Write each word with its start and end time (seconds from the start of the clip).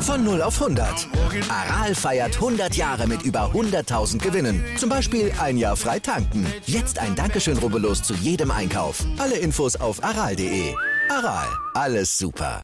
Von 0.00 0.24
0 0.24 0.40
auf 0.40 0.62
100. 0.62 1.08
Aral 1.48 1.94
feiert 1.94 2.36
100 2.36 2.74
Jahre 2.74 3.06
mit 3.06 3.22
über 3.22 3.50
100.000 3.52 4.18
Gewinnen. 4.18 4.64
Zum 4.78 4.88
Beispiel 4.88 5.32
ein 5.40 5.58
Jahr 5.58 5.76
frei 5.76 5.98
tanken. 5.98 6.46
Jetzt 6.64 6.98
ein 6.98 7.14
Dankeschön, 7.14 7.58
rubbellos 7.58 8.02
zu 8.02 8.14
jedem 8.14 8.50
Einkauf. 8.50 9.04
Alle 9.18 9.36
Infos 9.36 9.76
auf 9.76 10.02
aral.de. 10.02 10.74
Aral, 11.10 11.48
alles 11.74 12.16
super. 12.16 12.62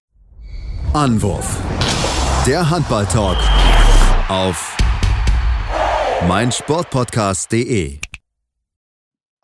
Anwurf. 0.95 1.59
Der 2.47 2.71
Handball-Talk 2.71 3.39
auf 4.29 4.77
meinsportpodcast.de. 6.29 7.99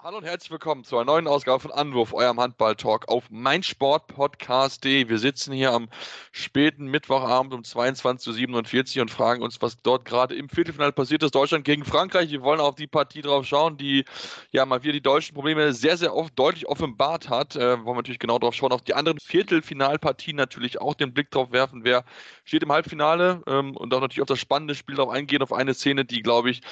Hallo 0.09 0.17
und 0.17 0.25
herzlich 0.25 0.51
willkommen 0.51 0.85
zu 0.85 0.97
einer 0.97 1.05
neuen 1.05 1.27
Ausgabe 1.27 1.61
von 1.61 1.71
Anwurf, 1.71 2.15
eurem 2.15 2.41
Handball-Talk 2.41 3.09
auf 3.09 3.29
meinsportpodcast.de. 3.29 5.07
Wir 5.07 5.19
sitzen 5.19 5.53
hier 5.53 5.75
am 5.75 5.91
späten 6.33 6.87
Mittwochabend 6.87 7.53
um 7.53 7.61
22.47 7.61 8.97
Uhr 8.97 9.03
und 9.03 9.11
fragen 9.11 9.43
uns, 9.43 9.61
was 9.61 9.83
dort 9.83 10.07
gerade 10.07 10.35
im 10.35 10.49
Viertelfinale 10.49 10.93
passiert 10.93 11.23
ist. 11.23 11.35
Deutschland 11.35 11.67
gegen 11.67 11.85
Frankreich. 11.85 12.31
Wir 12.31 12.41
wollen 12.41 12.59
auf 12.59 12.77
die 12.77 12.87
Partie 12.87 13.21
drauf 13.21 13.45
schauen, 13.45 13.77
die 13.77 14.07
ja 14.51 14.65
mal 14.65 14.83
wieder 14.83 14.95
die 14.95 15.03
deutschen 15.03 15.35
Probleme 15.35 15.75
sehr, 15.75 15.99
sehr 15.99 16.15
oft 16.15 16.39
deutlich 16.39 16.67
offenbart 16.67 17.29
hat. 17.29 17.57
Äh, 17.57 17.77
wollen 17.85 17.85
wir 17.85 17.95
natürlich 17.97 18.19
genau 18.19 18.39
drauf 18.39 18.55
schauen. 18.55 18.73
Auf 18.73 18.81
die 18.81 18.95
anderen 18.95 19.19
Viertelfinalpartien 19.19 20.39
natürlich 20.39 20.81
auch 20.81 20.95
den 20.95 21.13
Blick 21.13 21.31
drauf 21.31 21.53
werfen. 21.53 21.85
Wer 21.85 22.07
steht 22.45 22.63
im 22.63 22.73
Halbfinale 22.73 23.43
ähm, 23.47 23.77
und 23.77 23.93
auch 23.93 24.01
natürlich 24.01 24.23
auf 24.23 24.29
das 24.29 24.39
spannende 24.39 24.75
Spiel 24.75 24.97
drauf 24.97 25.11
eingehen, 25.11 25.43
auf 25.43 25.53
eine 25.53 25.75
Szene, 25.75 26.07
die, 26.07 26.23
glaube 26.23 26.49
ich, 26.49 26.63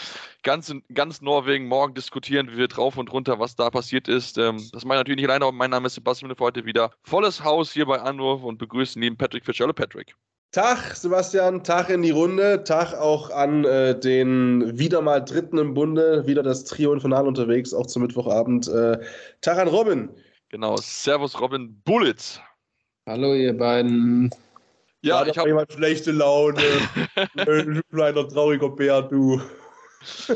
ganz, 0.42 0.72
ganz 0.94 1.20
Norwegen 1.20 1.68
morgen 1.68 1.92
diskutieren, 1.92 2.50
wie 2.50 2.56
wir 2.56 2.68
drauf 2.68 2.96
und 2.96 3.12
runter 3.12 3.25
runter, 3.26 3.40
was 3.40 3.56
da 3.56 3.70
passiert 3.70 4.08
ist. 4.08 4.38
Ähm, 4.38 4.56
das 4.72 4.84
mache 4.84 4.96
ich 4.96 5.00
natürlich 5.00 5.16
nicht 5.16 5.28
alleine, 5.28 5.44
aber 5.46 5.56
mein 5.56 5.70
Name 5.70 5.86
ist 5.86 5.94
Sebastian 5.94 6.34
für 6.34 6.44
heute 6.44 6.64
wieder 6.64 6.90
volles 7.02 7.42
Haus 7.42 7.72
hier 7.72 7.86
bei 7.86 8.00
Anruf 8.00 8.42
und 8.42 8.58
begrüßen 8.58 9.00
neben 9.00 9.16
Patrick 9.16 9.44
Fitzgerald. 9.44 9.76
Patrick. 9.76 10.14
Tag, 10.52 10.94
Sebastian, 10.94 11.64
Tag 11.64 11.90
in 11.90 12.02
die 12.02 12.12
Runde, 12.12 12.62
Tag 12.64 12.94
auch 12.94 13.30
an 13.30 13.64
äh, 13.64 13.98
den 13.98 14.78
wieder 14.78 15.02
mal 15.02 15.20
Dritten 15.20 15.58
im 15.58 15.74
Bunde, 15.74 16.26
wieder 16.26 16.42
das 16.42 16.64
Trio 16.64 16.92
Infernal 16.92 17.26
unterwegs, 17.26 17.74
auch 17.74 17.86
zum 17.86 18.02
Mittwochabend. 18.02 18.68
Äh, 18.68 18.98
Tag 19.40 19.58
an 19.58 19.68
Robin. 19.68 20.08
Genau, 20.48 20.76
Servus 20.76 21.38
Robin 21.40 21.80
Bullitz. 21.84 22.40
Hallo 23.06 23.34
ihr 23.34 23.56
beiden. 23.56 24.30
Ja, 25.02 25.16
War 25.16 25.26
ich 25.28 25.36
habe 25.36 25.48
jemand 25.48 25.72
schlechte 25.72 26.12
Laune. 26.12 26.62
kleiner 27.90 28.28
trauriger 28.28 28.70
Bär, 28.70 29.02
du. 29.02 29.40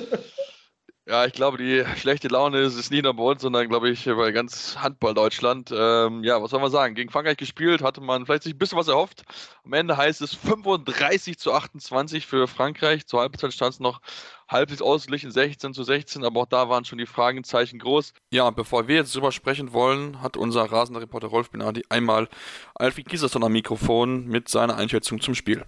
Ja, 1.11 1.25
ich 1.25 1.33
glaube, 1.33 1.59
die 1.59 1.85
schlechte 1.97 2.29
Laune 2.29 2.61
ist, 2.61 2.77
ist 2.77 2.93
nicht 2.93 3.03
nur 3.03 3.15
bei 3.15 3.25
uns, 3.25 3.43
sondern 3.43 3.69
glaube 3.69 3.91
ich 3.91 4.05
bei 4.05 4.31
ganz 4.31 4.77
Handball 4.79 5.13
Deutschland. 5.13 5.69
Ähm, 5.77 6.23
ja, 6.23 6.41
was 6.41 6.53
soll 6.53 6.61
man 6.61 6.71
sagen? 6.71 6.95
Gegen 6.95 7.11
Frankreich 7.11 7.37
gespielt, 7.37 7.83
hatte 7.83 8.01
man 8.01 8.27
vielleicht 8.27 8.45
sich 8.45 8.55
ein 8.55 8.59
bisschen 8.59 8.79
was 8.79 8.87
erhofft. 8.87 9.25
Am 9.65 9.73
Ende 9.73 9.97
heißt 9.97 10.23
es 10.23 10.35
35 10.35 11.37
zu 11.37 11.53
28 11.53 12.27
für 12.27 12.47
Frankreich. 12.47 13.07
Zur 13.09 13.23
Halbzeit 13.23 13.53
stand 13.53 13.75
es 13.75 13.81
noch 13.81 14.01
halbwegs 14.49 14.83
ausgeglichen, 14.83 15.33
16 15.33 15.75
zu 15.75 15.83
16, 15.83 16.25
aber 16.25 16.43
auch 16.43 16.47
da 16.47 16.69
waren 16.69 16.85
schon 16.85 16.99
die 16.99 17.07
Fragezeichen 17.07 17.81
groß. 17.81 18.15
Ja, 18.31 18.49
bevor 18.51 18.87
wir 18.87 18.95
jetzt 18.95 19.13
drüber 19.13 19.33
sprechen 19.33 19.73
wollen, 19.73 20.23
hat 20.23 20.37
unser 20.37 20.63
rasender 20.71 21.01
Reporter 21.01 21.27
Rolf 21.27 21.51
Benardi 21.51 21.83
einmal 21.89 22.29
Alfred 22.77 23.09
Gieserson 23.09 23.43
am 23.43 23.51
Mikrofon 23.51 24.29
mit 24.29 24.49
seiner 24.49 24.77
Einschätzung 24.77 25.21
zum 25.21 25.35
Spiel. 25.35 25.65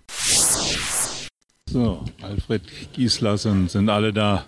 So, 1.66 2.04
Alfred 2.20 2.62
Gislason, 2.92 3.66
sind 3.68 3.88
alle 3.88 4.12
da? 4.12 4.46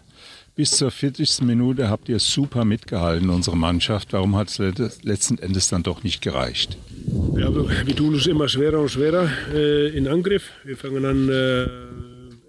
Bis 0.57 0.71
zur 0.71 0.93
40. 0.93 1.43
Minute 1.43 1.91
habt 1.91 2.09
ihr 2.09 2.21
super 2.21 2.65
mitgehalten, 2.65 3.29
unsere 3.29 3.57
Mannschaft. 3.57 4.13
Warum 4.13 4.37
hat 4.37 4.51
es 4.51 4.59
letzten 5.03 5.37
Endes 5.39 5.67
dann 5.67 5.83
doch 5.83 6.05
nicht 6.05 6.23
gereicht? 6.23 6.79
Ja, 7.37 7.53
wir 7.53 7.97
tun 7.97 8.15
es 8.15 8.29
immer 8.29 8.49
schwerer 8.49 8.79
und 8.79 8.89
schwerer 8.89 9.29
äh, 9.53 9.89
in 9.89 10.07
Angriff. 10.07 10.51
Wir 10.63 10.77
fangen 10.77 11.05
an, 11.05 11.29
äh, 11.29 11.65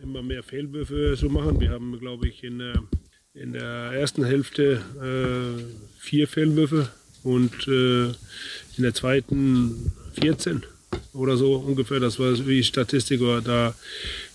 immer 0.03 0.21
mehr 0.21 0.43
Fehlwürfe 0.43 1.15
zu 1.17 1.29
machen. 1.29 1.59
Wir 1.59 1.71
haben, 1.71 1.97
glaube 1.99 2.27
ich, 2.27 2.43
in, 2.43 2.59
äh, 2.59 2.75
in 3.33 3.53
der 3.53 3.93
ersten 3.93 4.23
Hälfte 4.23 4.83
äh, 5.01 5.63
vier 5.97 6.27
Fehlwürfe 6.27 6.89
und 7.23 7.67
äh, 7.67 8.09
in 8.77 8.83
der 8.83 8.93
zweiten 8.93 9.93
14 10.21 10.61
oder 11.13 11.37
so 11.37 11.55
ungefähr. 11.55 11.99
Das 11.99 12.19
war 12.19 12.33
wie 12.45 12.63
Statistik. 12.63 13.19
Da, 13.43 13.73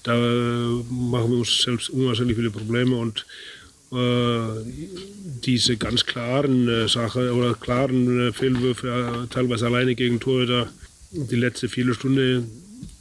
da 0.02 0.16
machen 0.16 1.30
wir 1.30 1.38
uns 1.38 1.62
selbst 1.62 1.88
unwahrscheinlich 1.90 2.36
viele 2.36 2.50
Probleme 2.50 2.96
und 2.96 3.20
äh, 3.20 3.59
diese 3.92 5.76
ganz 5.76 6.06
klaren 6.06 6.68
äh, 6.68 6.88
Sachen 6.88 7.30
oder 7.30 7.54
klaren 7.54 8.28
äh, 8.28 8.32
Fehlwürfe, 8.32 8.88
äh, 8.88 9.26
teilweise 9.34 9.66
alleine 9.66 9.94
gegen 9.94 10.20
Torhüter, 10.20 10.68
die 11.10 11.36
letzte 11.36 11.68
Viertelstunde 11.68 12.44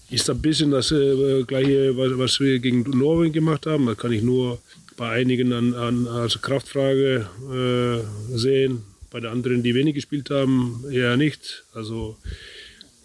ist 0.10 0.30
ein 0.30 0.42
bisschen 0.42 0.72
das 0.72 0.92
äh, 0.92 1.44
gleiche, 1.44 1.96
was, 1.96 2.18
was, 2.18 2.40
wir 2.40 2.58
gegen 2.60 2.82
Norwegen 2.98 3.34
gemacht 3.34 3.68
haben. 3.68 3.86
Das 3.86 3.98
kann 3.98 4.12
ich 4.12 4.24
nur 4.24 4.60
bei 4.98 5.10
einigen 5.10 5.54
an, 5.54 5.74
an 5.76 6.08
als 6.08 6.42
Kraftfrage 6.42 7.28
äh, 7.54 8.38
sehen. 8.38 8.84
Bei 9.12 9.20
den 9.20 9.30
anderen, 9.30 9.64
die 9.64 9.76
wenig 9.76 9.96
gespielt 9.96 10.30
haben, 10.30 10.84
eher 10.92 11.18
nicht. 11.18 11.64
Also 11.74 12.18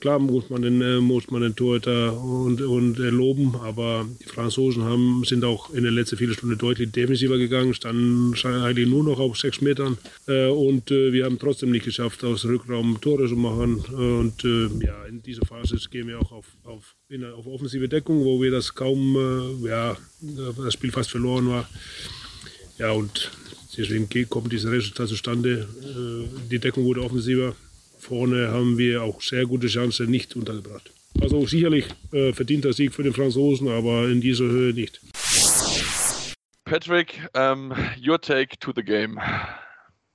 Klar 0.04 0.18
muss 0.18 0.50
man 0.50 0.60
den, 0.60 0.82
äh, 0.82 1.00
muss 1.00 1.30
man 1.30 1.40
den 1.40 1.56
Torhüter 1.56 2.12
und, 2.22 2.60
und 2.60 2.98
äh, 2.98 3.08
loben, 3.08 3.56
aber 3.56 4.06
die 4.20 4.28
Franzosen 4.28 4.84
haben, 4.84 5.24
sind 5.24 5.46
auch 5.46 5.72
in 5.72 5.82
der 5.82 5.92
letzten 5.92 6.18
Viertelstunde 6.18 6.58
deutlich 6.58 6.92
defensiver 6.92 7.38
gegangen, 7.38 7.72
standen 7.72 8.34
eigentlich 8.44 8.86
nur 8.86 9.02
noch 9.02 9.18
auf 9.18 9.38
sechs 9.38 9.62
Metern 9.62 9.96
äh, 10.28 10.48
und 10.48 10.90
wir 10.90 11.24
haben 11.24 11.38
trotzdem 11.38 11.70
nicht 11.70 11.86
geschafft, 11.86 12.22
aus 12.22 12.44
Rückraum 12.44 13.00
Tore 13.00 13.26
zu 13.28 13.36
machen. 13.36 13.76
Und 13.76 14.42
ja, 14.82 15.06
in 15.06 15.22
dieser 15.22 15.46
Phase 15.46 15.78
gehen 15.90 16.08
wir 16.08 16.20
auch 16.20 16.32
auf, 16.32 16.46
auf, 16.64 16.96
in, 17.08 17.24
auf 17.24 17.46
offensive 17.46 17.88
Deckung, 17.88 18.26
wo 18.26 18.42
wir 18.42 18.50
das 18.50 18.74
kaum, 18.74 19.16
ja, 19.64 19.96
das 20.20 20.74
Spiel 20.74 20.92
fast 20.92 21.10
verloren 21.10 21.48
war. 21.48 21.66
Ja, 22.78 22.92
und 22.92 23.30
deswegen 23.74 24.06
kommt 24.28 24.52
dieses 24.52 24.70
Resultat 24.70 25.08
zustande. 25.08 25.66
Die 26.50 26.58
Deckung 26.58 26.84
wurde 26.84 27.02
offensiver 27.02 27.56
vorne 28.04 28.48
haben 28.48 28.78
wir 28.78 29.02
auch 29.02 29.22
sehr 29.22 29.46
gute 29.46 29.66
Chancen 29.66 30.10
nicht 30.10 30.36
untergebracht. 30.36 30.92
Also 31.20 31.46
sicherlich 31.46 31.86
äh, 32.12 32.32
verdienter 32.32 32.72
Sieg 32.72 32.92
für 32.92 33.02
den 33.02 33.12
Franzosen, 33.12 33.68
aber 33.68 34.08
in 34.08 34.20
dieser 34.20 34.44
Höhe 34.44 34.74
nicht. 34.74 35.00
Patrick, 36.64 37.20
um, 37.36 37.72
your 38.06 38.20
take 38.20 38.58
to 38.58 38.72
the 38.74 38.82
game. 38.82 39.18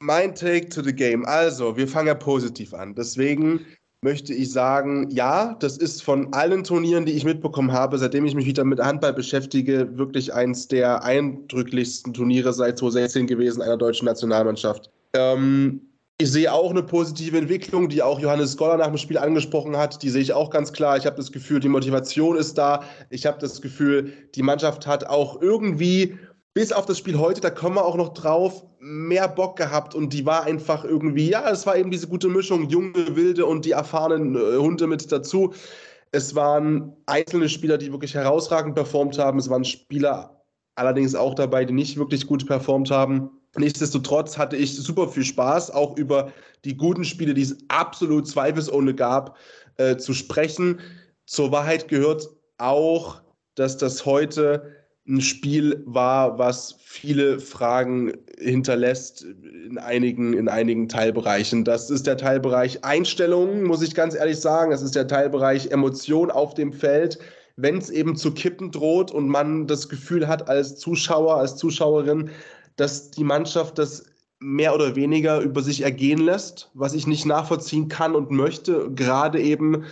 Mein 0.02 0.34
Take 0.34 0.70
to 0.70 0.82
the 0.82 0.94
game. 0.94 1.26
Also, 1.26 1.76
wir 1.76 1.88
fangen 1.88 2.08
ja 2.08 2.16
positiv 2.16 2.74
an. 2.74 2.96
Deswegen 2.96 3.66
möchte 4.02 4.34
ich 4.34 4.52
sagen, 4.52 5.10
ja, 5.10 5.56
das 5.60 5.78
ist 5.78 6.04
von 6.04 6.34
allen 6.34 6.64
Turnieren, 6.64 7.06
die 7.06 7.12
ich 7.12 7.26
mitbekommen 7.26 7.74
habe, 7.74 7.98
seitdem 7.98 8.26
ich 8.26 8.34
mich 8.34 8.46
wieder 8.46 8.64
mit 8.64 8.80
Handball 8.80 9.14
beschäftige, 9.14 9.98
wirklich 9.98 10.34
eins 10.34 10.70
der 10.70 11.04
eindrücklichsten 11.04 12.14
Turniere 12.14 12.54
seit 12.54 12.78
2016 12.78 13.28
gewesen 13.28 13.62
einer 13.62 13.78
deutschen 13.78 14.06
Nationalmannschaft. 14.06 14.90
Ähm, 15.14 15.82
ich 16.22 16.32
sehe 16.32 16.52
auch 16.52 16.72
eine 16.72 16.84
positive 16.84 17.38
Entwicklung, 17.38 17.88
die 17.88 18.04
auch 18.04 18.20
Johannes 18.20 18.58
Goller 18.58 18.76
nach 18.76 18.88
dem 18.88 18.98
Spiel 18.98 19.18
angesprochen 19.18 19.78
hat. 19.78 20.04
Die 20.04 20.10
sehe 20.10 20.22
ich 20.22 20.34
auch 20.34 20.50
ganz 20.50 20.74
klar. 20.74 20.98
Ich 20.98 21.06
habe 21.06 21.16
das 21.16 21.32
Gefühl, 21.32 21.62
die 21.62 21.70
Motivation 21.70 22.36
ist 22.36 22.58
da. 22.58 22.84
Ich 23.10 23.26
habe 23.26 23.40
das 23.40 23.62
Gefühl, 23.62 24.12
die 24.36 24.44
Mannschaft 24.44 24.86
hat 24.86 25.06
auch 25.06 25.42
irgendwie, 25.42 26.20
bis 26.54 26.74
auf 26.74 26.86
das 26.86 26.98
Spiel 26.98 27.18
heute, 27.18 27.40
da 27.40 27.50
kommen 27.50 27.78
wir 27.78 27.86
auch 27.86 27.96
noch 27.96 28.10
drauf, 28.10 28.66
mehr 28.82 29.30
Bock 29.30 29.56
gehabt. 29.56 29.96
Und 29.96 30.12
die 30.12 30.26
war 30.26 30.44
einfach 30.44 30.84
irgendwie, 30.84 31.30
ja, 31.30 31.50
es 31.50 31.66
war 31.66 31.78
eben 31.78 31.90
diese 31.90 32.10
gute 32.10 32.28
Mischung, 32.28 32.68
junge, 32.68 33.16
wilde 33.16 33.46
und 33.46 33.64
die 33.64 33.72
erfahrenen 33.72 34.36
äh, 34.36 34.58
Hunde 34.58 34.88
mit 34.88 35.10
dazu. 35.10 35.54
Es 36.12 36.36
waren 36.36 36.98
einzelne 37.06 37.48
Spieler, 37.48 37.78
die 37.78 37.94
wirklich 37.94 38.14
herausragend 38.14 38.76
performt 38.76 39.18
haben. 39.18 39.40
Es 39.40 39.50
waren 39.50 39.64
Spieler 39.64 40.44
allerdings 40.76 41.16
auch 41.16 41.34
dabei, 41.34 41.64
die 41.64 41.74
nicht 41.74 41.98
wirklich 41.98 42.28
gut 42.28 42.46
performt 42.46 42.92
haben. 42.92 43.39
Nichtsdestotrotz 43.58 44.38
hatte 44.38 44.56
ich 44.56 44.76
super 44.76 45.08
viel 45.08 45.24
Spaß, 45.24 45.72
auch 45.72 45.98
über 45.98 46.32
die 46.66 46.78
guten 46.78 47.04
Spiele, 47.04 47.34
die 47.34 47.42
es 47.42 47.58
absolut 47.68 48.28
zweifelsohne 48.28 48.94
gab, 48.94 49.38
äh, 49.78 49.98
zu 49.98 50.14
sprechen. 50.14 50.80
Zur 51.26 51.52
Wahrheit 51.52 51.88
gehört 51.88 52.30
auch, 52.58 53.22
dass 53.56 53.78
das 53.78 54.06
heute 54.06 54.76
ein 55.08 55.22
Spiel 55.22 55.82
war, 55.86 56.38
was 56.38 56.76
viele 56.84 57.40
Fragen 57.40 58.14
hinterlässt 58.38 59.24
in 59.24 59.80
einigen, 59.80 60.34
in 60.34 60.48
einigen 60.48 60.88
Teilbereichen. 60.88 61.64
Das 61.64 61.90
ist 61.90 62.06
der 62.06 62.18
Teilbereich 62.18 62.84
Einstellungen, 62.84 63.64
muss 63.64 63.82
ich 63.82 63.96
ganz 63.96 64.14
ehrlich 64.14 64.40
sagen. 64.40 64.70
Das 64.70 64.84
ist 64.84 64.96
der 64.96 65.08
Teilbereich 65.08 65.72
Emotion 65.72 66.30
auf 66.30 66.54
dem 66.54 66.72
Feld. 66.72 67.18
Wenn 67.56 67.78
es 67.78 67.90
eben 67.90 68.16
zu 68.16 68.34
kippen 68.34 68.72
droht 68.72 69.12
und 69.12 69.28
man 69.28 69.66
das 69.66 69.90
Gefühl 69.90 70.28
hat 70.28 70.48
als 70.48 70.78
Zuschauer, 70.78 71.38
als 71.38 71.58
Zuschauerin, 71.58 72.30
dass 72.80 73.12
die 73.12 73.24
Mannschaft 73.24 73.78
das 73.78 74.06
mehr 74.40 74.74
oder 74.74 74.96
weniger 74.96 75.42
über 75.42 75.62
sich 75.62 75.82
ergehen 75.82 76.20
lässt, 76.20 76.72
was 76.74 76.94
ich 76.94 77.08
nicht 77.08 77.26
nachvollziehen 77.26 77.90
kann 77.90 78.16
und 78.16 78.32
möchte, 78.32 78.90
gerade 78.92 79.42
eben 79.42 79.84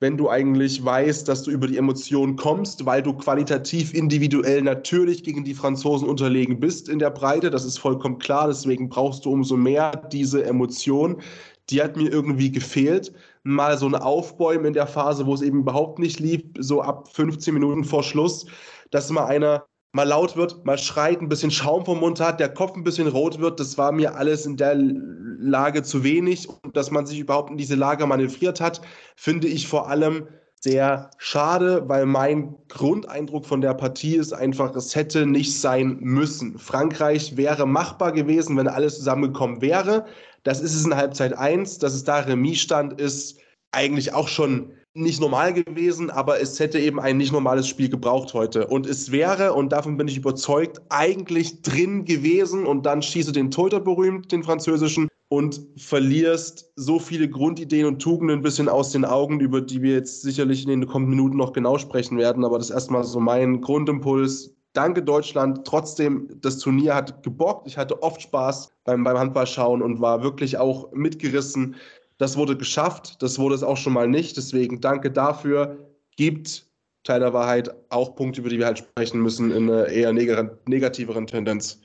wenn 0.00 0.16
du 0.16 0.28
eigentlich 0.28 0.84
weißt, 0.84 1.28
dass 1.28 1.44
du 1.44 1.50
über 1.52 1.66
die 1.68 1.78
Emotionen 1.78 2.36
kommst, 2.36 2.84
weil 2.84 3.02
du 3.02 3.14
qualitativ 3.14 3.94
individuell 3.94 4.60
natürlich 4.60 5.22
gegen 5.22 5.44
die 5.44 5.54
Franzosen 5.54 6.08
unterlegen 6.08 6.60
bist 6.60 6.88
in 6.88 6.98
der 6.98 7.10
Breite. 7.10 7.48
Das 7.48 7.64
ist 7.64 7.78
vollkommen 7.78 8.18
klar. 8.18 8.48
Deswegen 8.48 8.88
brauchst 8.88 9.24
du 9.24 9.30
umso 9.30 9.56
mehr 9.56 9.92
diese 10.12 10.44
Emotion. 10.44 11.22
Die 11.70 11.80
hat 11.80 11.96
mir 11.96 12.10
irgendwie 12.10 12.50
gefehlt. 12.50 13.14
Mal 13.44 13.78
so 13.78 13.86
ein 13.86 13.94
Aufbäumen 13.94 14.66
in 14.66 14.72
der 14.74 14.88
Phase, 14.88 15.24
wo 15.24 15.32
es 15.32 15.40
eben 15.40 15.60
überhaupt 15.60 15.98
nicht 15.98 16.20
lief, 16.20 16.42
so 16.58 16.82
ab 16.82 17.08
15 17.14 17.54
Minuten 17.54 17.84
vor 17.84 18.02
Schluss, 18.02 18.44
dass 18.90 19.08
mal 19.10 19.24
einer 19.24 19.64
mal 19.94 20.08
laut 20.08 20.36
wird, 20.36 20.64
mal 20.66 20.76
schreit, 20.76 21.22
ein 21.22 21.28
bisschen 21.28 21.52
Schaum 21.52 21.84
vom 21.84 22.00
Mund 22.00 22.18
hat, 22.18 22.40
der 22.40 22.52
Kopf 22.52 22.76
ein 22.76 22.82
bisschen 22.82 23.06
rot 23.06 23.38
wird, 23.38 23.60
das 23.60 23.78
war 23.78 23.92
mir 23.92 24.16
alles 24.16 24.44
in 24.44 24.56
der 24.56 24.74
Lage 24.74 25.84
zu 25.84 26.02
wenig. 26.02 26.48
Und 26.48 26.76
dass 26.76 26.90
man 26.90 27.06
sich 27.06 27.20
überhaupt 27.20 27.50
in 27.50 27.56
diese 27.56 27.76
Lage 27.76 28.04
manövriert 28.04 28.60
hat, 28.60 28.80
finde 29.14 29.46
ich 29.46 29.68
vor 29.68 29.88
allem 29.88 30.26
sehr 30.60 31.10
schade, 31.18 31.88
weil 31.88 32.06
mein 32.06 32.56
Grundeindruck 32.68 33.46
von 33.46 33.60
der 33.60 33.74
Partie 33.74 34.16
ist 34.16 34.32
einfach, 34.32 34.74
es 34.74 34.96
hätte 34.96 35.26
nicht 35.26 35.60
sein 35.60 35.98
müssen. 36.00 36.58
Frankreich 36.58 37.36
wäre 37.36 37.64
machbar 37.64 38.10
gewesen, 38.10 38.56
wenn 38.56 38.66
alles 38.66 38.96
zusammengekommen 38.96 39.62
wäre. 39.62 40.06
Das 40.42 40.60
ist 40.60 40.74
es 40.74 40.84
in 40.84 40.96
Halbzeit 40.96 41.38
1, 41.38 41.78
dass 41.78 41.94
es 41.94 42.02
da 42.02 42.18
Remis 42.18 42.60
stand, 42.60 43.00
ist 43.00 43.38
eigentlich 43.70 44.12
auch 44.12 44.26
schon 44.26 44.72
nicht 44.94 45.20
normal 45.20 45.52
gewesen, 45.52 46.10
aber 46.10 46.40
es 46.40 46.58
hätte 46.60 46.78
eben 46.78 47.00
ein 47.00 47.16
nicht 47.16 47.32
normales 47.32 47.66
Spiel 47.66 47.88
gebraucht 47.88 48.32
heute. 48.32 48.66
Und 48.68 48.86
es 48.86 49.10
wäre, 49.10 49.52
und 49.52 49.72
davon 49.72 49.96
bin 49.96 50.08
ich 50.08 50.16
überzeugt, 50.16 50.80
eigentlich 50.88 51.62
drin 51.62 52.04
gewesen 52.04 52.64
und 52.64 52.86
dann 52.86 53.02
schieße 53.02 53.32
den 53.32 53.50
Torhüter 53.50 53.80
berühmt, 53.80 54.30
den 54.30 54.44
französischen, 54.44 55.08
und 55.28 55.60
verlierst 55.76 56.70
so 56.76 56.98
viele 56.98 57.28
Grundideen 57.28 57.86
und 57.86 58.00
Tugenden 58.00 58.38
ein 58.38 58.42
bisschen 58.42 58.68
aus 58.68 58.92
den 58.92 59.04
Augen, 59.04 59.40
über 59.40 59.60
die 59.60 59.82
wir 59.82 59.94
jetzt 59.94 60.22
sicherlich 60.22 60.62
in 60.62 60.68
den 60.68 60.86
kommenden 60.86 61.16
Minuten 61.16 61.36
noch 61.36 61.52
genau 61.52 61.78
sprechen 61.78 62.18
werden. 62.18 62.44
Aber 62.44 62.58
das 62.58 62.68
ist 62.68 62.74
erstmal 62.74 63.04
so 63.04 63.18
mein 63.18 63.60
Grundimpuls. 63.60 64.54
Danke 64.74 65.02
Deutschland. 65.02 65.66
Trotzdem, 65.66 66.28
das 66.40 66.58
Turnier 66.58 66.94
hat 66.94 67.22
gebockt. 67.22 67.66
Ich 67.66 67.78
hatte 67.78 68.02
oft 68.02 68.22
Spaß 68.22 68.70
beim, 68.84 69.02
beim 69.02 69.18
Handballschauen 69.18 69.82
und 69.82 70.00
war 70.00 70.22
wirklich 70.22 70.58
auch 70.58 70.92
mitgerissen. 70.92 71.76
Das 72.18 72.36
wurde 72.36 72.56
geschafft, 72.56 73.22
das 73.22 73.38
wurde 73.38 73.54
es 73.54 73.62
auch 73.62 73.76
schon 73.76 73.92
mal 73.92 74.08
nicht. 74.08 74.36
Deswegen 74.36 74.80
danke 74.80 75.10
dafür. 75.10 75.78
Gibt 76.16 76.66
Teil 77.02 77.20
der 77.20 77.32
Wahrheit 77.32 77.74
auch 77.90 78.14
Punkte, 78.14 78.40
über 78.40 78.48
die 78.48 78.58
wir 78.58 78.66
halt 78.66 78.78
sprechen 78.78 79.20
müssen, 79.20 79.50
in 79.50 79.70
einer 79.70 79.86
eher 79.88 80.12
negativeren 80.12 81.26
Tendenz. 81.26 81.80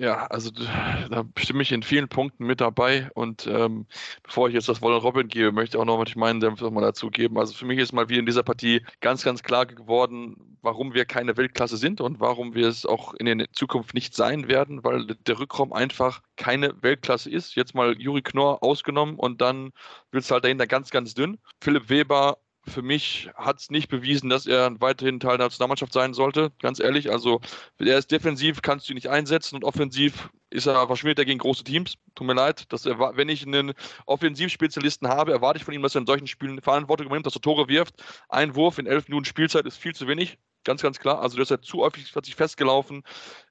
Ja, 0.00 0.26
also 0.28 0.50
da 0.50 1.24
stimme 1.36 1.60
ich 1.60 1.72
in 1.72 1.82
vielen 1.82 2.08
Punkten 2.08 2.46
mit 2.46 2.62
dabei. 2.62 3.10
Und 3.12 3.46
ähm, 3.46 3.84
bevor 4.22 4.48
ich 4.48 4.54
jetzt 4.54 4.66
das 4.66 4.80
Wort 4.80 4.94
an 4.94 5.02
Robin 5.02 5.28
gebe, 5.28 5.52
möchte 5.52 5.76
ich 5.76 5.80
auch 5.80 5.84
noch 5.84 6.02
meinen 6.16 6.40
Dämpf 6.40 6.62
mal 6.62 6.80
dazu 6.80 7.10
geben. 7.10 7.36
Also 7.38 7.52
für 7.52 7.66
mich 7.66 7.78
ist 7.78 7.92
mal 7.92 8.08
wieder 8.08 8.20
in 8.20 8.24
dieser 8.24 8.42
Partie 8.42 8.82
ganz, 9.02 9.22
ganz 9.24 9.42
klar 9.42 9.66
geworden, 9.66 10.56
warum 10.62 10.94
wir 10.94 11.04
keine 11.04 11.36
Weltklasse 11.36 11.76
sind 11.76 12.00
und 12.00 12.18
warum 12.18 12.54
wir 12.54 12.66
es 12.66 12.86
auch 12.86 13.12
in 13.12 13.26
der 13.26 13.52
Zukunft 13.52 13.92
nicht 13.92 14.14
sein 14.14 14.48
werden, 14.48 14.82
weil 14.84 15.04
der 15.04 15.38
Rückraum 15.38 15.74
einfach 15.74 16.22
keine 16.36 16.82
Weltklasse 16.82 17.28
ist. 17.28 17.54
Jetzt 17.54 17.74
mal 17.74 17.94
Juri 18.00 18.22
Knorr 18.22 18.62
ausgenommen 18.62 19.16
und 19.16 19.42
dann 19.42 19.70
wird 20.12 20.24
es 20.24 20.30
halt 20.30 20.44
dahinter 20.44 20.66
ganz, 20.66 20.88
ganz 20.88 21.12
dünn. 21.12 21.38
Philipp 21.60 21.90
Weber 21.90 22.38
für 22.70 22.82
mich 22.82 23.30
hat 23.34 23.58
es 23.58 23.70
nicht 23.70 23.88
bewiesen, 23.88 24.30
dass 24.30 24.46
er 24.46 24.80
weiterhin 24.80 25.20
Teil 25.20 25.36
der 25.36 25.46
Nationalmannschaft 25.46 25.92
sein 25.92 26.14
sollte. 26.14 26.52
Ganz 26.60 26.80
ehrlich, 26.80 27.10
also 27.10 27.40
er 27.78 27.98
ist 27.98 28.10
defensiv, 28.10 28.62
kannst 28.62 28.88
du 28.88 28.92
ihn 28.92 28.94
nicht 28.94 29.10
einsetzen 29.10 29.56
und 29.56 29.64
offensiv 29.64 30.30
ist 30.50 30.66
er 30.66 30.86
verschwindet 30.86 31.20
er 31.20 31.24
gegen 31.24 31.38
große 31.38 31.64
Teams. 31.64 31.94
Tut 32.14 32.26
mir 32.26 32.34
leid, 32.34 32.72
dass 32.72 32.84
er, 32.86 32.98
wenn 33.16 33.28
ich 33.28 33.46
einen 33.46 33.72
Offensivspezialisten 34.06 35.08
habe, 35.08 35.32
erwarte 35.32 35.58
ich 35.58 35.64
von 35.64 35.74
ihm, 35.74 35.82
dass 35.82 35.94
er 35.94 36.00
in 36.00 36.06
solchen 36.06 36.26
Spielen 36.26 36.60
Verantwortung 36.60 37.06
übernimmt, 37.06 37.26
dass 37.26 37.36
er 37.36 37.40
Tore 37.40 37.68
wirft. 37.68 38.02
Ein 38.28 38.54
Wurf 38.56 38.78
in 38.78 38.86
elf 38.86 39.08
Minuten 39.08 39.24
Spielzeit 39.24 39.66
ist 39.66 39.76
viel 39.76 39.94
zu 39.94 40.08
wenig. 40.08 40.38
Ganz, 40.64 40.82
ganz 40.82 40.98
klar. 40.98 41.22
Also, 41.22 41.38
das 41.38 41.46
ist 41.46 41.50
ja 41.50 41.62
zu 41.62 41.78
häufig 41.78 42.14
hat 42.14 42.26
sich 42.26 42.34
festgelaufen. 42.34 43.02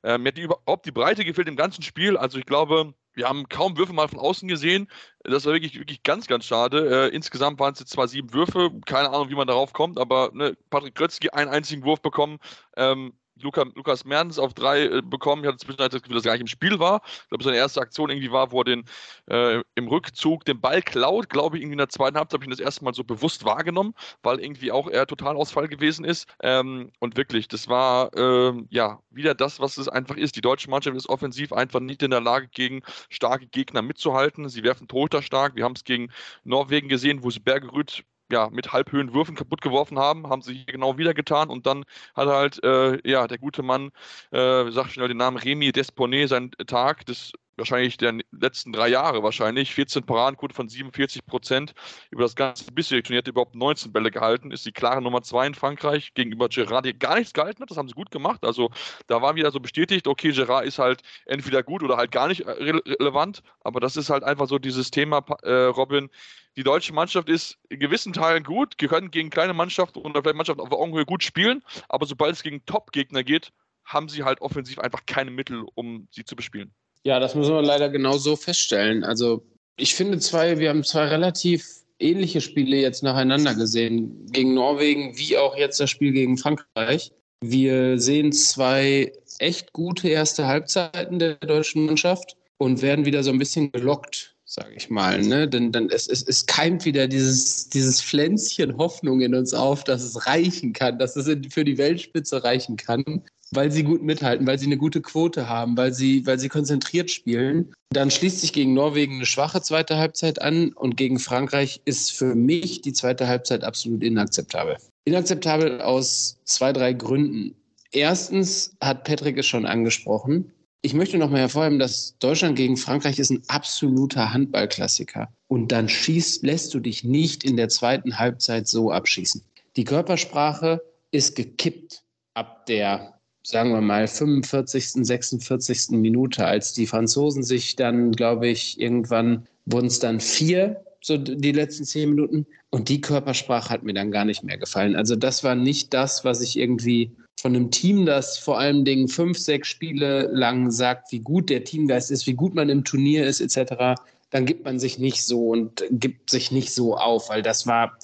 Ähm, 0.03 0.23
mir 0.23 0.29
hat 0.29 0.37
die, 0.37 0.43
überhaupt 0.43 0.85
die 0.85 0.91
Breite 0.91 1.25
gefehlt 1.25 1.47
im 1.47 1.55
ganzen 1.55 1.81
Spiel. 1.81 2.17
Also, 2.17 2.37
ich 2.37 2.45
glaube, 2.45 2.93
wir 3.19 3.27
haben 3.27 3.49
kaum 3.49 3.77
Würfe 3.77 3.91
mal 3.91 4.07
von 4.07 4.17
außen 4.17 4.47
gesehen. 4.47 4.87
Das 5.23 5.45
war 5.45 5.51
wirklich, 5.51 5.77
wirklich 5.77 6.03
ganz, 6.03 6.25
ganz 6.27 6.45
schade. 6.45 7.09
Äh, 7.09 7.15
insgesamt 7.15 7.59
waren 7.59 7.73
es 7.73 7.79
jetzt 7.79 7.91
zwar 7.91 8.07
sieben 8.07 8.33
Würfe, 8.33 8.71
keine 8.85 9.09
Ahnung, 9.09 9.29
wie 9.29 9.35
man 9.35 9.47
darauf 9.47 9.73
kommt, 9.73 9.99
aber 9.99 10.31
ne, 10.33 10.55
Patrick 10.69 10.95
Krötzky 10.95 11.29
einen 11.29 11.51
einzigen 11.51 11.83
Wurf 11.83 12.01
bekommen. 12.01 12.39
Ähm, 12.77 13.13
Luca, 13.41 13.65
Lukas 13.75 14.05
Mertens 14.05 14.39
auf 14.39 14.53
drei 14.53 14.85
äh, 14.85 15.01
bekommen. 15.01 15.43
Ich 15.43 15.47
hatte 15.47 15.57
zwischendurch 15.57 15.89
das 15.89 16.01
Gefühl, 16.01 16.15
dass 16.15 16.25
er 16.25 16.29
gar 16.29 16.33
nicht 16.33 16.41
im 16.41 16.47
Spiel 16.47 16.79
war. 16.79 17.01
Ich 17.05 17.29
glaube, 17.29 17.43
seine 17.43 17.57
erste 17.57 17.81
Aktion 17.81 18.09
irgendwie 18.09 18.31
war, 18.31 18.51
wo 18.51 18.61
er 18.61 18.65
den, 18.65 18.83
äh, 19.27 19.61
im 19.75 19.87
Rückzug 19.87 20.45
den 20.45 20.59
Ball 20.61 20.81
klaut. 20.81 21.29
Glaube 21.29 21.57
ich, 21.57 21.63
irgendwie 21.63 21.73
in 21.73 21.79
der 21.79 21.89
zweiten 21.89 22.17
Halbzeit 22.17 22.35
habe 22.35 22.43
ich 22.43 22.47
ihn 22.47 22.57
das 22.57 22.59
erste 22.59 22.83
Mal 22.83 22.93
so 22.93 23.03
bewusst 23.03 23.45
wahrgenommen, 23.45 23.93
weil 24.23 24.39
irgendwie 24.39 24.71
auch 24.71 24.87
er 24.87 25.07
Totalausfall 25.07 25.67
gewesen 25.67 26.05
ist. 26.05 26.27
Ähm, 26.41 26.91
und 26.99 27.17
wirklich, 27.17 27.47
das 27.47 27.67
war 27.67 28.13
äh, 28.15 28.53
ja 28.69 28.99
wieder 29.09 29.35
das, 29.35 29.59
was 29.59 29.77
es 29.77 29.87
einfach 29.87 30.15
ist. 30.15 30.35
Die 30.35 30.41
deutsche 30.41 30.69
Mannschaft 30.69 30.95
ist 30.97 31.09
offensiv 31.09 31.53
einfach 31.53 31.79
nicht 31.79 32.03
in 32.03 32.11
der 32.11 32.21
Lage, 32.21 32.47
gegen 32.49 32.81
starke 33.09 33.47
Gegner 33.47 33.81
mitzuhalten. 33.81 34.49
Sie 34.49 34.63
werfen 34.63 34.87
Torhüter 34.87 35.21
stark. 35.21 35.55
Wir 35.55 35.63
haben 35.63 35.75
es 35.75 35.83
gegen 35.83 36.11
Norwegen 36.43 36.89
gesehen, 36.89 37.23
wo 37.23 37.29
sie 37.29 37.39
Bergerüth 37.39 38.03
ja, 38.31 38.49
mit 38.51 38.71
halbhöhen 38.73 39.13
Würfen 39.13 39.35
kaputt 39.35 39.61
geworfen 39.61 39.97
haben, 39.99 40.27
haben 40.27 40.41
sie 40.41 40.53
hier 40.53 40.65
genau 40.65 40.97
wieder 40.97 41.13
getan 41.13 41.49
und 41.49 41.65
dann 41.65 41.83
hat 42.15 42.27
halt, 42.27 42.63
äh, 42.63 42.99
ja, 43.09 43.27
der 43.27 43.37
gute 43.37 43.63
Mann, 43.63 43.91
äh, 44.31 44.71
sag 44.71 44.89
schnell 44.89 45.07
den 45.07 45.17
Namen, 45.17 45.37
Remy 45.37 45.71
Desponet, 45.71 46.29
seinen 46.29 46.51
Tag 46.67 47.05
des 47.05 47.33
wahrscheinlich 47.59 47.97
der 47.97 48.17
letzten 48.31 48.71
drei 48.71 48.87
Jahre 48.87 49.21
wahrscheinlich, 49.23 49.73
14 49.73 50.03
Paradenquote 50.03 50.55
von 50.55 50.67
47 50.67 51.25
Prozent. 51.25 51.73
Über 52.09 52.23
das 52.23 52.35
ganze 52.35 52.71
bisherige 52.71 53.03
Turnier, 53.03 53.19
hat 53.19 53.27
überhaupt 53.27 53.55
19 53.55 53.91
Bälle 53.91 54.11
gehalten, 54.11 54.51
ist 54.51 54.65
die 54.65 54.71
klare 54.71 55.01
Nummer 55.01 55.21
zwei 55.21 55.45
in 55.47 55.53
Frankreich 55.53 56.13
gegenüber 56.13 56.49
Gerard, 56.49 56.85
die 56.85 56.97
gar 56.97 57.17
nichts 57.17 57.33
gehalten 57.33 57.61
hat, 57.61 57.69
das 57.69 57.77
haben 57.77 57.87
sie 57.87 57.93
gut 57.93 58.11
gemacht, 58.11 58.43
also 58.43 58.71
da 59.07 59.21
war 59.21 59.35
wieder 59.35 59.51
so 59.51 59.59
bestätigt, 59.59 60.07
okay, 60.07 60.31
Gerard 60.31 60.65
ist 60.65 60.79
halt 60.79 61.01
entweder 61.25 61.63
gut 61.63 61.83
oder 61.83 61.97
halt 61.97 62.11
gar 62.11 62.27
nicht 62.27 62.41
äh, 62.41 62.51
re 62.51 62.81
relevant, 62.85 63.43
aber 63.61 63.79
das 63.79 63.97
ist 63.97 64.09
halt 64.09 64.23
einfach 64.23 64.47
so 64.47 64.57
dieses 64.57 64.91
Thema, 64.91 65.23
äh, 65.43 65.65
Robin, 65.65 66.09
die 66.55 66.63
deutsche 66.63 66.93
Mannschaft 66.93 67.29
ist 67.29 67.57
in 67.69 67.79
gewissen 67.79 68.13
Teilen 68.13 68.43
gut, 68.43 68.75
die 68.79 68.87
können 68.87 69.11
gegen 69.11 69.29
kleine 69.29 69.53
Mannschaften 69.53 69.99
oder 69.99 70.21
vielleicht 70.21 70.35
Mannschaften 70.35 70.61
auf 70.61 70.71
Augenhöhe 70.71 71.05
gut 71.05 71.23
spielen, 71.23 71.63
aber 71.87 72.05
sobald 72.05 72.33
es 72.33 72.43
gegen 72.43 72.65
Top-Gegner 72.65 73.23
geht, 73.23 73.51
haben 73.85 74.09
sie 74.09 74.23
halt 74.23 74.41
offensiv 74.41 74.79
einfach 74.79 75.05
keine 75.05 75.31
Mittel, 75.31 75.65
um 75.75 76.07
sie 76.11 76.23
zu 76.23 76.35
bespielen. 76.35 76.73
Ja, 77.03 77.19
das 77.19 77.35
müssen 77.35 77.53
wir 77.53 77.61
leider 77.61 77.89
genau 77.89 78.17
so 78.17 78.35
feststellen. 78.35 79.03
Also 79.03 79.43
ich 79.77 79.95
finde 79.95 80.19
zwei, 80.19 80.59
wir 80.59 80.69
haben 80.69 80.83
zwei 80.83 81.05
relativ 81.05 81.65
ähnliche 81.99 82.41
Spiele 82.41 82.77
jetzt 82.77 83.03
nacheinander 83.03 83.55
gesehen, 83.55 84.27
gegen 84.31 84.53
Norwegen 84.53 85.17
wie 85.17 85.37
auch 85.37 85.55
jetzt 85.55 85.79
das 85.79 85.89
Spiel 85.89 86.11
gegen 86.11 86.37
Frankreich. 86.37 87.11
Wir 87.41 87.99
sehen 87.99 88.31
zwei 88.31 89.13
echt 89.39 89.71
gute 89.71 90.09
erste 90.09 90.47
Halbzeiten 90.47 91.19
der 91.19 91.35
deutschen 91.35 91.85
Mannschaft 91.85 92.35
und 92.57 92.81
werden 92.81 93.05
wieder 93.05 93.23
so 93.23 93.31
ein 93.31 93.39
bisschen 93.39 93.71
gelockt 93.71 94.35
sage 94.49 94.73
ich 94.75 94.89
mal. 94.89 95.21
Ne? 95.21 95.47
Denn, 95.47 95.71
denn 95.71 95.89
es, 95.91 96.07
es, 96.07 96.23
es 96.23 96.47
keimt 96.47 96.83
wieder 96.83 97.07
dieses, 97.07 97.69
dieses 97.69 98.01
Pflänzchen 98.01 98.77
Hoffnung 98.77 99.21
in 99.21 99.35
uns 99.35 99.53
auf, 99.53 99.83
dass 99.83 100.01
es 100.01 100.25
reichen 100.25 100.73
kann, 100.73 100.97
dass 100.97 101.15
es 101.15 101.29
für 101.53 101.63
die 101.63 101.77
Weltspitze 101.77 102.43
reichen 102.43 102.75
kann, 102.75 103.21
weil 103.51 103.71
sie 103.71 103.83
gut 103.83 104.03
mithalten, 104.03 104.45
weil 104.45 104.59
sie 104.59 104.65
eine 104.65 104.77
gute 104.77 105.01
Quote 105.01 105.49
haben, 105.49 105.77
weil 105.77 105.93
sie, 105.93 106.25
weil 106.25 106.39
sie 106.39 106.49
konzentriert 106.49 107.09
spielen. 107.11 107.73
Dann 107.91 108.11
schließt 108.11 108.41
sich 108.41 108.53
gegen 108.53 108.73
Norwegen 108.73 109.15
eine 109.15 109.25
schwache 109.25 109.61
zweite 109.61 109.97
Halbzeit 109.97 110.41
an 110.41 110.73
und 110.73 110.97
gegen 110.97 111.19
Frankreich 111.19 111.81
ist 111.85 112.11
für 112.11 112.35
mich 112.35 112.81
die 112.81 112.93
zweite 112.93 113.27
Halbzeit 113.27 113.63
absolut 113.63 114.03
inakzeptabel. 114.03 114.77
Inakzeptabel 115.05 115.81
aus 115.81 116.39
zwei, 116.45 116.71
drei 116.73 116.93
Gründen. 116.93 117.55
Erstens 117.91 118.75
hat 118.81 119.03
Patrick 119.05 119.37
es 119.37 119.47
schon 119.47 119.65
angesprochen. 119.65 120.53
Ich 120.81 120.93
möchte 120.93 121.17
noch 121.17 121.29
mal 121.29 121.39
hervorheben, 121.39 121.79
dass 121.79 122.15
Deutschland 122.19 122.55
gegen 122.55 122.77
Frankreich 122.77 123.19
ist 123.19 123.31
ein 123.31 123.43
absoluter 123.47 124.31
Handballklassiker. 124.31 125.27
Und 125.47 125.71
dann 125.71 125.89
schießt, 125.89 126.43
lässt 126.43 126.73
du 126.73 126.79
dich 126.79 127.03
nicht 127.03 127.43
in 127.43 127.57
der 127.57 127.69
zweiten 127.69 128.19
Halbzeit 128.19 128.67
so 128.67 128.91
abschießen. 128.91 129.43
Die 129.75 129.83
Körpersprache 129.83 130.81
ist 131.11 131.35
gekippt 131.35 132.03
ab 132.33 132.65
der, 132.67 133.18
sagen 133.49 133.71
wir 133.71 133.81
mal, 133.81 134.07
45., 134.07 135.05
46. 135.05 135.89
Minute, 135.91 136.45
als 136.45 136.73
die 136.73 136.87
Franzosen 136.87 137.43
sich 137.43 137.75
dann, 137.75 138.11
glaube 138.11 138.47
ich, 138.47 138.79
irgendwann 138.79 139.47
wurden 139.65 139.87
es 139.87 139.99
dann 139.99 140.19
vier, 140.19 140.83
so 141.01 141.17
die 141.17 141.51
letzten 141.51 141.85
zehn 141.85 142.09
Minuten. 142.09 142.45
Und 142.69 142.89
die 142.89 143.01
Körpersprache 143.01 143.69
hat 143.69 143.83
mir 143.83 143.93
dann 143.93 144.11
gar 144.11 144.25
nicht 144.25 144.43
mehr 144.43 144.57
gefallen. 144.57 144.95
Also 144.95 145.15
das 145.15 145.43
war 145.43 145.55
nicht 145.55 145.93
das, 145.93 146.23
was 146.23 146.41
ich 146.41 146.57
irgendwie 146.57 147.11
von 147.39 147.55
einem 147.55 147.71
Team, 147.71 148.05
das 148.05 148.37
vor 148.37 148.59
allen 148.59 148.85
Dingen 148.85 149.07
fünf, 149.07 149.39
sechs 149.39 149.69
Spiele 149.69 150.29
lang 150.31 150.69
sagt, 150.69 151.11
wie 151.11 151.19
gut 151.19 151.49
der 151.49 151.63
Teamgeist 151.63 152.11
ist, 152.11 152.27
wie 152.27 152.33
gut 152.33 152.53
man 152.53 152.69
im 152.69 152.83
Turnier 152.83 153.25
ist, 153.25 153.41
etc., 153.41 153.99
dann 154.31 154.45
gibt 154.45 154.63
man 154.63 154.77
sich 154.77 154.99
nicht 154.99 155.25
so 155.25 155.47
und 155.49 155.83
gibt 155.89 156.29
sich 156.29 156.51
nicht 156.51 156.71
so 156.71 156.95
auf, 156.95 157.29
weil 157.29 157.41
das 157.41 157.65
war. 157.65 157.97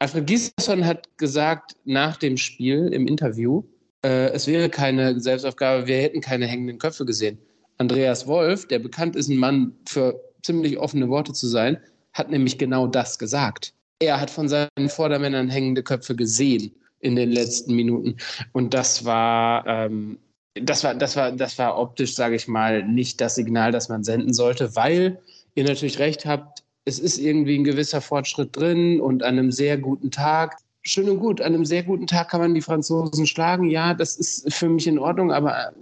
Alfred 0.00 0.26
Giesson 0.26 0.84
hat 0.84 1.16
gesagt 1.18 1.76
nach 1.84 2.16
dem 2.16 2.36
Spiel 2.36 2.88
im 2.88 3.06
Interview, 3.06 3.62
äh, 4.04 4.30
es 4.30 4.46
wäre 4.46 4.68
keine 4.68 5.20
Selbstaufgabe, 5.20 5.86
wir 5.86 5.96
hätten 5.96 6.20
keine 6.20 6.46
hängenden 6.46 6.78
Köpfe 6.78 7.04
gesehen. 7.04 7.38
Andreas 7.78 8.26
Wolf, 8.26 8.66
der 8.68 8.78
bekannt 8.78 9.16
ist, 9.16 9.28
ein 9.28 9.38
Mann 9.38 9.74
für 9.88 10.20
ziemlich 10.42 10.78
offene 10.78 11.08
Worte 11.08 11.32
zu 11.32 11.46
sein, 11.46 11.78
hat 12.12 12.30
nämlich 12.30 12.58
genau 12.58 12.86
das 12.86 13.18
gesagt. 13.18 13.74
er 14.02 14.20
hat 14.20 14.30
von 14.30 14.48
seinen 14.48 14.88
Vordermännern 14.88 15.48
hängende 15.48 15.82
Köpfe 15.82 16.16
gesehen 16.16 16.74
in 17.00 17.16
den 17.16 17.30
letzten 17.30 17.74
Minuten. 17.74 18.16
Und 18.52 18.74
das 18.74 19.04
war, 19.04 19.66
ähm, 19.66 20.18
das 20.54 20.84
war, 20.84 20.94
das 20.94 21.16
war, 21.16 21.32
das 21.32 21.58
war 21.58 21.78
optisch, 21.78 22.14
sage 22.14 22.36
ich 22.36 22.48
mal, 22.48 22.82
nicht 22.82 23.20
das 23.20 23.34
Signal, 23.34 23.72
das 23.72 23.88
man 23.88 24.04
senden 24.04 24.34
sollte, 24.34 24.76
weil 24.76 25.20
ihr 25.54 25.64
natürlich 25.64 25.98
recht 25.98 26.26
habt, 26.26 26.62
es 26.84 26.98
ist 26.98 27.18
irgendwie 27.18 27.56
ein 27.58 27.64
gewisser 27.64 28.00
Fortschritt 28.00 28.56
drin 28.56 29.00
und 29.00 29.22
an 29.22 29.38
einem 29.38 29.52
sehr 29.52 29.78
guten 29.78 30.10
Tag. 30.10 30.56
Schön 30.84 31.08
und 31.08 31.20
gut, 31.20 31.40
an 31.40 31.54
einem 31.54 31.64
sehr 31.64 31.84
guten 31.84 32.08
Tag 32.08 32.30
kann 32.30 32.40
man 32.40 32.54
die 32.54 32.60
Franzosen 32.60 33.26
schlagen. 33.26 33.70
Ja, 33.70 33.94
das 33.94 34.16
ist 34.16 34.52
für 34.52 34.68
mich 34.68 34.88
in 34.88 34.98
Ordnung, 34.98 35.30
aber 35.30 35.72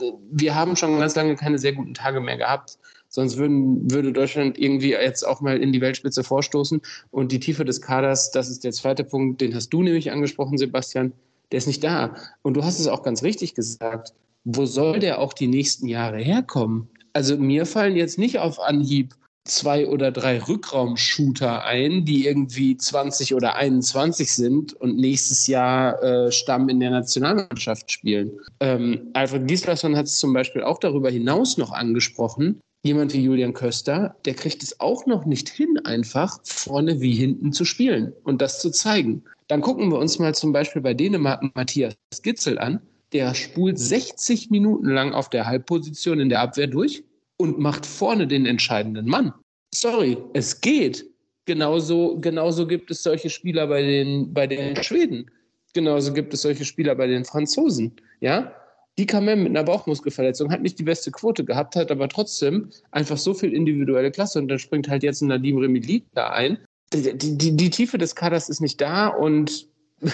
äh, 0.00 0.12
wir 0.30 0.54
haben 0.54 0.76
schon 0.76 0.98
ganz 0.98 1.14
lange 1.14 1.36
keine 1.36 1.58
sehr 1.58 1.74
guten 1.74 1.92
Tage 1.92 2.20
mehr 2.20 2.38
gehabt. 2.38 2.78
Sonst 3.08 3.36
würden, 3.36 3.90
würde 3.90 4.12
Deutschland 4.12 4.58
irgendwie 4.58 4.92
jetzt 4.92 5.26
auch 5.26 5.40
mal 5.40 5.60
in 5.62 5.72
die 5.72 5.80
Weltspitze 5.80 6.24
vorstoßen. 6.24 6.80
Und 7.10 7.32
die 7.32 7.40
Tiefe 7.40 7.64
des 7.64 7.82
Kaders, 7.82 8.30
das 8.30 8.48
ist 8.48 8.64
der 8.64 8.72
zweite 8.72 9.04
Punkt, 9.04 9.40
den 9.40 9.54
hast 9.54 9.68
du 9.70 9.82
nämlich 9.82 10.10
angesprochen, 10.10 10.58
Sebastian, 10.58 11.12
der 11.52 11.58
ist 11.58 11.66
nicht 11.66 11.84
da. 11.84 12.16
Und 12.42 12.54
du 12.54 12.64
hast 12.64 12.80
es 12.80 12.88
auch 12.88 13.02
ganz 13.02 13.22
richtig 13.22 13.54
gesagt. 13.54 14.14
Wo 14.44 14.64
soll 14.64 15.00
der 15.00 15.20
auch 15.20 15.34
die 15.34 15.48
nächsten 15.48 15.86
Jahre 15.86 16.18
herkommen? 16.18 16.88
Also 17.12 17.36
mir 17.36 17.66
fallen 17.66 17.96
jetzt 17.96 18.18
nicht 18.18 18.38
auf 18.38 18.60
Anhieb 18.60 19.14
zwei 19.48 19.86
oder 19.86 20.12
drei 20.12 20.38
Rückraumshooter 20.40 21.64
ein, 21.64 22.04
die 22.04 22.26
irgendwie 22.26 22.76
20 22.76 23.34
oder 23.34 23.56
21 23.56 24.32
sind 24.32 24.74
und 24.74 24.96
nächstes 24.96 25.46
Jahr 25.46 26.02
äh, 26.02 26.32
Stamm 26.32 26.68
in 26.68 26.80
der 26.80 26.90
Nationalmannschaft 26.90 27.90
spielen. 27.90 28.32
Ähm, 28.60 29.10
Alfred 29.14 29.46
Gislason 29.48 29.96
hat 29.96 30.06
es 30.06 30.18
zum 30.18 30.32
Beispiel 30.32 30.62
auch 30.62 30.78
darüber 30.78 31.10
hinaus 31.10 31.56
noch 31.56 31.72
angesprochen, 31.72 32.60
jemand 32.82 33.12
wie 33.12 33.22
Julian 33.22 33.52
Köster, 33.52 34.16
der 34.24 34.34
kriegt 34.34 34.62
es 34.62 34.80
auch 34.80 35.06
noch 35.06 35.24
nicht 35.24 35.48
hin, 35.48 35.78
einfach 35.84 36.38
vorne 36.44 37.00
wie 37.00 37.14
hinten 37.14 37.52
zu 37.52 37.64
spielen 37.64 38.12
und 38.24 38.40
das 38.40 38.60
zu 38.60 38.70
zeigen. 38.70 39.24
Dann 39.48 39.60
gucken 39.60 39.90
wir 39.90 39.98
uns 39.98 40.18
mal 40.18 40.34
zum 40.34 40.52
Beispiel 40.52 40.82
bei 40.82 40.94
Dänemark 40.94 41.42
Matthias 41.54 41.94
Gitzel 42.22 42.58
an. 42.58 42.80
Der 43.12 43.34
spult 43.34 43.78
60 43.78 44.50
Minuten 44.50 44.88
lang 44.88 45.12
auf 45.12 45.30
der 45.30 45.46
Halbposition 45.46 46.18
in 46.18 46.28
der 46.28 46.40
Abwehr 46.40 46.66
durch 46.66 47.04
und 47.38 47.58
macht 47.58 47.86
vorne 47.86 48.26
den 48.26 48.46
entscheidenden 48.46 49.06
Mann. 49.06 49.32
Sorry, 49.74 50.16
es 50.34 50.60
geht. 50.60 51.04
Genauso, 51.44 52.18
genauso 52.20 52.66
gibt 52.66 52.90
es 52.90 53.02
solche 53.02 53.30
Spieler 53.30 53.68
bei 53.68 53.82
den, 53.82 54.32
bei 54.32 54.46
den 54.46 54.82
Schweden. 54.82 55.30
Genauso 55.74 56.12
gibt 56.12 56.34
es 56.34 56.42
solche 56.42 56.64
Spieler 56.64 56.94
bei 56.94 57.06
den 57.06 57.24
Franzosen. 57.24 57.92
Ja, 58.20 58.52
die 58.98 59.06
Kamem 59.06 59.42
mit 59.42 59.50
einer 59.50 59.64
Bauchmuskelverletzung 59.64 60.50
hat 60.50 60.62
nicht 60.62 60.78
die 60.78 60.84
beste 60.84 61.10
Quote 61.10 61.44
gehabt, 61.44 61.76
hat 61.76 61.90
aber 61.90 62.08
trotzdem 62.08 62.70
einfach 62.90 63.18
so 63.18 63.34
viel 63.34 63.52
individuelle 63.52 64.10
Klasse 64.10 64.38
und 64.38 64.48
dann 64.48 64.58
springt 64.58 64.88
halt 64.88 65.02
jetzt 65.02 65.20
ein 65.20 65.28
Nadim 65.28 65.58
Remili 65.58 66.04
da 66.14 66.30
ein. 66.30 66.58
Die, 66.92 67.16
die, 67.16 67.56
die, 67.56 67.70
Tiefe 67.70 67.98
des 67.98 68.14
Kaders 68.14 68.48
ist 68.48 68.60
nicht 68.60 68.80
da 68.80 69.08
und 69.08 69.68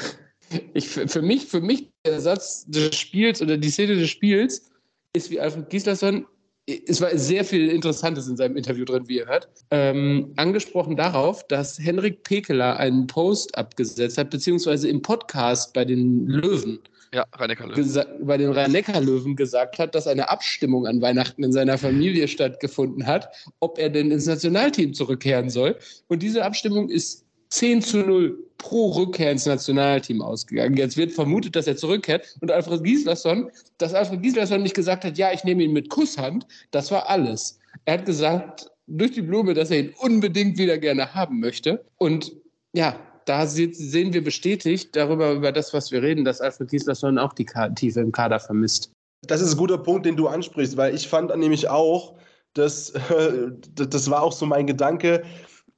ich, 0.75 0.89
für, 0.89 1.23
mich, 1.23 1.47
für 1.47 1.61
mich 1.61 1.91
der 2.05 2.21
Satz 2.21 2.65
des 2.67 2.97
Spiels 2.97 3.41
oder 3.41 3.57
die 3.57 3.71
Szene 3.71 3.95
des 3.95 4.11
Spiels 4.11 4.71
ist 5.15 5.31
wie 5.31 5.39
Alfred 5.39 5.71
Gislason, 5.71 6.27
es 6.67 7.01
war 7.01 7.17
sehr 7.17 7.45
viel 7.45 7.69
Interessantes 7.69 8.29
in 8.29 8.37
seinem 8.37 8.57
Interview 8.57 8.85
drin, 8.85 9.09
wie 9.09 9.19
ihr 9.19 9.27
hört, 9.27 9.49
ähm, 9.71 10.33
angesprochen 10.37 10.97
darauf, 10.97 11.47
dass 11.49 11.79
Henrik 11.79 12.23
Pekeler 12.23 12.77
einen 12.77 13.07
Post 13.07 13.57
abgesetzt 13.59 14.17
hat, 14.19 14.31
beziehungsweise 14.31 14.89
im 14.89 15.03
Podcast 15.03 15.75
bei 15.75 15.85
den 15.85 16.27
Löwen 16.27 16.79
ja, 17.13 17.27
Rhein-Neckar-Löwen. 17.35 18.27
bei 18.27 18.39
den 18.39 18.53
Rhein-Neckar-Löwen 18.53 19.37
gesagt 19.37 19.79
hat, 19.79 19.95
dass 19.95 20.07
eine 20.07 20.31
Abstimmung 20.31 20.87
an 20.87 21.03
Weihnachten 21.03 21.45
in 21.45 21.53
seiner 21.53 21.77
Familie 21.77 22.27
stattgefunden 22.27 23.07
hat, 23.07 23.29
ob 23.61 23.79
er 23.79 23.91
denn 23.91 24.11
ins 24.11 24.27
Nationalteam 24.27 24.95
zurückkehren 24.95 25.51
soll. 25.51 25.77
Und 26.09 26.23
diese 26.23 26.43
Abstimmung 26.45 26.89
ist 26.89 27.27
10 27.53 27.83
zu 27.83 27.99
0 27.99 28.39
pro 28.57 28.93
Rückkehr 28.93 29.31
ins 29.31 29.45
Nationalteam 29.45 30.23
ausgegangen. 30.23 30.75
Jetzt 30.77 30.97
wird 30.97 31.13
vermutet, 31.13 31.55
dass 31.55 31.67
er 31.67 31.77
zurückkehrt. 31.77 32.35
Und 32.41 32.51
Alfred 32.51 32.83
Gislason, 32.83 33.51
dass 33.77 33.93
Alfred 33.93 34.23
Gislason 34.23 34.63
nicht 34.63 34.75
gesagt 34.75 35.05
hat, 35.05 35.19
ja, 35.19 35.33
ich 35.33 35.45
nehme 35.45 35.63
ihn 35.63 35.75
mit 35.75 35.91
Kusshand, 35.91 36.47
das 36.71 36.91
war 36.91 37.11
alles. 37.11 37.59
Er 37.85 37.99
hat 37.99 38.07
gesagt, 38.07 38.71
durch 38.87 39.13
die 39.13 39.21
Blume, 39.21 39.53
dass 39.53 39.71
er 39.71 39.81
ihn 39.81 39.95
unbedingt 39.99 40.57
wieder 40.57 40.79
gerne 40.79 41.15
haben 41.15 41.41
möchte. 41.41 41.85
Und 41.99 42.33
ja, 42.73 42.97
da 43.27 43.47
sehen 43.47 44.15
wir 44.15 44.25
bestätigt 44.25 44.97
darüber, 44.97 45.33
über 45.33 45.53
das, 45.53 45.75
was 45.75 45.93
wir 45.93 46.03
reden, 46.03 46.25
dass 46.25 46.41
Alfred 46.41 46.71
Gislason 46.71 47.19
auch 47.19 47.35
die 47.35 47.47
Tiefe 47.75 48.01
im 48.01 48.13
Kader 48.13 48.41
vermisst. 48.41 48.91
Das 49.27 49.43
ist 49.43 49.53
ein 49.53 49.59
guter 49.59 49.79
Punkt, 49.79 50.07
den 50.07 50.17
du 50.17 50.27
ansprichst, 50.27 50.79
weil 50.79 50.95
ich 50.95 51.07
fand 51.07 51.37
nämlich 51.37 51.69
auch, 51.69 52.15
dass, 52.55 52.95
das 53.75 54.11
war 54.11 54.23
auch 54.23 54.33
so 54.33 54.47
mein 54.47 54.67
Gedanke, 54.67 55.23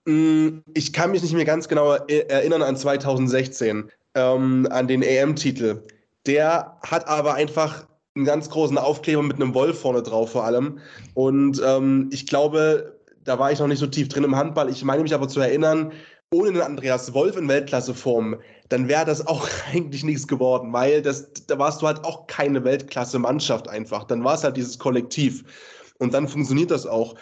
ich 0.06 0.92
kann 0.92 1.12
mich 1.12 1.23
nicht 1.23 1.34
mehr 1.34 1.44
ganz 1.44 1.66
genau 1.68 1.94
erinnern 1.94 2.62
an 2.62 2.76
2016, 2.76 3.90
ähm, 4.14 4.68
an 4.70 4.87
den 4.87 5.02
EM-Titel. 5.02 5.82
Der 6.26 6.78
hat 6.82 7.08
aber 7.08 7.34
einfach 7.34 7.87
einen 8.14 8.25
ganz 8.25 8.50
großen 8.50 8.78
Aufkleber 8.78 9.23
mit 9.23 9.37
einem 9.37 9.54
Wolf 9.54 9.80
vorne 9.80 10.02
drauf 10.02 10.32
vor 10.32 10.44
allem. 10.44 10.78
Und 11.14 11.61
ähm, 11.64 12.11
ich 12.12 12.26
glaube, 12.26 13.00
da 13.25 13.38
war 13.38 13.50
ich 13.50 13.58
noch 13.58 13.66
nicht 13.66 13.78
so 13.78 13.87
tief 13.87 14.08
drin 14.08 14.25
im 14.25 14.37
Handball. 14.37 14.68
Ich 14.68 14.84
meine 14.84 15.02
mich 15.02 15.14
aber 15.14 15.28
zu 15.28 15.40
erinnern, 15.40 15.92
ohne 16.32 16.49
einen 16.49 16.61
Andreas 16.61 17.12
Wolf 17.14 17.37
in 17.37 17.49
Weltklasseform, 17.49 18.37
dann 18.68 18.88
wäre 18.88 19.04
das 19.04 19.26
auch 19.26 19.49
eigentlich 19.73 20.04
nichts 20.04 20.28
geworden, 20.28 20.73
weil 20.73 21.02
das, 21.02 21.32
da 21.46 21.58
warst 21.58 21.82
du 21.82 21.87
halt 21.87 22.04
auch 22.04 22.26
keine 22.26 22.64
Weltklasse-Mannschaft 22.64 23.68
einfach. 23.68 24.04
Dann 24.04 24.23
war 24.23 24.34
es 24.34 24.44
halt 24.44 24.56
dieses 24.56 24.78
Kollektiv. 24.78 25.44
Und 25.99 26.12
dann 26.12 26.28
funktioniert 26.28 26.70
das 26.70 26.87
auch. 26.87 27.14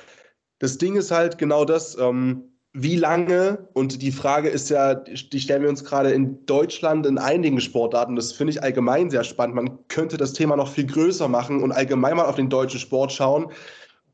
Das 0.59 0.79
Ding 0.79 0.97
ist 0.97 1.11
halt 1.11 1.39
genau 1.39 1.65
das, 1.65 1.97
ähm, 1.99 2.52
wie 2.75 2.97
lange, 2.97 3.69
und 3.75 4.01
die 4.01 4.13
Frage 4.13 4.49
ist 4.49 4.71
ja, 4.71 4.95
die 4.95 5.41
stellen 5.41 5.63
wir 5.63 5.69
uns 5.69 5.85
gerade 5.85 6.11
in 6.11 6.47
Deutschland 6.47 7.05
in 7.05 7.19
einigen 7.19 7.61
Sportarten, 7.61 8.17
das 8.17 8.33
finde 8.33 8.53
ich 8.53 8.63
allgemein 8.63 9.11
sehr 9.11 9.25
spannend. 9.25 9.57
Man 9.57 9.79
könnte 9.89 10.17
das 10.17 10.33
Thema 10.33 10.57
noch 10.57 10.69
viel 10.69 10.87
größer 10.87 11.29
machen 11.29 11.63
und 11.63 11.73
allgemein 11.73 12.17
mal 12.17 12.25
auf 12.25 12.37
den 12.37 12.49
deutschen 12.49 12.81
Sport 12.81 13.13
schauen, 13.13 13.49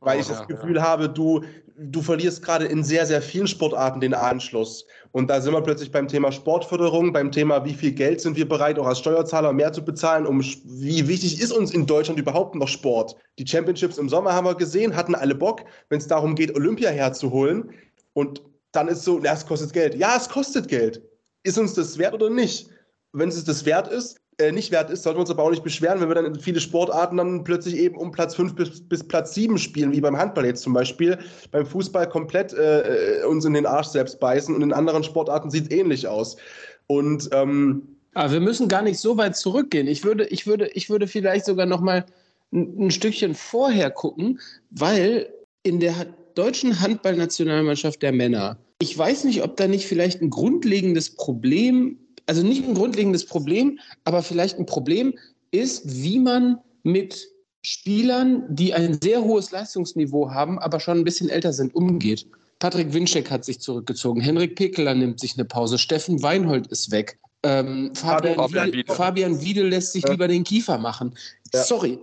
weil 0.01 0.17
oh, 0.17 0.21
ich 0.21 0.27
das 0.27 0.41
ja, 0.41 0.45
Gefühl 0.47 0.77
ja. 0.77 0.83
habe, 0.83 1.09
du, 1.09 1.45
du 1.77 2.03
verlierst 2.03 2.43
gerade 2.43 2.65
in 2.65 2.83
sehr, 2.83 3.07
sehr 3.07 3.23
vielen 3.23 3.47
Sportarten 3.47 4.01
den 4.01 4.13
Anschluss. 4.13 4.85
Und 5.13 5.31
da 5.31 5.41
sind 5.41 5.53
wir 5.53 5.63
plötzlich 5.63 5.93
beim 5.93 6.09
Thema 6.09 6.33
Sportförderung, 6.33 7.13
beim 7.13 7.31
Thema, 7.31 7.65
wie 7.65 7.75
viel 7.75 7.93
Geld 7.93 8.21
sind 8.21 8.37
wir 8.37 8.49
bereit, 8.49 8.79
auch 8.81 8.87
als 8.87 8.99
Steuerzahler 8.99 9.53
mehr 9.53 9.73
zu 9.73 9.85
bezahlen, 9.85 10.27
um 10.27 10.41
wie 10.41 11.07
wichtig 11.07 11.41
ist 11.41 11.53
uns 11.53 11.73
in 11.73 11.87
Deutschland 11.87 12.19
überhaupt 12.19 12.57
noch 12.57 12.69
Sport? 12.69 13.15
Die 13.39 13.47
Championships 13.47 13.99
im 13.99 14.09
Sommer 14.09 14.33
haben 14.33 14.47
wir 14.47 14.57
gesehen, 14.57 14.97
hatten 14.97 15.15
alle 15.15 15.37
Bock, 15.37 15.65
wenn 15.91 15.99
es 15.99 16.09
darum 16.09 16.35
geht, 16.35 16.55
Olympia 16.57 16.91
herzuholen. 16.91 17.71
Und 18.19 18.43
dann 18.73 18.89
ist 18.89 19.05
so, 19.05 19.21
ja, 19.23 19.33
es 19.33 19.47
kostet 19.47 19.73
Geld. 19.73 19.95
Ja, 19.95 20.17
es 20.17 20.29
kostet 20.29 20.67
Geld. 20.67 21.01
Ist 21.45 21.57
uns 21.57 21.75
das 21.75 21.99
wert 21.99 22.15
oder 22.15 22.29
nicht? 22.29 22.69
Wenn 23.13 23.29
es 23.29 23.45
das 23.45 23.65
wert 23.65 23.87
ist, 23.87 24.17
äh, 24.39 24.51
nicht 24.51 24.73
wert 24.73 24.91
ist, 24.91 25.05
sollten 25.05 25.19
wir 25.19 25.21
uns 25.21 25.31
aber 25.31 25.45
auch 25.45 25.51
nicht 25.51 25.63
beschweren, 25.63 26.01
wenn 26.01 26.09
wir 26.09 26.17
dann 26.17 26.25
in 26.25 26.41
viele 26.41 26.61
Sportarten 26.61 27.19
dann 27.19 27.45
plötzlich 27.45 27.77
eben 27.77 27.97
um 27.97 28.11
Platz 28.11 28.35
5 28.35 28.57
bis, 28.57 28.89
bis 28.89 29.07
Platz 29.07 29.35
7 29.35 29.57
spielen, 29.57 29.93
wie 29.93 30.01
beim 30.01 30.19
Handball 30.19 30.47
jetzt 30.47 30.63
zum 30.63 30.73
Beispiel, 30.73 31.17
beim 31.53 31.65
Fußball 31.65 32.09
komplett 32.09 32.53
äh, 32.55 33.21
äh, 33.21 33.25
uns 33.25 33.45
in 33.45 33.53
den 33.53 33.67
Arsch 33.67 33.87
selbst 33.87 34.19
beißen 34.19 34.53
und 34.53 34.63
in 34.63 34.73
anderen 34.73 35.05
Sportarten 35.05 35.53
sieht 35.53 35.71
es 35.71 35.79
ähnlich 35.79 36.09
aus. 36.09 36.39
Und 36.89 37.29
ähm, 37.31 37.87
aber 38.15 38.33
wir 38.33 38.41
müssen 38.41 38.67
gar 38.67 38.83
nicht 38.83 38.99
so 38.99 39.17
weit 39.17 39.37
zurückgehen. 39.37 39.87
Ich 39.87 40.03
würde, 40.03 40.27
ich 40.27 40.45
würde, 40.45 40.67
ich 40.71 40.91
würde 40.91 41.07
vielleicht 41.07 41.45
sogar 41.45 41.67
noch 41.67 41.81
mal 41.81 42.05
ein, 42.53 42.87
ein 42.87 42.91
Stückchen 42.91 43.37
vorher 43.37 43.93
gucken, 43.93 44.41
weil 44.71 45.33
in 45.63 45.79
der 45.79 45.95
deutschen 46.39 46.81
Handballnationalmannschaft 46.81 48.03
der 48.03 48.13
Männer, 48.13 48.59
ich 48.81 48.97
weiß 48.97 49.25
nicht, 49.25 49.43
ob 49.43 49.57
da 49.57 49.67
nicht 49.67 49.87
vielleicht 49.87 50.23
ein 50.23 50.31
grundlegendes 50.31 51.11
Problem 51.17 51.99
also 52.29 52.43
nicht 52.43 52.65
ein 52.65 52.75
grundlegendes 52.75 53.25
Problem, 53.25 53.79
aber 54.05 54.23
vielleicht 54.23 54.59
ein 54.59 54.67
Problem 54.67 55.15
ist, 55.51 55.83
wie 55.87 56.19
man 56.19 56.59
mit 56.83 57.27
Spielern, 57.63 58.45
die 58.49 58.75
ein 58.75 59.01
sehr 59.03 59.25
hohes 59.25 59.51
Leistungsniveau 59.51 60.31
haben, 60.31 60.59
aber 60.59 60.79
schon 60.79 60.99
ein 60.99 61.05
bisschen 61.05 61.31
älter 61.31 61.53
sind, 61.53 61.75
umgeht. 61.75 62.27
Patrick 62.59 62.93
Winczek 62.93 63.31
hat 63.31 63.45
sich 63.45 63.61
zurückgezogen, 63.61 64.21
Henrik 64.21 64.57
Pekeler 64.57 64.95
nimmt 64.95 65.21
sich 65.21 65.35
eine 65.35 65.45
Pause, 65.45 65.79
Steffen 65.79 66.23
Weinhold 66.23 66.67
ist 66.69 66.91
weg. 66.91 67.19
Ähm, 67.45 67.93
Fabian, 67.95 68.35
Fabian, 68.35 68.73
Wiedel, 68.73 68.95
Fabian, 68.95 69.41
Wiedel, 69.41 69.69
lässt 69.69 69.93
sich 69.93 70.05
ja. 70.05 70.11
lieber 70.11 70.29
den 70.29 70.45
Kiefer 70.45 70.77
machen. 70.77 71.15
Ja. 71.55 71.63
Sorry. 71.63 71.99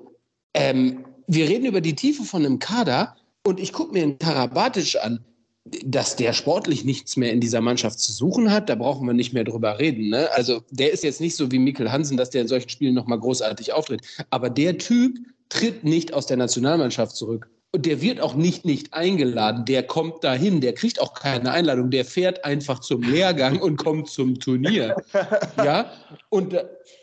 Ähm, 0.54 1.06
wir 1.27 1.48
reden 1.48 1.65
über 1.65 1.82
die 1.82 1.96
Tiefe 1.96 2.24
von 2.24 2.46
einem 2.46 2.58
Kader 2.58 3.15
und 3.46 3.60
ich 3.60 3.72
gucke 3.72 3.94
mir 3.94 4.04
einen 4.04 4.18
Karabatic 4.18 4.98
an 5.02 5.24
dass 5.66 6.16
der 6.16 6.34
sportlich 6.34 6.86
nichts 6.86 7.18
mehr 7.18 7.32
in 7.34 7.42
dieser 7.42 7.60
Mannschaft 7.60 8.00
zu 8.00 8.12
suchen 8.12 8.52
hat, 8.52 8.70
da 8.70 8.75
brauchen 8.75 9.08
wir 9.08 9.14
nicht 9.14 9.34
mehr 9.34 9.44
drüber 9.44 9.80
reden. 9.80 10.10
Ne? 10.10 10.30
Also 10.34 10.62
der 10.70 10.92
ist 10.94 11.04
jetzt 11.04 11.22
nicht 11.22 11.36
so 11.36 11.52
wie 11.52 11.58
Mikkel 11.58 11.92
Hansen, 11.92 12.18
dass 12.18 12.30
der 12.30 12.44
in 12.44 12.48
solchen 12.48 12.70
Spielen 12.70 12.94
nochmal 12.94 13.20
großartig 13.20 13.74
auftritt. 13.74 14.02
Aber 14.30 14.52
der 14.52 14.78
Typ 14.78 15.18
tritt 15.50 15.84
nicht 15.84 16.14
aus 16.14 16.28
der 16.28 16.38
Nationalmannschaft 16.38 17.16
zurück. 17.16 17.50
Und 17.75 17.86
der 17.86 18.00
wird 18.00 18.22
auch 18.22 18.36
nicht 18.36 18.63
nicht 18.63 18.94
eingeladen. 18.94 19.65
Der 19.65 19.84
kommt 19.84 20.24
dahin. 20.24 20.62
Der 20.62 20.72
kriegt 20.72 21.01
auch 21.01 21.13
keine 21.13 21.51
Einladung. 21.51 21.91
Der 21.91 22.05
fährt 22.05 22.46
einfach 22.46 22.79
zum 22.79 23.01
Lehrgang 23.01 23.60
und 23.60 23.75
kommt 23.75 24.08
zum 24.10 24.39
Turnier. 24.39 24.96
Ja. 25.58 25.91
Und, 26.29 26.55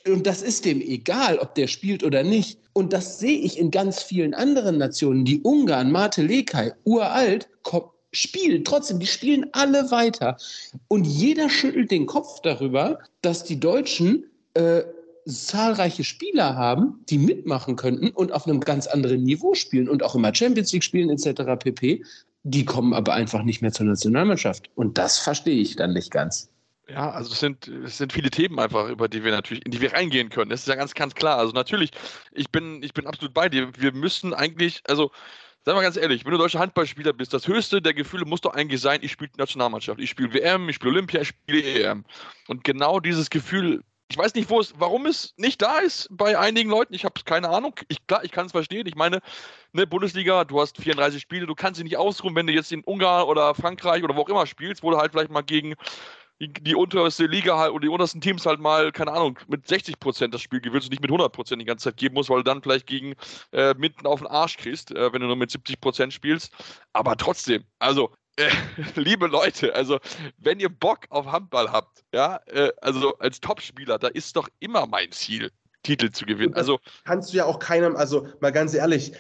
und 0.07 0.27
das 0.27 0.41
ist 0.41 0.65
dem 0.65 0.81
egal, 0.81 1.39
ob 1.39 1.55
der 1.57 1.67
spielt 1.67 2.03
oder 2.05 2.23
nicht. 2.23 2.59
Und 2.73 2.95
das 2.95 3.19
sehe 3.19 3.39
ich 3.39 3.59
in 3.59 3.71
ganz 3.71 4.03
vielen 4.03 4.33
anderen 4.33 4.79
Nationen. 4.79 5.27
Die 5.27 5.43
Ungarn, 5.43 5.93
Mate 5.93 6.23
Lekai, 6.23 6.73
uralt, 6.85 7.49
kommt 7.63 7.91
spielt 8.13 8.67
trotzdem, 8.67 8.99
die 8.99 9.07
spielen 9.07 9.47
alle 9.53 9.91
weiter. 9.91 10.39
Und 10.89 11.05
jeder 11.05 11.51
schüttelt 11.51 11.91
den 11.91 12.07
Kopf 12.07 12.41
darüber, 12.43 12.99
dass 13.21 13.45
die 13.45 13.61
Deutschen 13.61 14.25
äh, 14.55 14.83
zahlreiche 15.27 16.05
Spieler 16.05 16.57
haben, 16.57 17.05
die 17.09 17.19
mitmachen 17.19 17.77
könnten 17.77 18.11
und 18.11 18.33
auf 18.33 18.47
einem 18.47 18.61
ganz 18.61 18.87
anderen 18.87 19.23
Niveau 19.23 19.55
spielen 19.55 19.89
und 19.89 20.03
auch 20.03 20.15
immer 20.15 20.35
Champions 20.35 20.73
League 20.73 20.85
spielen 20.85 21.11
etc. 21.11 21.43
pp. 21.59 22.05
Die 22.45 22.65
kommen 22.65 22.93
aber 22.93 23.15
einfach 23.15 23.43
nicht 23.43 23.63
mehr 23.63 23.73
zur 23.73 23.87
Nationalmannschaft. 23.87 24.71
Und 24.75 24.99
das 24.99 25.19
verstehe 25.19 25.61
ich 25.61 25.77
dann 25.77 25.93
nicht 25.93 26.11
ganz. 26.11 26.49
Ja, 26.89 27.11
also 27.11 27.33
es 27.33 27.41
sind, 27.41 27.69
es 27.69 27.99
sind 27.99 28.13
viele 28.13 28.31
Themen 28.31 28.59
einfach, 28.59 28.89
über 28.89 29.09
die 29.09 29.23
wir 29.23 29.31
natürlich, 29.31 29.65
in 29.65 29.71
die 29.71 29.81
wir 29.81 29.93
reingehen 29.93 30.29
können. 30.29 30.51
Das 30.51 30.61
ist 30.61 30.69
ja 30.69 30.75
ganz, 30.75 30.95
ganz 30.95 31.15
klar. 31.15 31.39
Also 31.39 31.53
natürlich, 31.53 31.91
ich 32.33 32.51
bin, 32.51 32.83
ich 32.83 32.93
bin 32.93 33.07
absolut 33.07 33.33
bei 33.33 33.49
dir. 33.49 33.71
Wir 33.79 33.93
müssen 33.93 34.35
eigentlich, 34.35 34.83
also 34.89 35.11
Sag 35.65 35.77
mal 35.77 35.83
ganz 35.83 35.97
ehrlich, 35.97 36.25
wenn 36.25 36.33
du 36.33 36.39
deutscher 36.39 36.59
Handballspieler 36.59 37.13
bist, 37.13 37.33
das 37.33 37.47
höchste 37.47 37.81
der 37.81 37.95
Gefühle 37.95 38.25
muss 38.25 38.41
doch 38.41 38.55
eigentlich 38.55 38.81
sein, 38.81 38.99
ich 39.03 39.13
spiele 39.13 39.31
Nationalmannschaft, 39.37 40.01
ich 40.01 40.11
spiele 40.11 40.35
WM, 40.35 40.69
ich 40.69 40.75
spiele 40.75 40.91
Olympia, 40.91 41.21
ich 41.21 41.29
spiele 41.29 41.63
EM. 41.63 42.05
Und 42.49 42.65
genau 42.65 42.99
dieses 42.99 43.31
Gefühl, 43.31 43.85
ich 44.13 44.19
weiß 44.19 44.35
nicht, 44.35 44.51
wo 44.51 44.61
es, 44.61 44.75
warum 44.77 45.07
es 45.07 45.33
nicht 45.39 45.63
da 45.63 45.79
ist 45.79 46.07
bei 46.11 46.39
einigen 46.39 46.69
Leuten. 46.69 46.93
Ich 46.93 47.07
habe 47.07 47.15
keine 47.25 47.49
Ahnung. 47.49 47.75
Ich, 47.89 48.07
klar, 48.07 48.23
ich 48.23 48.31
kann 48.31 48.45
es 48.45 48.53
verstehen. 48.53 48.87
Ich 48.87 48.95
meine, 48.95 49.21
ne, 49.73 49.87
Bundesliga, 49.87 50.45
du 50.45 50.61
hast 50.61 50.77
34 50.77 51.23
Spiele, 51.23 51.47
du 51.47 51.55
kannst 51.55 51.79
sie 51.79 51.85
nicht 51.85 51.97
ausruhen, 51.97 52.37
wenn 52.37 52.47
du 52.47 52.53
jetzt 52.53 52.73
in 52.73 52.85
Ungarn 52.85 53.27
oder 53.27 53.55
Frankreich 53.55 54.05
oder 54.05 54.15
wo 54.15 54.21
auch 54.21 54.29
immer 54.29 54.47
spielst, 54.47 54.83
wo 54.83 54.91
du 54.91 54.99
halt 54.99 55.13
vielleicht 55.13 55.31
mal 55.31 55.41
gegen 55.41 55.77
die, 56.41 56.75
unterste 56.75 57.25
Liga 57.25 57.57
halt 57.57 57.73
oder 57.73 57.83
die 57.83 57.89
untersten 57.89 58.21
Teams 58.21 58.45
halt 58.45 58.61
mal, 58.61 58.93
keine 58.93 59.13
Ahnung, 59.13 59.39
mit 59.49 59.67
60 59.67 59.99
Prozent 59.99 60.35
das 60.35 60.43
Spiel 60.43 60.61
gewinnst 60.61 60.89
und 60.89 60.91
nicht 60.91 61.01
mit 61.01 61.11
100 61.11 61.33
Prozent 61.33 61.63
die 61.63 61.67
ganze 61.67 61.85
Zeit 61.85 61.97
geben 61.97 62.15
musst, 62.15 62.29
weil 62.29 62.39
du 62.39 62.45
dann 62.45 62.61
vielleicht 62.61 62.87
gegen 62.87 63.15
äh, 63.53 63.73
mitten 63.79 64.07
auf 64.07 64.21
den 64.21 64.27
Arsch 64.27 64.59
kriegst, 64.59 64.91
äh, 64.91 65.11
wenn 65.11 65.23
du 65.23 65.27
nur 65.27 65.37
mit 65.37 65.51
70 65.51 65.81
Prozent 65.81 66.13
spielst. 66.13 66.53
Aber 66.93 67.17
trotzdem, 67.17 67.65
also 67.79 68.13
äh, 68.37 68.51
liebe 68.95 69.27
Leute, 69.27 69.75
also 69.75 69.99
wenn 70.39 70.61
ihr 70.61 70.69
Bock 70.69 71.07
auf 71.11 71.27
Handball 71.27 71.71
habt, 71.71 72.05
ja, 72.15 72.41
äh, 72.47 72.71
also 72.81 73.17
als 73.19 73.41
Topspieler, 73.41 73.99
da 73.99 74.09
ist 74.09 74.37
doch 74.37 74.49
immer 74.61 74.87
mein 74.87 75.13
Ziel, 75.13 75.51
Titel 75.83 76.11
zu 76.11 76.25
gewinnen. 76.25 76.55
Also 76.55 76.79
kannst 77.05 77.33
du 77.33 77.37
ja 77.37 77.45
auch 77.45 77.59
keinem, 77.59 77.97
also 77.97 78.29
mal 78.41 78.53
ganz 78.53 78.75
ehrlich, 78.75 79.13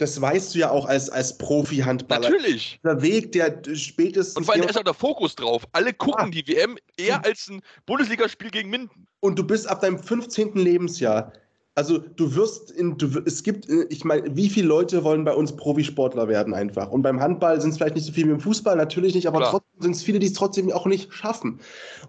das 0.00 0.18
weißt 0.18 0.54
du 0.54 0.60
ja 0.60 0.70
auch 0.70 0.86
als, 0.86 1.10
als 1.10 1.36
Profi-Handballer. 1.36 2.30
Natürlich. 2.30 2.80
Der 2.82 3.02
Weg, 3.02 3.32
der 3.32 3.60
spätestens. 3.74 4.36
Und 4.36 4.44
vor 4.44 4.54
allem 4.54 4.62
ist 4.66 4.78
auch 4.78 4.84
der 4.84 4.94
Fokus 4.94 5.36
drauf. 5.36 5.66
Alle 5.72 5.92
gucken 5.92 6.32
ja. 6.32 6.40
die 6.40 6.48
WM 6.48 6.78
eher 6.96 7.22
als 7.24 7.48
ein 7.48 7.60
Bundesligaspiel 7.84 8.50
gegen 8.50 8.70
Minden. 8.70 9.06
Und 9.20 9.38
du 9.38 9.44
bist 9.46 9.68
ab 9.68 9.82
deinem 9.82 9.98
15. 9.98 10.54
Lebensjahr 10.54 11.32
also 11.80 11.96
du 11.96 12.34
wirst 12.34 12.70
in, 12.70 12.98
du, 12.98 13.22
es 13.24 13.42
gibt, 13.42 13.66
äh, 13.70 13.86
ich 13.88 14.04
meine, 14.04 14.36
wie 14.36 14.50
viele 14.50 14.68
Leute 14.68 15.02
wollen 15.02 15.24
bei 15.24 15.32
uns 15.32 15.56
Profisportler 15.56 16.28
werden 16.28 16.52
einfach? 16.52 16.90
Und 16.90 17.00
beim 17.00 17.18
Handball 17.18 17.58
sind 17.58 17.70
es 17.70 17.78
vielleicht 17.78 17.94
nicht 17.94 18.04
so 18.04 18.12
viele 18.12 18.28
wie 18.28 18.32
im 18.32 18.40
Fußball, 18.40 18.76
natürlich 18.76 19.14
nicht, 19.14 19.26
aber 19.26 19.38
Klar. 19.38 19.50
trotzdem 19.52 19.80
sind 19.80 19.96
es 19.96 20.02
viele, 20.02 20.18
die 20.18 20.26
es 20.26 20.34
trotzdem 20.34 20.70
auch 20.72 20.84
nicht 20.84 21.10
schaffen. 21.10 21.58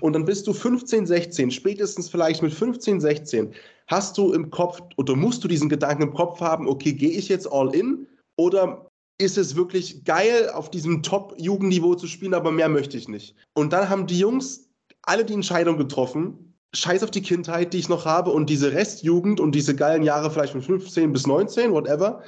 Und 0.01 0.11
dann 0.11 0.25
bist 0.25 0.45
du 0.45 0.51
15, 0.51 1.05
16, 1.05 1.51
spätestens 1.51 2.09
vielleicht 2.09 2.43
mit 2.43 2.53
15, 2.53 2.99
16, 2.99 3.53
hast 3.87 4.17
du 4.17 4.33
im 4.33 4.49
Kopf 4.49 4.81
oder 4.97 5.15
musst 5.15 5.41
du 5.41 5.47
diesen 5.47 5.69
Gedanken 5.69 6.03
im 6.03 6.13
Kopf 6.13 6.41
haben, 6.41 6.67
okay, 6.67 6.91
gehe 6.91 7.11
ich 7.11 7.29
jetzt 7.29 7.49
all 7.49 7.73
in 7.73 8.07
oder 8.35 8.89
ist 9.19 9.37
es 9.37 9.55
wirklich 9.55 10.03
geil, 10.03 10.49
auf 10.49 10.69
diesem 10.69 11.01
Top-Jugendniveau 11.01 11.95
zu 11.95 12.07
spielen, 12.07 12.33
aber 12.33 12.51
mehr 12.51 12.67
möchte 12.67 12.97
ich 12.97 13.07
nicht. 13.07 13.35
Und 13.53 13.71
dann 13.71 13.87
haben 13.87 14.05
die 14.05 14.19
Jungs 14.19 14.67
alle 15.03 15.23
die 15.23 15.33
Entscheidung 15.33 15.77
getroffen, 15.77 16.50
scheiß 16.73 17.03
auf 17.03 17.11
die 17.11 17.21
Kindheit, 17.21 17.73
die 17.73 17.79
ich 17.79 17.89
noch 17.89 18.05
habe 18.05 18.31
und 18.31 18.49
diese 18.49 18.71
Restjugend 18.71 19.39
und 19.39 19.53
diese 19.53 19.75
geilen 19.75 20.03
Jahre 20.03 20.31
vielleicht 20.31 20.53
von 20.53 20.61
15 20.61 21.11
bis 21.11 21.27
19, 21.27 21.71
whatever, 21.71 22.21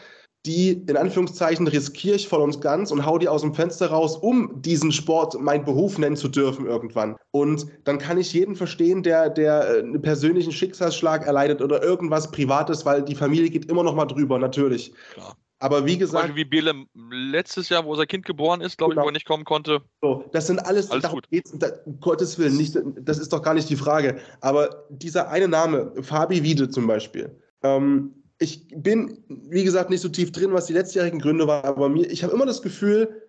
die 0.45 0.71
in 0.71 0.97
Anführungszeichen 0.97 1.67
riskiere 1.67 2.17
ich 2.17 2.27
voll 2.27 2.41
und 2.41 2.59
ganz 2.59 2.91
und 2.91 3.05
hau 3.05 3.17
die 3.17 3.29
aus 3.29 3.41
dem 3.41 3.53
Fenster 3.53 3.87
raus, 3.87 4.17
um 4.17 4.61
diesen 4.61 4.91
Sport 4.91 5.39
mein 5.39 5.63
Beruf 5.63 5.97
nennen 5.97 6.17
zu 6.17 6.27
dürfen 6.27 6.65
irgendwann. 6.65 7.15
Und 7.31 7.65
dann 7.85 7.97
kann 7.97 8.17
ich 8.17 8.33
jeden 8.33 8.55
verstehen, 8.55 9.03
der, 9.03 9.29
der 9.29 9.77
äh, 9.77 9.79
einen 9.79 10.01
persönlichen 10.01 10.51
Schicksalsschlag 10.51 11.25
erleidet 11.25 11.61
oder 11.61 11.81
irgendwas 11.81 12.29
Privates, 12.29 12.85
weil 12.85 13.03
die 13.03 13.15
Familie 13.15 13.49
geht 13.49 13.65
immer 13.71 13.83
noch 13.83 13.95
mal 13.95 14.05
drüber, 14.05 14.37
natürlich. 14.37 14.93
Klar. 15.13 15.37
Aber 15.63 15.85
wie 15.85 15.97
gesagt. 15.97 16.25
Zum 16.25 16.35
Beispiel 16.35 16.45
wie 16.45 16.49
Biele 16.49 16.73
letztes 17.09 17.69
Jahr, 17.69 17.85
wo 17.85 17.95
sein 17.95 18.07
Kind 18.07 18.25
geboren 18.25 18.59
ist, 18.59 18.77
glaube 18.77 18.95
genau. 18.95 19.03
ich, 19.03 19.05
wo 19.05 19.09
er 19.09 19.13
nicht 19.13 19.25
kommen 19.25 19.45
konnte. 19.45 19.81
So, 20.01 20.25
das 20.33 20.47
sind 20.47 20.59
alles, 20.59 20.91
alles 20.91 21.09
gut. 21.09 21.29
Geht's, 21.29 21.57
da, 21.57 21.67
um 21.85 22.01
Gottes 22.01 22.37
Willen, 22.37 22.57
nicht, 22.57 22.77
das 22.99 23.17
ist 23.17 23.31
doch 23.31 23.41
gar 23.41 23.53
nicht 23.53 23.69
die 23.69 23.77
Frage. 23.77 24.19
Aber 24.41 24.85
dieser 24.89 25.29
eine 25.29 25.47
Name, 25.47 25.93
Fabi 26.01 26.43
Wiede 26.43 26.67
zum 26.67 26.85
Beispiel, 26.85 27.39
ähm, 27.63 28.13
ich 28.39 28.67
bin, 28.75 29.23
wie 29.29 29.63
gesagt, 29.63 29.89
nicht 29.89 30.01
so 30.01 30.09
tief 30.09 30.33
drin, 30.33 30.51
was 30.51 30.65
die 30.65 30.73
letztjährigen 30.73 31.19
Gründe 31.19 31.47
waren, 31.47 31.63
aber 31.63 31.87
mir, 31.87 32.11
ich 32.11 32.25
habe 32.25 32.33
immer 32.33 32.45
das 32.45 32.61
Gefühl, 32.61 33.22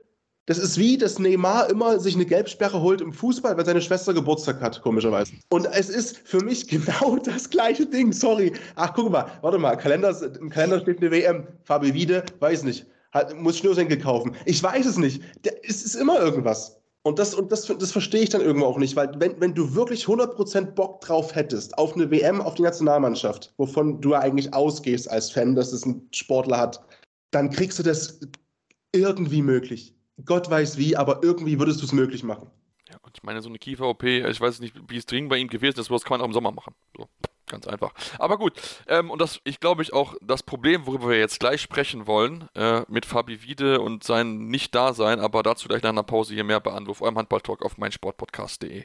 das 0.46 0.58
ist 0.58 0.76
wie, 0.76 0.98
dass 0.98 1.18
Neymar 1.18 1.70
immer 1.70 1.98
sich 1.98 2.14
eine 2.14 2.26
Gelbsperre 2.26 2.80
holt 2.80 3.00
im 3.00 3.12
Fußball, 3.12 3.56
weil 3.56 3.64
seine 3.64 3.80
Schwester 3.80 4.12
Geburtstag 4.12 4.60
hat, 4.60 4.82
komischerweise. 4.82 5.32
Und 5.48 5.66
es 5.72 5.88
ist 5.88 6.18
für 6.24 6.42
mich 6.44 6.68
genau 6.68 7.16
das 7.16 7.48
gleiche 7.48 7.86
Ding, 7.86 8.12
sorry. 8.12 8.52
Ach, 8.76 8.92
guck 8.94 9.10
mal, 9.10 9.26
warte 9.40 9.58
mal, 9.58 9.76
Kalender, 9.76 10.14
im 10.38 10.50
Kalender 10.50 10.80
steht 10.80 11.00
eine 11.00 11.10
WM. 11.10 11.46
Fabi 11.64 11.94
Wiede, 11.94 12.24
weiß 12.40 12.64
nicht. 12.64 12.86
Hat, 13.12 13.34
muss 13.36 13.58
Schnürsenkel 13.58 13.98
kaufen. 13.98 14.34
Ich 14.44 14.62
weiß 14.62 14.86
es 14.86 14.98
nicht. 14.98 15.22
es 15.62 15.84
ist 15.84 15.94
immer 15.94 16.18
irgendwas. 16.18 16.76
Und 17.06 17.18
das, 17.18 17.34
und 17.34 17.52
das, 17.52 17.66
das 17.66 17.92
verstehe 17.92 18.22
ich 18.22 18.30
dann 18.30 18.40
irgendwo 18.40 18.66
auch 18.66 18.78
nicht, 18.78 18.96
weil 18.96 19.10
wenn, 19.18 19.38
wenn 19.38 19.54
du 19.54 19.74
wirklich 19.74 20.06
100% 20.06 20.72
Bock 20.72 21.02
drauf 21.02 21.34
hättest, 21.34 21.76
auf 21.76 21.94
eine 21.94 22.10
WM, 22.10 22.40
auf 22.40 22.54
die 22.54 22.62
Nationalmannschaft, 22.62 23.52
wovon 23.58 24.00
du 24.00 24.14
eigentlich 24.14 24.52
ausgehst 24.54 25.10
als 25.10 25.30
Fan, 25.30 25.54
dass 25.54 25.72
es 25.72 25.84
ein 25.84 26.08
Sportler 26.12 26.58
hat, 26.58 26.82
dann 27.30 27.50
kriegst 27.50 27.78
du 27.78 27.82
das 27.82 28.20
irgendwie 28.92 29.42
möglich. 29.42 29.94
Gott 30.24 30.48
weiß 30.48 30.78
wie, 30.78 30.96
aber 30.96 31.22
irgendwie 31.22 31.58
würdest 31.58 31.80
du 31.80 31.86
es 31.86 31.92
möglich 31.92 32.22
machen. 32.22 32.50
Ja, 32.88 32.96
und 33.02 33.16
ich 33.16 33.22
meine, 33.22 33.42
so 33.42 33.48
eine 33.48 33.58
Kiefer-OP, 33.58 34.04
ich 34.04 34.40
weiß 34.40 34.60
nicht, 34.60 34.74
wie 34.88 34.96
es 34.96 35.06
dringend 35.06 35.30
bei 35.30 35.38
ihm 35.38 35.48
gewesen 35.48 35.80
ist, 35.80 35.90
was 35.90 36.04
kann 36.04 36.14
man 36.14 36.20
auch 36.20 36.26
im 36.26 36.32
Sommer 36.32 36.52
machen. 36.52 36.74
So, 36.96 37.08
ganz 37.46 37.66
einfach. 37.66 37.92
Aber 38.18 38.38
gut, 38.38 38.52
ähm, 38.86 39.10
und 39.10 39.20
das, 39.20 39.40
ich 39.44 39.58
glaube 39.58 39.82
ich 39.82 39.92
auch, 39.92 40.14
das 40.22 40.42
Problem, 40.42 40.86
worüber 40.86 41.08
wir 41.08 41.18
jetzt 41.18 41.40
gleich 41.40 41.60
sprechen 41.60 42.06
wollen, 42.06 42.48
äh, 42.54 42.82
mit 42.88 43.06
Fabi 43.06 43.42
Wiede 43.42 43.80
und 43.80 44.04
sein 44.04 44.46
Nicht-Dasein, 44.48 45.18
aber 45.18 45.42
dazu 45.42 45.68
gleich 45.68 45.82
nach 45.82 45.90
einer 45.90 46.02
Pause 46.02 46.34
hier 46.34 46.44
mehr 46.44 46.60
bei 46.60 46.72
Anruf, 46.72 47.00
eurem 47.00 47.18
Handball-Talk 47.18 47.64
auf 47.64 47.78
meinsportpodcast.de. 47.78 48.84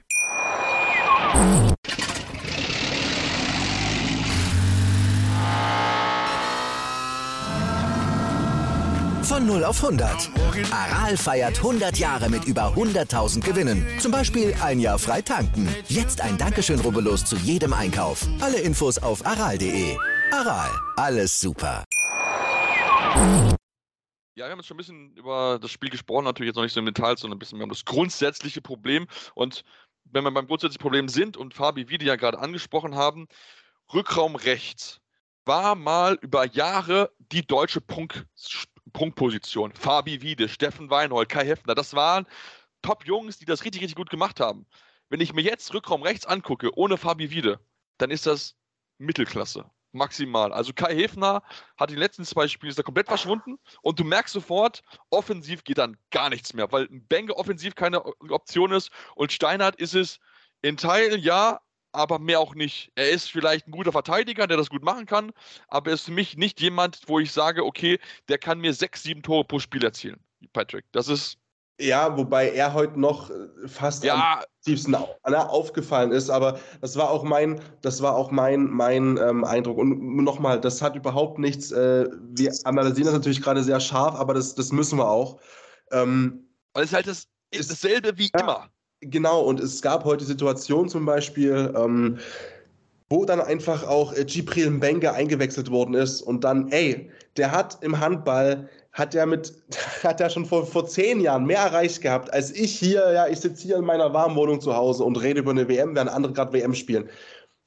0 9.49 9.63
auf 9.63 9.83
100. 9.83 10.29
Aral 10.71 11.17
feiert 11.17 11.57
100 11.57 11.97
Jahre 11.97 12.29
mit 12.29 12.45
über 12.45 12.75
100.000 12.75 13.43
Gewinnen. 13.43 13.83
Zum 13.99 14.11
Beispiel 14.11 14.53
ein 14.61 14.79
Jahr 14.79 14.99
frei 14.99 15.23
tanken. 15.23 15.67
Jetzt 15.87 16.21
ein 16.21 16.37
Dankeschön, 16.37 16.79
rubbellos 16.79 17.25
zu 17.25 17.35
jedem 17.37 17.73
Einkauf. 17.73 18.27
Alle 18.41 18.59
Infos 18.59 18.99
auf 18.99 19.25
aral.de. 19.25 19.97
Aral, 20.31 20.69
alles 20.97 21.39
super. 21.39 21.83
Ja, 24.35 24.45
wir 24.45 24.51
haben 24.51 24.59
jetzt 24.59 24.67
schon 24.67 24.75
ein 24.75 24.77
bisschen 24.77 25.17
über 25.17 25.57
das 25.59 25.71
Spiel 25.71 25.89
gesprochen, 25.89 26.25
natürlich 26.25 26.49
jetzt 26.49 26.55
noch 26.55 26.63
nicht 26.63 26.73
so 26.73 26.79
im 26.79 26.85
Detail, 26.85 27.17
sondern 27.17 27.37
ein 27.37 27.39
bisschen 27.39 27.57
mehr 27.57 27.65
um 27.65 27.71
das 27.71 27.85
grundsätzliche 27.85 28.61
Problem. 28.61 29.07
Und 29.33 29.63
wenn 30.03 30.23
wir 30.23 30.31
beim 30.31 30.45
grundsätzlichen 30.45 30.81
Problem 30.81 31.09
sind 31.09 31.37
und 31.37 31.55
Fabi, 31.55 31.89
wie 31.89 31.97
die 31.97 32.05
ja 32.05 32.17
gerade 32.17 32.37
angesprochen 32.37 32.93
haben, 32.93 33.27
Rückraum 33.91 34.35
rechts 34.35 35.01
war 35.45 35.73
mal 35.73 36.19
über 36.21 36.45
Jahre 36.45 37.11
die 37.31 37.41
deutsche 37.41 37.81
Prunk 37.81 38.27
Punktposition. 38.91 39.73
Fabi 39.73 40.21
Wiede, 40.21 40.49
Steffen 40.49 40.89
Weinhold, 40.89 41.29
Kai 41.29 41.45
Heffner, 41.45 41.75
das 41.75 41.93
waren 41.93 42.25
Top-Jungs, 42.81 43.37
die 43.37 43.45
das 43.45 43.63
richtig, 43.65 43.81
richtig 43.81 43.95
gut 43.95 44.09
gemacht 44.09 44.39
haben. 44.39 44.65
Wenn 45.09 45.21
ich 45.21 45.33
mir 45.33 45.41
jetzt 45.41 45.73
Rückraum 45.73 46.03
rechts 46.03 46.25
angucke, 46.25 46.77
ohne 46.77 46.97
Fabi 46.97 47.29
Wiede, 47.29 47.59
dann 47.97 48.11
ist 48.11 48.25
das 48.25 48.55
Mittelklasse. 48.97 49.69
Maximal. 49.91 50.53
Also 50.53 50.71
Kai 50.71 50.95
Hefner 50.95 51.41
hat 51.77 51.89
die 51.89 51.95
letzten 51.95 52.23
zwei 52.23 52.47
Spiele 52.47 52.73
da 52.73 52.83
komplett 52.83 53.07
verschwunden 53.07 53.57
und 53.81 53.99
du 53.99 54.03
merkst 54.03 54.33
sofort, 54.33 54.83
offensiv 55.09 55.63
geht 55.63 55.79
dann 55.79 55.97
gar 56.11 56.29
nichts 56.29 56.53
mehr, 56.53 56.71
weil 56.71 56.87
Benge 56.89 57.35
offensiv 57.35 57.73
keine 57.73 58.05
Option 58.05 58.71
ist 58.71 58.91
und 59.15 59.31
Steinhardt 59.31 59.77
ist 59.77 59.95
es 59.95 60.19
in 60.61 60.77
Teilen 60.77 61.21
ja, 61.21 61.59
aber 61.91 62.19
mehr 62.19 62.39
auch 62.39 62.55
nicht. 62.55 62.91
Er 62.95 63.09
ist 63.09 63.31
vielleicht 63.31 63.67
ein 63.67 63.71
guter 63.71 63.91
Verteidiger, 63.91 64.47
der 64.47 64.57
das 64.57 64.69
gut 64.69 64.83
machen 64.83 65.05
kann, 65.05 65.31
aber 65.67 65.91
er 65.91 65.95
ist 65.95 66.05
für 66.05 66.11
mich 66.11 66.37
nicht 66.37 66.61
jemand, 66.61 67.01
wo 67.07 67.19
ich 67.19 67.31
sage, 67.31 67.65
okay, 67.65 67.99
der 68.27 68.37
kann 68.37 68.59
mir 68.59 68.73
sechs, 68.73 69.03
sieben 69.03 69.21
Tore 69.21 69.45
pro 69.45 69.59
Spiel 69.59 69.83
erzielen. 69.83 70.19
Patrick, 70.53 70.85
das 70.91 71.07
ist. 71.07 71.37
Ja, 71.81 72.17
wobei 72.17 72.51
er 72.51 72.73
heute 72.73 72.99
noch 72.99 73.29
äh, 73.29 73.67
fast 73.67 74.03
ja. 74.03 74.39
am 74.39 74.43
tiefsten 74.65 74.95
aufgefallen 74.95 76.11
ist, 76.11 76.29
aber 76.29 76.59
das 76.81 76.97
war 76.97 77.09
auch 77.09 77.23
mein, 77.23 77.61
das 77.81 78.01
war 78.01 78.15
auch 78.15 78.31
mein, 78.31 78.65
mein 78.65 79.17
ähm, 79.17 79.45
Eindruck. 79.45 79.77
Und 79.77 80.17
nochmal, 80.17 80.59
das 80.59 80.81
hat 80.81 80.97
überhaupt 80.97 81.39
nichts, 81.39 81.71
äh, 81.71 82.05
wir 82.21 82.53
analysieren 82.65 83.05
das 83.05 83.13
natürlich 83.13 83.41
gerade 83.41 83.63
sehr 83.63 83.79
scharf, 83.79 84.15
aber 84.15 84.33
das, 84.33 84.55
das 84.55 84.73
müssen 84.73 84.99
wir 84.99 85.09
auch. 85.09 85.39
Ähm, 85.91 86.49
Weil 86.73 86.83
es 86.83 86.91
halt 86.91 87.07
das, 87.07 87.27
ist 87.51 87.71
dasselbe 87.71 88.17
wie 88.17 88.29
ja. 88.33 88.41
immer. 88.41 88.69
Genau, 89.01 89.41
und 89.41 89.59
es 89.61 89.81
gab 89.81 90.03
heute 90.03 90.25
Situationen 90.25 90.89
zum 90.89 91.05
Beispiel, 91.05 91.73
ähm, 91.75 92.17
wo 93.09 93.23
dann 93.25 93.39
einfach 93.39 93.87
auch 93.87 94.13
äh, 94.13 94.25
Gibril 94.25 94.69
Mbenga 94.69 95.13
eingewechselt 95.13 95.71
worden 95.71 95.95
ist 95.95 96.21
und 96.21 96.43
dann, 96.43 96.69
ey, 96.71 97.09
der 97.37 97.51
hat 97.51 97.77
im 97.81 97.99
Handball, 97.99 98.69
hat 98.91 99.15
er 99.15 99.25
mit, 99.25 99.53
hat 100.03 100.19
er 100.19 100.29
schon 100.29 100.45
vor, 100.45 100.65
vor 100.65 100.85
zehn 100.85 101.21
Jahren 101.21 101.45
mehr 101.45 101.59
erreicht 101.59 102.01
gehabt, 102.01 102.31
als 102.33 102.51
ich 102.51 102.77
hier, 102.77 103.11
ja, 103.13 103.27
ich 103.27 103.39
sitze 103.39 103.63
hier 103.63 103.77
in 103.77 103.85
meiner 103.85 104.13
warmen 104.13 104.35
Wohnung 104.35 104.59
zu 104.59 104.75
Hause 104.75 105.05
und 105.05 105.15
rede 105.15 105.39
über 105.39 105.51
eine 105.51 105.67
WM, 105.69 105.95
während 105.95 106.11
andere 106.11 106.33
gerade 106.33 106.51
WM 106.51 106.75
spielen. 106.75 107.09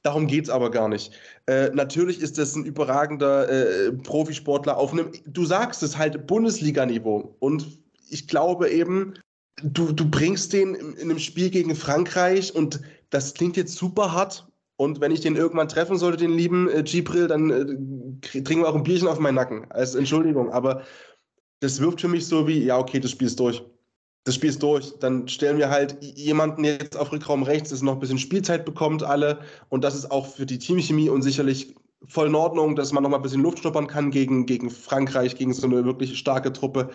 Darum 0.03 0.27
geht 0.27 0.43
es 0.43 0.49
aber 0.49 0.69
gar 0.69 0.89
nicht. 0.89 1.13
Äh, 1.47 1.69
natürlich 1.69 2.21
ist 2.21 2.37
das 2.37 2.55
ein 2.55 2.65
überragender 2.65 3.49
äh, 3.49 3.91
Profisportler 3.91 4.77
auf 4.77 4.91
einem, 4.91 5.11
du 5.25 5.45
sagst 5.45 5.81
es 5.81 5.97
halt, 5.97 6.27
Bundesliga-Niveau. 6.27 7.35
Und 7.39 7.79
ich 8.09 8.27
glaube 8.27 8.69
eben, 8.69 9.13
du, 9.61 9.91
du 9.91 10.09
bringst 10.09 10.53
den 10.53 10.75
in, 10.75 10.93
in 10.93 11.09
einem 11.09 11.19
Spiel 11.19 11.49
gegen 11.49 11.75
Frankreich 11.75 12.55
und 12.55 12.81
das 13.09 13.33
klingt 13.33 13.57
jetzt 13.57 13.75
super 13.75 14.11
hart. 14.11 14.47
Und 14.75 15.01
wenn 15.01 15.11
ich 15.11 15.21
den 15.21 15.35
irgendwann 15.35 15.69
treffen 15.69 15.97
sollte, 15.97 16.17
den 16.17 16.35
lieben 16.35 16.69
äh, 16.69 16.83
Gibril, 16.83 17.27
dann 17.27 17.49
äh, 17.49 18.41
trinken 18.41 18.63
wir 18.63 18.69
auch 18.69 18.75
ein 18.75 18.83
Bierchen 18.83 19.07
auf 19.07 19.19
meinen 19.19 19.35
Nacken. 19.35 19.71
Als 19.71 19.95
Entschuldigung. 19.95 20.51
Aber 20.51 20.83
das 21.59 21.79
wirft 21.79 22.01
für 22.01 22.07
mich 22.07 22.25
so 22.25 22.47
wie, 22.47 22.63
ja, 22.63 22.77
okay, 22.77 22.99
das 22.99 23.11
Spiel 23.11 23.27
ist 23.27 23.39
durch 23.39 23.63
das 24.23 24.35
Spiel 24.35 24.49
ist 24.49 24.63
durch. 24.63 24.97
Dann 24.99 25.27
stellen 25.27 25.57
wir 25.57 25.69
halt 25.69 26.01
jemanden 26.01 26.63
jetzt 26.63 26.97
auf 26.97 27.11
Rückraum 27.11 27.43
rechts, 27.43 27.69
das 27.69 27.81
noch 27.81 27.93
ein 27.93 27.99
bisschen 27.99 28.19
Spielzeit 28.19 28.65
bekommt, 28.65 29.03
alle. 29.03 29.39
Und 29.69 29.83
das 29.83 29.95
ist 29.95 30.11
auch 30.11 30.27
für 30.27 30.45
die 30.45 30.59
Teamchemie 30.59 31.09
und 31.09 31.21
sicherlich 31.21 31.75
voll 32.05 32.27
in 32.27 32.35
Ordnung, 32.35 32.75
dass 32.75 32.91
man 32.91 33.03
noch 33.03 33.09
mal 33.09 33.17
ein 33.17 33.23
bisschen 33.23 33.41
Luft 33.41 33.59
schnuppern 33.59 33.87
kann 33.87 34.11
gegen, 34.11 34.45
gegen 34.45 34.69
Frankreich, 34.69 35.35
gegen 35.35 35.53
so 35.53 35.65
eine 35.65 35.85
wirklich 35.85 36.17
starke 36.17 36.51
Truppe. 36.51 36.89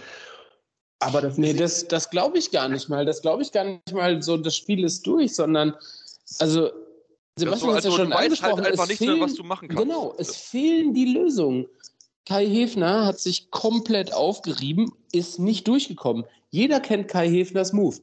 Aber 1.01 1.21
das 1.21 1.39
Nee, 1.39 1.53
das, 1.53 1.87
das 1.87 2.11
glaube 2.11 2.39
ich 2.39 2.51
gar 2.51 2.69
nicht 2.69 2.89
mal. 2.89 3.05
Das 3.05 3.23
glaube 3.23 3.43
ich 3.43 3.53
gar 3.53 3.65
nicht 3.65 3.93
mal 3.93 4.21
so, 4.23 4.37
das 4.37 4.57
Spiel 4.57 4.85
ist 4.85 5.07
durch, 5.07 5.35
sondern 5.35 5.75
also 6.39 6.71
Sebastian 7.39 7.73
hat 7.73 7.79
es 7.79 7.85
ja 7.85 7.91
schon 7.93 8.13
halt 8.13 8.25
angesprochen. 8.25 8.63
Halt 8.63 8.73
einfach 8.73 8.89
nichts 8.89 9.05
mehr, 9.05 9.21
was 9.21 9.35
du 9.35 9.45
machen 9.45 9.69
kannst. 9.69 9.83
Genau, 9.83 10.15
es 10.19 10.37
fehlen 10.37 10.93
die 10.93 11.07
Lösungen. 11.07 11.67
Kai 12.27 12.47
Hefner 12.47 13.07
hat 13.07 13.21
sich 13.21 13.51
komplett 13.51 14.13
aufgerieben, 14.13 14.93
ist 15.13 15.39
nicht 15.39 15.67
durchgekommen. 15.67 16.25
Jeder 16.51 16.81
kennt 16.81 17.09
Kai 17.09 17.29
Hefners 17.29 17.73
Move. 17.73 17.97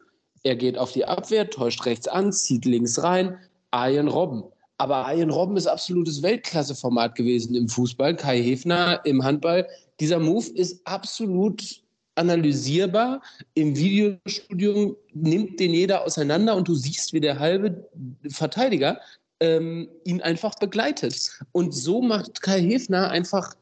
Er 0.43 0.55
geht 0.55 0.77
auf 0.77 0.93
die 0.93 1.05
Abwehr, 1.05 1.49
täuscht 1.49 1.85
rechts 1.85 2.07
an, 2.07 2.31
zieht 2.31 2.65
links 2.65 3.03
rein. 3.03 3.37
Arjen 3.71 4.07
Robben. 4.07 4.43
Aber 4.77 5.05
Arjen 5.05 5.29
Robben 5.29 5.57
ist 5.57 5.67
absolutes 5.67 6.23
Weltklasseformat 6.23 7.15
gewesen 7.15 7.55
im 7.55 7.67
Fußball. 7.67 8.15
Kai 8.15 8.41
Hefner 8.41 9.01
im 9.05 9.23
Handball. 9.23 9.67
Dieser 9.99 10.19
Move 10.19 10.47
ist 10.55 10.85
absolut 10.85 11.83
analysierbar. 12.15 13.21
Im 13.53 13.75
Videostudium 13.75 14.95
nimmt 15.13 15.59
den 15.59 15.73
jeder 15.73 16.03
auseinander 16.03 16.55
und 16.55 16.67
du 16.67 16.75
siehst, 16.75 17.13
wie 17.13 17.21
der 17.21 17.39
halbe 17.39 17.87
Verteidiger 18.29 18.99
ähm, 19.39 19.89
ihn 20.03 20.21
einfach 20.21 20.55
begleitet. 20.55 21.39
Und 21.51 21.73
so 21.73 22.01
macht 22.01 22.41
Kai 22.41 22.61
Hefner 22.61 23.09
einfach 23.09 23.55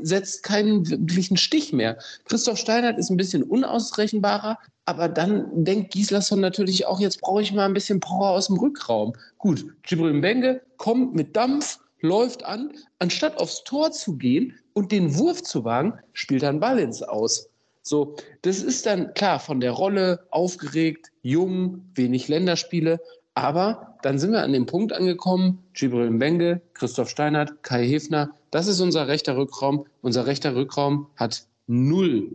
setzt 0.00 0.42
keinen 0.42 0.88
wirklichen 0.88 1.36
Stich 1.36 1.72
mehr. 1.72 1.96
Christoph 2.24 2.58
Steinert 2.58 2.98
ist 2.98 3.10
ein 3.10 3.16
bisschen 3.16 3.42
unausrechenbarer, 3.42 4.58
aber 4.84 5.08
dann 5.08 5.64
denkt 5.64 5.92
Gislason 5.92 6.40
natürlich 6.40 6.86
auch, 6.86 7.00
jetzt 7.00 7.20
brauche 7.20 7.42
ich 7.42 7.52
mal 7.52 7.64
ein 7.64 7.74
bisschen 7.74 8.00
Power 8.00 8.30
aus 8.30 8.48
dem 8.48 8.58
Rückraum. 8.58 9.14
Gut, 9.38 9.66
Gibril 9.82 10.20
Benge 10.20 10.60
kommt 10.76 11.14
mit 11.14 11.36
Dampf, 11.36 11.78
läuft 12.00 12.44
an, 12.44 12.72
anstatt 12.98 13.38
aufs 13.38 13.64
Tor 13.64 13.92
zu 13.92 14.16
gehen 14.16 14.54
und 14.74 14.92
den 14.92 15.16
Wurf 15.16 15.42
zu 15.42 15.64
wagen, 15.64 15.94
spielt 16.12 16.42
er 16.42 16.50
einen 16.50 16.60
Ball 16.60 16.78
ins 16.78 17.02
Aus. 17.02 17.48
So, 17.86 18.16
das 18.42 18.62
ist 18.62 18.86
dann 18.86 19.14
klar 19.14 19.38
von 19.38 19.60
der 19.60 19.72
Rolle 19.72 20.26
aufgeregt, 20.30 21.12
jung, 21.22 21.84
wenig 21.94 22.28
Länderspiele, 22.28 22.98
aber 23.34 23.98
dann 24.02 24.18
sind 24.18 24.32
wir 24.32 24.42
an 24.42 24.52
dem 24.52 24.66
Punkt 24.66 24.92
angekommen, 24.92 25.62
Gibril 25.74 26.10
Mbenge, 26.10 26.62
Christoph 26.72 27.10
Steinert, 27.10 27.62
Kai 27.62 27.86
Hefner, 27.86 28.30
das 28.54 28.68
ist 28.68 28.80
unser 28.80 29.08
rechter 29.08 29.36
Rückraum. 29.36 29.84
Unser 30.00 30.26
rechter 30.26 30.54
Rückraum 30.54 31.08
hat 31.16 31.44
null 31.66 32.30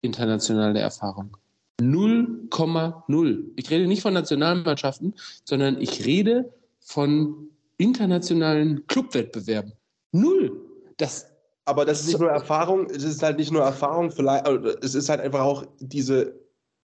internationale 0.00 0.80
Erfahrung. 0.80 1.36
0,0. 1.80 3.44
Ich 3.54 3.70
rede 3.70 3.86
nicht 3.86 4.02
von 4.02 4.12
Nationalmannschaften, 4.12 5.14
sondern 5.44 5.80
ich 5.80 6.04
rede 6.04 6.52
von 6.80 7.48
internationalen 7.76 8.88
Clubwettbewerben. 8.88 9.74
Null. 10.10 10.60
Das, 10.96 11.31
aber 11.64 11.84
das 11.84 12.00
ist 12.00 12.08
nicht 12.08 12.18
nur 12.18 12.30
Erfahrung, 12.30 12.86
es 12.86 13.04
ist 13.04 13.22
halt 13.22 13.38
nicht 13.38 13.52
nur 13.52 13.62
Erfahrung, 13.62 14.10
vielleicht, 14.10 14.46
es 14.46 14.94
ist 14.94 15.08
halt 15.08 15.20
einfach 15.20 15.40
auch 15.40 15.64
diese 15.78 16.40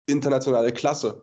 internationale 0.06 0.72
Klasse. 0.72 1.22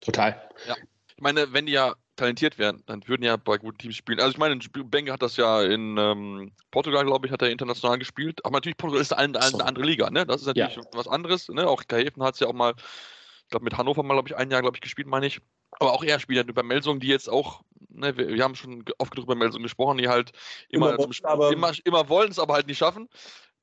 Total. 0.00 0.40
Ja. 0.66 0.76
Ich 1.08 1.22
meine, 1.22 1.52
wenn 1.52 1.66
die 1.66 1.72
ja 1.72 1.94
talentiert 2.16 2.58
wären, 2.58 2.82
dann 2.86 3.06
würden 3.08 3.22
ja 3.22 3.36
bei 3.36 3.56
guten 3.56 3.78
Teams 3.78 3.96
spielen. 3.96 4.20
Also 4.20 4.32
ich 4.32 4.38
meine, 4.38 4.58
Benge 4.58 5.12
hat 5.12 5.22
das 5.22 5.36
ja 5.36 5.62
in 5.62 5.96
ähm, 5.98 6.52
Portugal, 6.70 7.04
glaube 7.04 7.26
ich, 7.26 7.32
hat 7.32 7.42
er 7.42 7.50
international 7.50 7.98
gespielt. 7.98 8.44
Aber 8.44 8.56
natürlich, 8.56 8.76
Portugal 8.76 9.00
ist 9.00 9.12
eine, 9.12 9.40
eine 9.40 9.64
andere 9.64 9.84
Liga, 9.84 10.10
ne? 10.10 10.26
Das 10.26 10.42
ist 10.42 10.46
natürlich 10.46 10.76
ja. 10.76 10.82
was 10.92 11.08
anderes. 11.08 11.48
Ne? 11.48 11.66
Auch 11.66 11.82
Kahefen 11.88 12.22
hat 12.22 12.34
es 12.34 12.40
ja 12.40 12.46
auch 12.46 12.52
mal, 12.52 12.74
ich 12.76 13.48
glaube, 13.48 13.64
mit 13.64 13.76
Hannover 13.76 14.02
mal, 14.02 14.14
glaube 14.14 14.28
ich, 14.28 14.36
ein 14.36 14.50
Jahr, 14.50 14.60
glaube 14.60 14.76
ich, 14.76 14.80
gespielt, 14.82 15.08
meine 15.08 15.26
ich. 15.26 15.40
Aber 15.80 15.94
auch 15.94 16.04
er 16.04 16.20
spielt 16.20 16.36
ja 16.36 16.48
über 16.48 16.62
Melsung, 16.62 17.00
die 17.00 17.08
jetzt 17.08 17.28
auch, 17.28 17.62
ne, 17.88 18.16
wir, 18.16 18.28
wir, 18.28 18.44
haben 18.44 18.54
schon 18.54 18.84
oft 18.98 19.12
genug 19.12 19.24
über 19.24 19.34
Melsung 19.34 19.62
gesprochen, 19.62 19.98
die 19.98 20.08
halt 20.08 20.30
immer, 20.68 20.96
immer, 20.98 21.50
immer, 21.50 21.72
immer 21.84 22.08
wollen 22.08 22.30
es, 22.30 22.38
aber 22.38 22.54
halt 22.54 22.66
nicht 22.66 22.78
schaffen. 22.78 23.08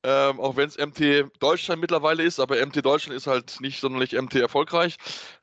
Ähm, 0.03 0.39
auch 0.39 0.56
wenn 0.56 0.67
es 0.67 0.77
MT 0.77 1.30
Deutschland 1.39 1.80
mittlerweile 1.80 2.23
ist, 2.23 2.39
aber 2.39 2.63
MT 2.65 2.86
Deutschland 2.86 3.15
ist 3.15 3.27
halt 3.27 3.62
nicht 3.62 3.80
sonderlich 3.80 4.13
MT 4.13 4.36
erfolgreich. 4.36 4.97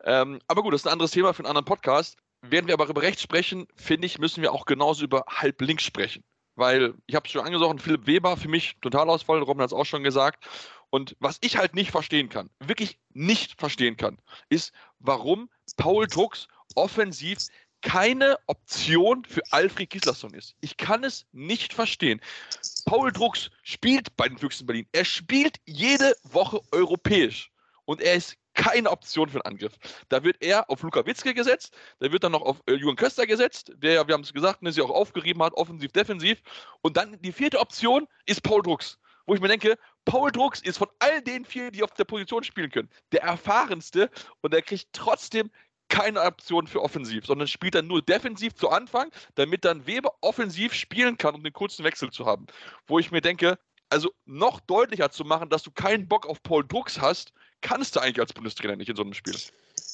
Ähm, 0.05 0.41
aber 0.49 0.63
gut, 0.63 0.75
das 0.75 0.83
ist 0.83 0.87
ein 0.87 0.93
anderes 0.93 1.13
Thema 1.13 1.33
für 1.33 1.41
einen 1.41 1.49
anderen 1.49 1.65
Podcast. 1.65 2.17
Während 2.43 2.69
wir 2.69 2.75
aber 2.75 2.89
über 2.89 3.03
rechts 3.03 3.23
sprechen, 3.23 3.67
finde 3.77 4.07
ich, 4.07 4.19
müssen 4.19 4.43
wir 4.43 4.53
auch 4.53 4.67
genauso 4.67 5.05
über 5.05 5.25
halb 5.29 5.61
links 5.61 5.85
sprechen. 5.85 6.25
Weil, 6.57 6.95
ich 7.07 7.15
habe 7.15 7.27
es 7.27 7.33
schon 7.33 7.45
angesprochen, 7.45 7.79
Philipp 7.79 8.07
Weber 8.07 8.37
für 8.37 8.49
mich 8.49 8.77
Totalausfall, 8.81 9.43
Robin 9.43 9.63
hat 9.63 9.71
es 9.71 9.73
auch 9.73 9.87
schon 9.87 10.05
gesagt. 10.05 10.45
Und 10.91 11.17
was 11.19 11.39
ich 11.41 11.57
halt 11.57 11.75
nicht 11.75 11.91
verstehen 11.91 12.29
kann, 12.29 12.51
wirklich 12.61 12.99
nicht 13.13 13.59
verstehen 13.59 13.97
kann, 13.97 14.19
ist, 14.49 14.73
warum 14.99 15.51
Paul 15.77 16.07
Drucks 16.07 16.47
offensiv 16.75 17.39
keine 17.83 18.39
Option 18.47 19.25
für 19.27 19.43
Alfred 19.51 19.91
Gislason 19.91 20.33
ist. 20.33 20.55
Ich 20.61 20.77
kann 20.77 21.05
es 21.05 21.27
nicht 21.33 21.75
verstehen. 21.75 22.21
Paul 22.87 23.13
Drucks 23.13 23.51
spielt 23.63 24.17
bei 24.17 24.27
den 24.27 24.39
Füchsen 24.39 24.67
Berlin. 24.67 24.89
Er 24.93 25.05
spielt 25.05 25.59
jede 25.67 26.17
Woche 26.23 26.61
europäisch. 26.73 27.51
Und 27.85 28.01
er 28.01 28.15
ist 28.15 28.37
keine 28.55 28.91
Option 28.91 29.29
für 29.29 29.45
einen 29.45 29.55
Angriff. 29.55 29.75
Da 30.09 30.23
wird 30.23 30.37
er 30.41 30.71
auf 30.71 30.83
Luka 30.83 31.05
Witzke 31.05 31.35
gesetzt, 31.35 31.77
da 31.99 32.11
wird 32.11 32.25
dann 32.25 32.33
noch 32.33 32.43
auf 32.43 32.63
äh, 32.67 32.75
Jürgen 32.75 32.97
Köster 32.97 33.27
gesetzt, 33.27 33.73
der, 33.77 34.07
wir 34.07 34.15
haben 34.15 34.23
es 34.23 34.33
gesagt, 34.33 34.63
ne, 34.63 34.73
sie 34.73 34.81
auch 34.81 34.91
aufgerieben 34.91 35.43
hat, 35.43 35.55
offensiv, 35.55 35.93
defensiv. 35.93 36.41
Und 36.81 36.97
dann 36.97 37.21
die 37.21 37.33
vierte 37.33 37.59
Option 37.59 38.07
ist 38.27 38.43
Paul 38.43 38.63
Drucks, 38.63 38.99
wo 39.27 39.35
ich 39.35 39.41
mir 39.41 39.49
denke, 39.49 39.77
Paul 40.05 40.31
Drucks 40.31 40.61
ist 40.61 40.79
von 40.79 40.89
all 41.01 41.21
den 41.21 41.45
vier, 41.45 41.71
die 41.71 41.83
auf 41.83 41.93
der 41.95 42.05
Position 42.05 42.45
spielen 42.45 42.71
können, 42.71 42.91
der 43.13 43.23
erfahrenste 43.23 44.11
und 44.41 44.55
er 44.55 44.63
kriegt 44.63 44.89
trotzdem 44.93 45.51
keine 45.95 46.23
Option 46.23 46.67
für 46.67 46.83
offensiv, 46.83 47.25
sondern 47.25 47.47
spielt 47.47 47.77
dann 47.77 47.87
nur 47.87 48.03
defensiv 48.03 48.55
zu 48.57 48.69
Anfang, 48.69 49.11
damit 49.37 49.65
dann 49.65 49.87
Weber 49.87 50.13
offensiv 50.23 50.75
spielen 50.75 51.17
kann, 51.17 51.37
um 51.37 51.45
den 51.45 51.53
kurzen 51.53 51.85
Wechsel 51.85 52.11
zu 52.11 52.27
haben. 52.27 52.47
Wo 52.89 52.99
ich 52.99 53.13
mir 53.13 53.21
denke, 53.21 53.59
also 53.91 54.11
noch 54.27 54.59
deutlicher 54.59 55.11
zu 55.11 55.25
machen, 55.25 55.51
dass 55.51 55.63
du 55.63 55.71
keinen 55.71 56.09
Bock 56.09 56.27
auf 56.27 56.43
Paul 56.43 56.67
Drucks 56.67 57.01
hast, 57.01 57.33
kannst 57.61 57.95
du 57.95 58.01
eigentlich 58.01 58.19
als 58.19 58.33
Bundestrainer 58.33 58.75
nicht 58.75 58.89
in 58.89 58.97
so 58.97 59.03
einem 59.03 59.15
Spiel. 59.15 59.37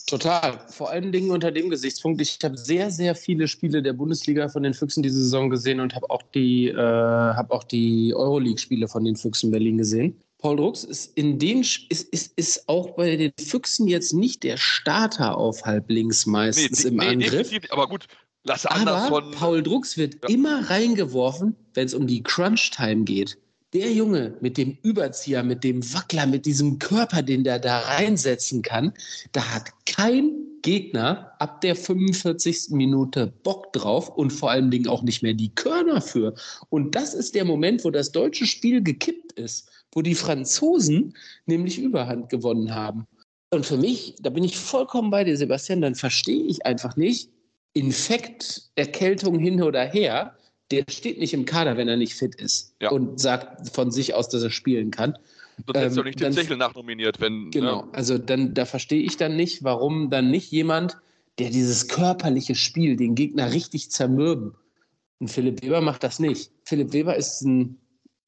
Total. 0.06 0.58
Vor 0.68 0.88
allen 0.88 1.12
Dingen 1.12 1.30
unter 1.30 1.52
dem 1.52 1.68
Gesichtspunkt. 1.68 2.20
Ich 2.22 2.38
habe 2.42 2.56
sehr, 2.56 2.90
sehr 2.90 3.14
viele 3.14 3.46
Spiele 3.46 3.82
der 3.82 3.92
Bundesliga 3.92 4.48
von 4.48 4.62
den 4.62 4.72
Füchsen 4.72 5.02
diese 5.02 5.22
Saison 5.22 5.50
gesehen 5.50 5.80
und 5.80 5.94
habe 5.94 6.08
auch 6.08 6.22
die, 6.34 6.68
äh, 6.68 6.76
hab 6.76 7.68
die 7.68 8.14
Euroleague-Spiele 8.14 8.88
von 8.88 9.04
den 9.04 9.16
Füchsen 9.16 9.50
Berlin 9.50 9.76
gesehen. 9.76 10.18
Paul 10.40 10.56
Drucks 10.56 10.84
ist 10.84 11.16
in 11.16 11.38
den 11.38 11.60
ist, 11.60 11.90
ist, 11.90 12.32
ist 12.36 12.68
auch 12.68 12.90
bei 12.96 13.16
den 13.16 13.32
Füchsen 13.38 13.86
jetzt 13.88 14.12
nicht 14.12 14.42
der 14.42 14.56
Starter 14.56 15.36
auf 15.36 15.64
halblinks 15.64 16.26
meistens 16.26 16.84
nee, 16.84 16.90
im 16.90 16.96
nee, 16.96 17.06
Angriff. 17.08 17.50
Aber 17.70 17.88
gut, 17.88 18.06
lass 18.44 18.66
Aber 18.66 19.30
Paul 19.32 19.62
Drucks 19.62 19.96
wird 19.96 20.16
ja. 20.22 20.28
immer 20.30 20.70
reingeworfen, 20.70 21.56
wenn 21.74 21.86
es 21.86 21.94
um 21.94 22.06
die 22.06 22.22
Crunch-Time 22.22 23.04
geht 23.04 23.38
der 23.72 23.92
Junge 23.92 24.36
mit 24.40 24.56
dem 24.56 24.76
Überzieher, 24.82 25.42
mit 25.42 25.62
dem 25.62 25.82
Wackler, 25.94 26.26
mit 26.26 26.44
diesem 26.44 26.78
Körper, 26.78 27.22
den 27.22 27.44
der 27.44 27.58
da 27.58 27.78
reinsetzen 27.78 28.62
kann, 28.62 28.92
da 29.32 29.54
hat 29.54 29.70
kein 29.86 30.32
Gegner 30.62 31.32
ab 31.38 31.60
der 31.60 31.76
45. 31.76 32.70
Minute 32.70 33.32
Bock 33.42 33.72
drauf 33.72 34.08
und 34.08 34.32
vor 34.32 34.50
allen 34.50 34.70
Dingen 34.70 34.88
auch 34.88 35.02
nicht 35.02 35.22
mehr 35.22 35.34
die 35.34 35.54
Körner 35.54 36.00
für. 36.00 36.34
Und 36.68 36.94
das 36.94 37.14
ist 37.14 37.34
der 37.34 37.44
Moment, 37.44 37.84
wo 37.84 37.90
das 37.90 38.12
deutsche 38.12 38.46
Spiel 38.46 38.82
gekippt 38.82 39.32
ist, 39.32 39.70
wo 39.92 40.02
die 40.02 40.14
Franzosen 40.14 41.14
nämlich 41.46 41.78
Überhand 41.78 42.28
gewonnen 42.28 42.74
haben. 42.74 43.06
Und 43.50 43.66
für 43.66 43.76
mich, 43.76 44.14
da 44.20 44.30
bin 44.30 44.44
ich 44.44 44.56
vollkommen 44.56 45.10
bei 45.10 45.24
dir, 45.24 45.36
Sebastian, 45.36 45.80
dann 45.80 45.96
verstehe 45.96 46.44
ich 46.44 46.64
einfach 46.64 46.96
nicht, 46.96 47.30
Infekt, 47.72 48.70
Erkältung 48.76 49.38
hin 49.38 49.62
oder 49.62 49.84
her, 49.84 50.36
der 50.70 50.84
steht 50.88 51.18
nicht 51.18 51.34
im 51.34 51.44
Kader, 51.44 51.76
wenn 51.76 51.88
er 51.88 51.96
nicht 51.96 52.14
fit 52.14 52.34
ist 52.36 52.74
ja. 52.80 52.90
und 52.90 53.20
sagt 53.20 53.70
von 53.70 53.90
sich 53.90 54.14
aus, 54.14 54.28
dass 54.28 54.42
er 54.42 54.50
spielen 54.50 54.90
kann. 54.90 55.16
Sonst 55.66 55.76
ähm, 55.76 55.82
hättest 55.82 55.98
du 55.98 56.02
nicht 56.04 56.20
den 56.20 56.32
Zechel 56.32 56.56
nachnominiert, 56.56 57.20
wenn. 57.20 57.44
Ne? 57.44 57.50
Genau, 57.50 57.82
ne? 57.82 57.88
also 57.92 58.18
dann, 58.18 58.54
da 58.54 58.64
verstehe 58.64 59.02
ich 59.02 59.16
dann 59.16 59.36
nicht, 59.36 59.64
warum 59.64 60.10
dann 60.10 60.30
nicht 60.30 60.50
jemand, 60.50 60.98
der 61.38 61.50
dieses 61.50 61.88
körperliche 61.88 62.54
Spiel, 62.54 62.96
den 62.96 63.14
Gegner 63.14 63.52
richtig 63.52 63.90
zermürben. 63.90 64.54
Und 65.18 65.28
Philipp 65.28 65.62
Weber 65.62 65.80
macht 65.80 66.02
das 66.02 66.18
nicht. 66.18 66.50
Philipp 66.64 66.92
Weber 66.92 67.16
ist 67.16 67.42
ein, 67.42 67.78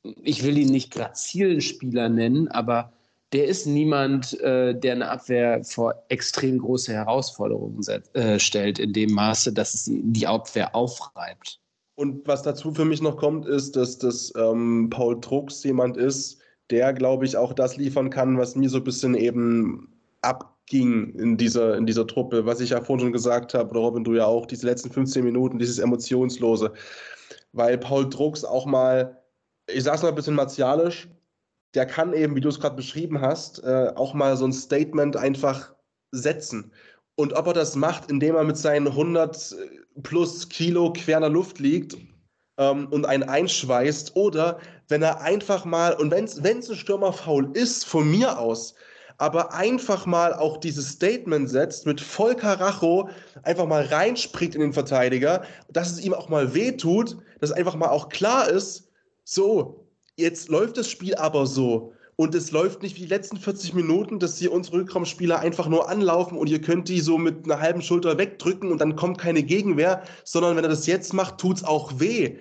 ich 0.02 0.44
will 0.44 0.58
ihn 0.58 0.70
nicht 0.70 0.92
grazilen 0.92 1.60
Spieler 1.60 2.08
nennen, 2.08 2.48
aber 2.48 2.92
der 3.32 3.46
ist 3.46 3.66
niemand, 3.66 4.38
äh, 4.40 4.74
der 4.74 4.92
eine 4.92 5.08
Abwehr 5.08 5.64
vor 5.64 5.94
extrem 6.08 6.58
große 6.58 6.92
Herausforderungen 6.92 7.82
äh, 8.12 8.38
stellt, 8.38 8.78
in 8.78 8.92
dem 8.92 9.12
Maße, 9.12 9.52
dass 9.52 9.74
es 9.74 9.90
die 9.90 10.26
Abwehr 10.26 10.74
aufreibt. 10.74 11.58
Und 11.94 12.26
was 12.26 12.42
dazu 12.42 12.72
für 12.72 12.84
mich 12.84 13.00
noch 13.00 13.16
kommt, 13.16 13.46
ist, 13.46 13.76
dass 13.76 13.98
das 13.98 14.32
ähm, 14.36 14.88
Paul 14.90 15.20
Drucks 15.20 15.62
jemand 15.62 15.96
ist, 15.96 16.40
der, 16.70 16.92
glaube 16.92 17.24
ich, 17.24 17.36
auch 17.36 17.52
das 17.52 17.76
liefern 17.76 18.10
kann, 18.10 18.38
was 18.38 18.56
mir 18.56 18.68
so 18.68 18.78
ein 18.78 18.84
bisschen 18.84 19.14
eben 19.14 19.88
abging 20.22 21.14
in 21.14 21.36
dieser, 21.36 21.76
in 21.76 21.86
dieser 21.86 22.06
Truppe, 22.06 22.46
was 22.46 22.60
ich 22.60 22.70
ja 22.70 22.80
vorhin 22.80 23.04
schon 23.06 23.12
gesagt 23.12 23.54
habe, 23.54 23.70
oder 23.70 23.80
Robin, 23.80 24.04
du 24.04 24.14
ja 24.14 24.24
auch, 24.24 24.46
diese 24.46 24.66
letzten 24.66 24.90
15 24.90 25.24
Minuten, 25.24 25.58
dieses 25.58 25.78
Emotionslose. 25.78 26.72
Weil 27.52 27.76
Paul 27.78 28.08
Drucks 28.08 28.44
auch 28.44 28.64
mal, 28.64 29.21
ich 29.72 29.84
sag's 29.84 30.02
mal 30.02 30.08
ein 30.08 30.14
bisschen 30.14 30.34
martialisch, 30.34 31.08
der 31.74 31.86
kann 31.86 32.12
eben, 32.12 32.36
wie 32.36 32.40
du 32.40 32.48
es 32.48 32.60
gerade 32.60 32.76
beschrieben 32.76 33.20
hast, 33.20 33.62
äh, 33.64 33.92
auch 33.94 34.14
mal 34.14 34.36
so 34.36 34.44
ein 34.44 34.52
Statement 34.52 35.16
einfach 35.16 35.72
setzen. 36.10 36.72
Und 37.14 37.32
ob 37.34 37.46
er 37.46 37.52
das 37.52 37.76
macht, 37.76 38.10
indem 38.10 38.34
er 38.36 38.44
mit 38.44 38.56
seinen 38.56 38.88
100 38.88 39.54
plus 40.02 40.48
Kilo 40.48 40.92
quer 40.92 41.18
in 41.18 41.22
der 41.22 41.30
Luft 41.30 41.58
liegt 41.58 41.96
ähm, 42.58 42.88
und 42.90 43.06
einen 43.06 43.22
einschweißt, 43.22 44.16
oder 44.16 44.58
wenn 44.88 45.02
er 45.02 45.20
einfach 45.20 45.64
mal, 45.64 45.94
und 45.94 46.10
wenn 46.10 46.24
es 46.24 46.38
ein 46.38 46.76
Stürmerfaul 46.76 47.50
ist, 47.54 47.84
von 47.84 48.10
mir 48.10 48.38
aus, 48.38 48.74
aber 49.18 49.54
einfach 49.54 50.06
mal 50.06 50.34
auch 50.34 50.56
dieses 50.56 50.88
Statement 50.88 51.48
setzt, 51.48 51.86
mit 51.86 52.00
voll 52.00 52.34
Karacho 52.34 53.08
einfach 53.42 53.66
mal 53.66 53.84
reinspringt 53.84 54.54
in 54.54 54.62
den 54.62 54.72
Verteidiger, 54.72 55.44
dass 55.70 55.92
es 55.92 56.04
ihm 56.04 56.14
auch 56.14 56.28
mal 56.28 56.54
wehtut, 56.54 57.16
dass 57.40 57.52
einfach 57.52 57.76
mal 57.76 57.88
auch 57.88 58.08
klar 58.08 58.48
ist, 58.48 58.90
so, 59.24 59.86
jetzt 60.16 60.48
läuft 60.48 60.76
das 60.76 60.88
Spiel 60.88 61.14
aber 61.14 61.46
so. 61.46 61.92
Und 62.16 62.34
es 62.34 62.52
läuft 62.52 62.82
nicht 62.82 62.96
wie 62.96 63.02
die 63.02 63.06
letzten 63.06 63.38
40 63.38 63.74
Minuten, 63.74 64.18
dass 64.18 64.38
hier 64.38 64.52
unsere 64.52 64.78
Rückraumspieler 64.78 65.38
einfach 65.38 65.66
nur 65.66 65.88
anlaufen 65.88 66.36
und 66.36 66.48
ihr 66.50 66.60
könnt 66.60 66.88
die 66.88 67.00
so 67.00 67.16
mit 67.18 67.44
einer 67.44 67.60
halben 67.60 67.82
Schulter 67.82 68.18
wegdrücken 68.18 68.70
und 68.70 68.80
dann 68.80 68.96
kommt 68.96 69.18
keine 69.18 69.42
Gegenwehr, 69.42 70.02
sondern 70.24 70.56
wenn 70.56 70.64
er 70.64 70.70
das 70.70 70.86
jetzt 70.86 71.14
macht, 71.14 71.38
tut 71.38 71.56
es 71.56 71.64
auch 71.64 71.98
weh. 71.98 72.36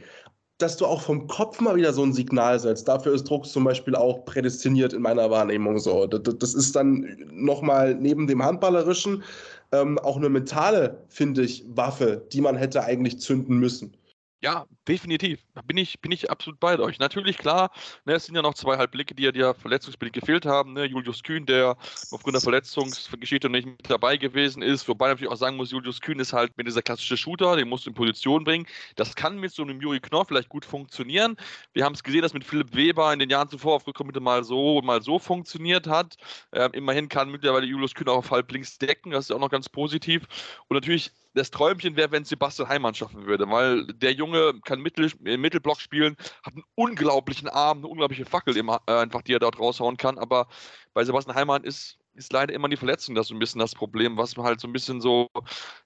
Dass 0.58 0.78
du 0.78 0.86
auch 0.86 1.02
vom 1.02 1.26
Kopf 1.28 1.60
mal 1.62 1.76
wieder 1.76 1.94
so 1.94 2.04
ein 2.04 2.13
Signal 2.13 2.60
setzt. 2.60 2.88
Dafür 2.88 3.13
ist 3.13 3.24
Drucks 3.24 3.52
zum 3.52 3.63
Beispiel 3.63 3.96
auch 3.96 4.26
prädestiniert 4.26 4.94
in 4.94 5.02
meiner 5.02 5.32
Wahrnehmung 5.32 5.80
so. 5.80 6.06
Das, 6.06 6.38
das 6.38 6.54
ist 6.54 6.76
dann 6.76 7.17
nochmal 7.32 7.96
neben 7.96 8.28
dem 8.28 8.44
Handballerischen 8.44 9.24
ähm, 9.72 9.98
auch 10.00 10.17
eine 10.17 10.30
mentale, 10.30 11.04
finde 11.08 11.44
ich, 11.44 11.65
Waffe, 11.67 12.28
die 12.32 12.41
man 12.41 12.56
hätte 12.56 12.84
eigentlich 12.84 13.20
zünden 13.20 13.58
müssen. 13.58 13.96
Ja, 14.44 14.65
definitiv. 14.92 15.40
Bin 15.66 15.78
ich, 15.78 16.02
bin 16.02 16.12
ich 16.12 16.30
absolut 16.30 16.60
bei 16.60 16.78
euch. 16.78 17.00
Natürlich, 17.00 17.38
klar, 17.38 17.72
ne, 18.04 18.14
es 18.14 18.26
sind 18.26 18.36
ja 18.36 18.42
noch 18.42 18.56
zwei 18.56 18.78
Halbblicke, 18.78 19.16
die 19.16 19.24
ja, 19.24 19.32
die 19.32 19.40
verletzungsbedingt 19.40 20.14
gefehlt 20.14 20.46
haben. 20.46 20.74
Ne? 20.74 20.86
Julius 20.86 21.24
Kühn, 21.24 21.46
der 21.46 21.78
aufgrund 22.12 22.36
der 22.36 22.42
Verletzungsgeschichte 22.42 23.50
nicht 23.50 23.66
mit 23.66 23.90
dabei 23.90 24.18
gewesen 24.18 24.62
ist. 24.62 24.88
Wobei 24.90 25.08
natürlich 25.08 25.32
auch 25.32 25.38
sagen 25.38 25.56
muss, 25.56 25.72
Julius 25.72 26.02
Kühn 26.02 26.20
ist 26.20 26.34
halt 26.34 26.58
mit 26.58 26.68
dieser 26.68 26.82
klassische 26.82 27.16
Shooter, 27.16 27.56
den 27.56 27.70
musst 27.70 27.86
du 27.86 27.92
in 27.92 27.94
Position 27.94 28.44
bringen. 28.44 28.68
Das 28.98 29.16
kann 29.16 29.38
mit 29.40 29.54
so 29.54 29.64
einem 29.64 29.80
Juri 29.80 30.02
Knorr 30.02 30.26
vielleicht 30.26 30.50
gut 30.50 30.66
funktionieren. 30.66 31.38
Wir 31.72 31.86
haben 31.86 31.94
es 31.94 32.04
gesehen, 32.04 32.24
dass 32.24 32.34
mit 32.34 32.44
Philipp 32.44 32.76
Weber 32.76 33.14
in 33.14 33.20
den 33.20 33.30
Jahren 33.30 33.48
zuvor 33.48 33.76
auf 33.76 33.88
Rückkommitte 33.88 34.20
mal 34.20 34.44
so, 34.44 34.82
mal 34.82 35.02
so 35.02 35.20
funktioniert 35.20 35.88
hat. 35.88 36.18
Ähm, 36.52 36.72
immerhin 36.74 37.08
kann 37.08 37.32
mittlerweile 37.32 37.66
Julius 37.66 37.94
Kühn 37.94 38.10
auch 38.10 38.18
auf 38.18 38.32
halb 38.32 38.52
links 38.52 38.78
decken. 38.78 39.12
Das 39.12 39.26
ist 39.26 39.32
auch 39.32 39.40
noch 39.40 39.50
ganz 39.50 39.70
positiv. 39.70 40.24
Und 40.68 40.76
natürlich 40.76 41.12
das 41.34 41.52
Träumchen 41.52 41.96
wäre, 41.96 42.12
wenn 42.12 42.26
Sebastian 42.26 42.68
Heimann 42.68 42.94
schaffen 42.94 43.26
würde, 43.26 43.50
weil 43.50 43.86
der 43.88 44.14
Junge 44.14 44.54
kann 44.66 44.81
Mittel, 44.82 45.12
im 45.24 45.41
Mittelblock 45.41 45.80
spielen, 45.80 46.15
hat 46.44 46.54
einen 46.54 46.63
unglaublichen 46.76 47.50
Arm, 47.50 47.80
eine 47.80 47.88
unglaubliche 47.88 48.26
Fackel 48.26 48.58
immer, 48.58 48.82
äh, 48.88 48.94
einfach, 48.94 49.22
die 49.22 49.34
er 49.34 49.39
dort 49.39 49.60
raushauen 49.60 49.98
kann. 49.98 50.17
Aber 50.17 50.48
bei 50.94 51.04
Sebastian 51.04 51.36
Heimann 51.36 51.63
ist, 51.63 51.98
ist 52.13 52.34
leider 52.34 52.54
immer 52.54 52.67
die 52.70 52.78
Verletzung 52.78 53.15
das 53.15 53.28
so 53.28 53.36
ein 53.36 53.39
bisschen 53.39 53.60
das 53.60 53.74
Problem, 53.74 54.17
was 54.17 54.36
man 54.36 54.46
halt 54.46 54.60
so 54.60 54.67
ein 54.67 54.74
bisschen 54.74 55.02
so 55.02 55.30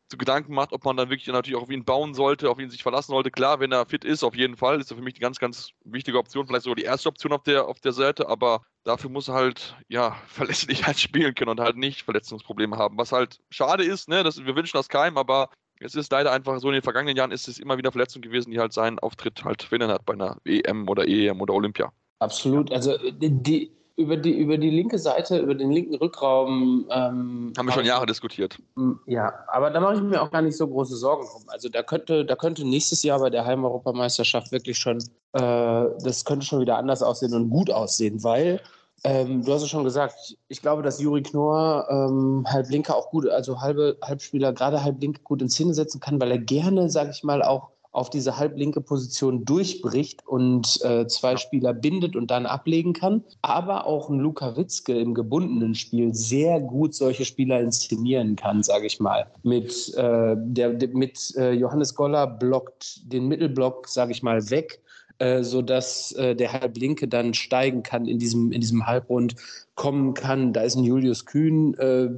zu 0.09 0.17
Gedanken 0.17 0.53
macht, 0.53 0.71
ob 0.73 0.83
man 0.85 0.97
dann 0.97 1.09
wirklich 1.09 1.27
natürlich 1.27 1.57
auch 1.57 1.63
auf 1.63 1.69
ihn 1.69 1.85
bauen 1.85 2.13
sollte, 2.13 2.49
auf 2.49 2.59
ihn 2.59 2.69
sich 2.69 2.83
verlassen 2.83 3.11
sollte. 3.11 3.31
Klar, 3.31 3.59
wenn 3.59 3.71
er 3.71 3.85
fit 3.85 4.03
ist, 4.03 4.23
auf 4.23 4.35
jeden 4.35 4.57
Fall, 4.57 4.79
ist 4.79 4.91
er 4.91 4.97
für 4.97 5.03
mich 5.03 5.15
die 5.15 5.21
ganz, 5.21 5.39
ganz 5.39 5.69
wichtige 5.83 6.17
Option, 6.17 6.47
vielleicht 6.47 6.63
sogar 6.63 6.75
die 6.75 6.83
erste 6.83 7.09
Option 7.09 7.33
auf 7.33 7.43
der, 7.43 7.67
auf 7.67 7.79
der 7.79 7.91
Seite, 7.91 8.27
aber 8.27 8.61
dafür 8.83 9.09
muss 9.09 9.27
er 9.27 9.35
halt, 9.35 9.75
ja, 9.87 10.15
verlässlich 10.27 10.85
halt 10.85 10.99
spielen 10.99 11.35
können 11.35 11.51
und 11.51 11.59
halt 11.59 11.77
nicht 11.77 12.03
Verletzungsprobleme 12.03 12.77
haben. 12.77 12.97
Was 12.97 13.11
halt 13.11 13.39
schade 13.49 13.83
ist, 13.83 14.09
ne, 14.09 14.23
das, 14.23 14.43
wir 14.43 14.55
wünschen 14.55 14.77
das 14.77 14.89
keinem, 14.89 15.17
aber 15.17 15.49
es 15.79 15.95
ist 15.95 16.11
leider 16.11 16.31
einfach 16.31 16.59
so, 16.59 16.67
in 16.67 16.73
den 16.73 16.81
vergangenen 16.81 17.17
Jahren 17.17 17.31
ist 17.31 17.47
es 17.47 17.59
immer 17.59 17.77
wieder 17.77 17.91
Verletzung 17.91 18.21
gewesen, 18.21 18.51
die 18.51 18.59
halt 18.59 18.73
seinen 18.73 18.99
Auftritt 18.99 19.43
halt 19.43 19.63
verhindert 19.63 19.91
hat 19.91 20.05
bei 20.05 20.13
einer 20.13 20.37
EM 20.45 20.87
oder 20.87 21.07
EM 21.07 21.41
oder 21.41 21.53
Olympia. 21.53 21.91
Absolut. 22.19 22.71
Also 22.71 22.97
die, 23.19 23.71
über 23.97 24.17
die, 24.17 24.37
über 24.37 24.57
die 24.57 24.69
linke 24.69 24.97
Seite, 24.97 25.39
über 25.39 25.55
den 25.55 25.71
linken 25.71 25.95
Rückraum. 25.95 26.85
Ähm, 26.89 27.53
Haben 27.57 27.65
wir 27.67 27.71
schon 27.71 27.85
Jahre 27.85 28.05
diskutiert. 28.05 28.57
Ja, 29.05 29.33
aber 29.47 29.69
da 29.69 29.79
mache 29.79 29.95
ich 29.95 30.01
mir 30.01 30.21
auch 30.21 30.31
gar 30.31 30.41
nicht 30.41 30.57
so 30.57 30.67
große 30.67 30.95
Sorgen 30.95 31.25
drum. 31.25 31.43
Also 31.47 31.69
da 31.69 31.81
könnte, 31.81 32.25
da 32.25 32.35
könnte 32.35 32.65
nächstes 32.65 33.03
Jahr 33.03 33.19
bei 33.19 33.29
der 33.29 33.45
Heimeuropameisterschaft 33.45 34.51
wirklich 34.51 34.77
schon, 34.77 34.97
äh, 35.33 35.85
das 36.03 36.25
könnte 36.25 36.45
schon 36.45 36.59
wieder 36.59 36.77
anders 36.77 37.01
aussehen 37.01 37.33
und 37.33 37.49
gut 37.49 37.71
aussehen, 37.71 38.23
weil 38.23 38.61
ähm, 39.03 39.43
du 39.43 39.53
hast 39.53 39.61
es 39.61 39.69
schon 39.69 39.83
gesagt, 39.83 40.37
ich 40.47 40.61
glaube, 40.61 40.81
dass 40.81 40.99
Juri 40.99 41.21
Knorr 41.21 41.87
ähm, 41.89 42.45
Halblinker 42.47 42.95
auch 42.95 43.09
gut, 43.09 43.27
also 43.27 43.61
halbe 43.61 43.97
Halbspieler, 44.01 44.53
gerade 44.53 44.83
Halblink 44.83 45.23
gut 45.23 45.41
in 45.41 45.49
Szene 45.49 45.73
setzen 45.73 45.99
kann, 45.99 46.19
weil 46.19 46.31
er 46.31 46.39
gerne, 46.39 46.89
sage 46.89 47.11
ich 47.11 47.23
mal, 47.23 47.43
auch 47.43 47.69
auf 47.95 48.09
diese 48.09 48.37
halblinke 48.37 48.81
Position 48.81 49.45
durchbricht 49.45 50.27
und 50.27 50.83
äh, 50.83 51.07
zwei 51.07 51.37
Spieler 51.37 51.73
bindet 51.73 52.15
und 52.15 52.29
dann 52.29 52.45
ablegen 52.45 52.91
kann. 52.91 53.23
Aber 53.41 53.87
auch 53.87 54.09
ein 54.09 54.19
Luka 54.19 54.57
Witzke 54.57 54.99
im 54.99 55.13
gebundenen 55.13 55.75
Spiel 55.75 56.13
sehr 56.13 56.59
gut 56.59 56.93
solche 56.93 57.23
Spieler 57.23 57.61
inszenieren 57.61 58.35
kann, 58.35 58.63
sage 58.63 58.85
ich 58.85 58.99
mal. 58.99 59.27
Mit, 59.43 59.93
äh, 59.95 60.35
der, 60.37 60.75
mit 60.89 61.33
äh, 61.37 61.53
Johannes 61.53 61.95
Goller 61.95 62.27
blockt 62.27 63.01
den 63.11 63.27
Mittelblock, 63.29 63.87
sage 63.87 64.11
ich 64.11 64.21
mal, 64.21 64.49
weg. 64.49 64.81
Äh, 65.17 65.43
sodass 65.43 66.11
äh, 66.13 66.35
der 66.35 66.51
Halblinke 66.51 67.07
dann 67.07 67.33
steigen 67.33 67.83
kann 67.83 68.05
in 68.05 68.19
diesem, 68.19 68.51
in 68.51 68.59
diesem 68.59 68.85
Halbrund, 68.85 69.35
kommen 69.75 70.13
kann. 70.13 70.51
Da 70.51 70.63
ist 70.63 70.75
ein 70.75 70.83
Julius 70.83 71.25
Kühn, 71.25 71.73
äh, 71.75 72.09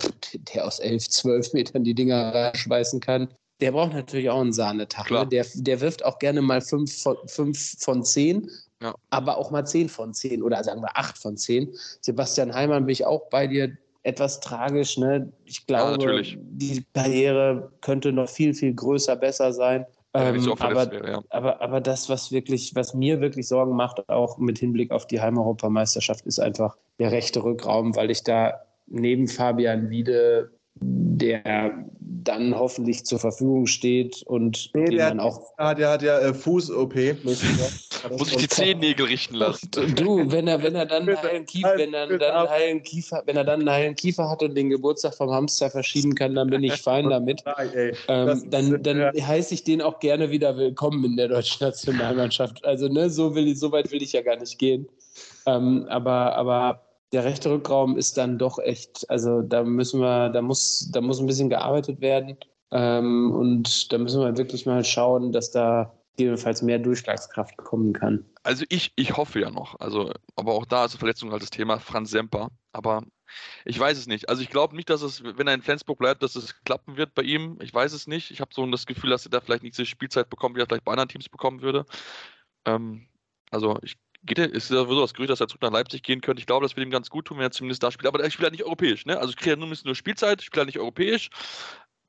der 0.56 0.66
aus 0.66 0.80
11, 0.80 1.08
12 1.08 1.54
Metern 1.54 1.84
die 1.84 1.94
Dinger 1.94 2.34
reinschweißen 2.34 3.00
kann. 3.00 3.28
Der 3.62 3.72
braucht 3.72 3.94
natürlich 3.94 4.32
auch 4.32 4.42
einen 4.42 4.52
Sahnetag. 4.52 5.12
Ne? 5.12 5.28
Der, 5.28 5.46
der 5.54 5.80
wirft 5.80 6.04
auch 6.06 6.18
gerne 6.18 6.42
mal 6.42 6.60
5 6.60 7.04
von, 7.04 7.18
fünf 7.28 7.76
von 7.80 8.04
10, 8.04 8.50
ja. 8.82 8.96
aber 9.12 9.38
auch 9.38 9.52
mal 9.52 9.66
10 9.66 9.90
von 9.90 10.16
10 10.16 10.42
oder 10.42 10.64
sagen 10.64 10.82
wir 10.82 10.98
8 10.98 11.20
von 11.20 11.38
10. 11.38 11.72
Sebastian 12.02 12.52
Heimann 12.56 12.88
bin 12.88 12.94
ich 12.94 13.06
auch 13.06 13.30
bei 13.30 13.46
dir 13.46 13.78
etwas 14.02 14.40
tragisch. 14.40 14.98
Ne? 14.98 15.32
Ich 15.46 15.68
glaube, 15.68 16.24
ja, 16.24 16.36
die 16.36 16.84
Karriere 16.94 17.72
könnte 17.82 18.12
noch 18.12 18.30
viel, 18.30 18.56
viel 18.56 18.74
größer, 18.74 19.16
besser 19.16 19.54
sein. 19.54 19.86
Ähm, 20.18 20.52
aber, 20.60 20.92
wäre, 20.92 21.12
ja. 21.12 21.22
aber, 21.30 21.62
aber 21.62 21.82
das, 21.82 22.10
was 22.10 22.32
wirklich, 22.32 22.74
was 22.76 22.94
mir 22.94 23.22
wirklich 23.22 23.48
Sorgen 23.48 23.76
macht, 23.76 24.10
auch 24.10 24.38
mit 24.38 24.58
Hinblick 24.58 24.92
auf 24.92 25.06
die 25.06 25.22
Heimeuropameisterschaft, 25.22 26.26
ist 26.26 26.40
einfach 26.40 26.76
der 27.00 27.12
rechte 27.12 27.44
Rückraum, 27.44 27.96
weil 27.96 28.10
ich 28.10 28.24
da 28.24 28.62
neben 28.88 29.28
Fabian 29.28 29.90
Wiede 29.90 30.57
der 30.82 31.86
dann 32.28 32.58
hoffentlich 32.58 33.06
zur 33.06 33.20
Verfügung 33.20 33.68
steht 33.68 34.22
und 34.24 34.70
nee, 34.74 34.86
den 34.86 34.98
der, 34.98 35.10
man 35.10 35.20
auch. 35.20 35.54
Ja, 35.58 35.74
der 35.74 35.90
hat 35.90 36.02
ja 36.02 36.20
äh, 36.20 36.34
Fuß-OP. 36.34 36.96
Muss 37.24 38.32
ich 38.32 38.38
die 38.38 38.48
Zehennägel 38.48 39.08
richten 39.08 39.36
lassen. 39.36 39.70
Du, 39.96 40.32
wenn 40.32 40.48
er, 40.48 40.62
wenn 40.62 40.76
er 40.76 40.86
dann 40.86 41.08
einen 41.08 41.22
heilen 41.22 41.46
Kiefer, 41.46 41.78
wenn 41.78 41.94
er 41.94 42.08
dann 42.08 42.22
einen 42.22 42.50
heilen 42.50 42.84
Kiefer, 42.84 43.24
wenn 43.26 43.38
er 43.38 43.44
dann 43.44 43.60
einen 43.62 43.70
heilen 43.70 43.96
Kiefer 43.96 44.30
hat 44.30 44.44
und 44.44 44.56
den 44.56 44.70
Geburtstag 44.70 45.16
vom 45.16 45.32
Hamster 45.32 45.70
verschieben 45.70 46.16
kann, 46.16 46.36
dann 46.36 46.50
bin 46.50 46.64
ich 46.64 46.74
fein 46.74 47.10
damit. 47.10 47.44
ähm, 48.08 48.50
dann 48.50 48.84
dann 48.84 49.12
heiße 49.14 49.54
ich 49.54 49.64
den 49.64 49.82
auch 49.82 50.00
gerne 50.00 50.30
wieder 50.30 50.58
willkommen 50.58 51.04
in 51.06 51.18
der 51.18 51.30
deutschen 51.30 51.58
Nationalmannschaft. 51.66 52.64
Also 52.66 52.88
ne, 52.88 53.10
so 53.10 53.36
will 53.36 53.48
ich, 53.48 53.60
so 53.60 53.72
weit 53.72 53.92
will 53.92 54.02
ich 54.02 54.14
ja 54.14 54.22
gar 54.22 54.38
nicht 54.38 54.60
gehen. 54.60 54.88
Ähm, 55.46 55.86
aber, 55.90 56.36
aber 56.36 56.87
der 57.12 57.24
rechte 57.24 57.50
Rückraum 57.50 57.98
ist 57.98 58.18
dann 58.18 58.38
doch 58.38 58.60
echt, 58.60 59.10
also 59.10 59.42
da 59.42 59.64
müssen 59.64 60.02
wir, 60.02 60.30
da 60.30 60.42
muss, 60.42 60.90
da 60.92 61.02
muss 61.02 61.20
ein 61.20 61.28
bisschen 61.28 61.50
gearbeitet 61.50 62.02
werden. 62.02 62.38
Ähm, 62.72 63.32
und 63.32 63.94
da 63.94 63.98
müssen 63.98 64.22
wir 64.22 64.38
wirklich 64.38 64.66
mal 64.66 64.84
schauen, 64.84 65.32
dass 65.32 65.52
da 65.52 65.94
jedenfalls 66.20 66.62
mehr 66.62 66.80
Durchschlagskraft 66.80 67.58
kommen 67.58 67.94
kann. 67.94 68.26
Also 68.44 68.66
ich, 68.70 68.92
ich 68.96 69.16
hoffe 69.16 69.40
ja 69.40 69.52
noch. 69.52 69.80
Also, 69.80 70.12
aber 70.36 70.54
auch 70.54 70.66
da 70.66 70.86
ist 70.86 70.96
Verletzung 70.96 71.32
halt 71.32 71.44
das 71.44 71.50
Thema 71.50 71.80
Franz 71.80 72.12
Semper. 72.12 72.50
Aber 72.72 73.04
ich 73.66 73.80
weiß 73.80 73.98
es 73.98 74.08
nicht. 74.08 74.28
Also 74.30 74.42
ich 74.42 74.50
glaube 74.50 74.76
nicht, 74.76 74.90
dass 74.90 75.02
es, 75.02 75.24
wenn 75.24 75.48
er 75.48 75.54
in 75.54 75.62
Flensburg 75.62 76.00
bleibt, 76.00 76.24
dass 76.24 76.36
es 76.36 76.62
klappen 76.64 76.98
wird 76.98 77.14
bei 77.14 77.22
ihm. 77.22 77.58
Ich 77.62 77.74
weiß 77.74 77.94
es 77.94 78.08
nicht. 78.08 78.32
Ich 78.32 78.42
habe 78.42 78.52
so 78.54 78.66
das 78.66 78.86
Gefühl, 78.86 79.12
dass 79.12 79.26
er 79.26 79.32
da 79.32 79.42
vielleicht 79.42 79.64
nicht 79.64 79.76
so 79.76 79.84
viel 79.84 79.90
Spielzeit 79.90 80.30
bekommt, 80.30 80.56
wie 80.56 80.62
er 80.62 80.66
vielleicht 80.66 80.86
bei 80.86 80.92
anderen 80.92 81.10
Teams 81.10 81.30
bekommen 81.30 81.62
würde. 81.62 81.86
Ähm, 82.66 83.08
also 83.52 83.78
ich 83.82 83.98
geht 84.28 84.40
er, 84.40 84.54
ist 84.54 84.70
ja 84.70 84.86
so 84.86 85.02
das 85.02 85.14
Gerücht, 85.14 85.32
dass 85.32 85.40
er 85.40 85.48
zurück 85.48 85.62
nach 85.64 85.72
Leipzig 85.72 86.04
gehen 86.04 86.22
könnte. 86.22 86.40
Ich 86.40 86.46
glaube, 86.46 86.66
das 86.66 86.76
wird 86.76 86.86
ihm 86.86 86.92
ganz 86.92 87.10
gut 87.10 87.26
tun, 87.26 87.38
wenn 87.38 87.46
er 87.46 87.52
zumindest 87.52 87.82
da 87.82 87.92
spielt. 87.92 88.08
Aber 88.08 88.24
er 88.24 88.30
spielt 88.30 88.46
halt 88.46 88.54
nicht 88.54 88.66
europäisch, 88.66 89.06
ne? 89.06 89.18
Also 89.18 89.32
ich 89.32 89.38
kriege 89.38 89.52
ja 89.52 89.56
nur 89.56 89.68
ein 89.68 89.72
bisschen 89.72 89.88
nur 89.88 89.96
Spielzeit, 89.96 90.42
spielt 90.42 90.58
halt 90.60 90.68
nicht 90.68 90.80
europäisch. 90.80 91.30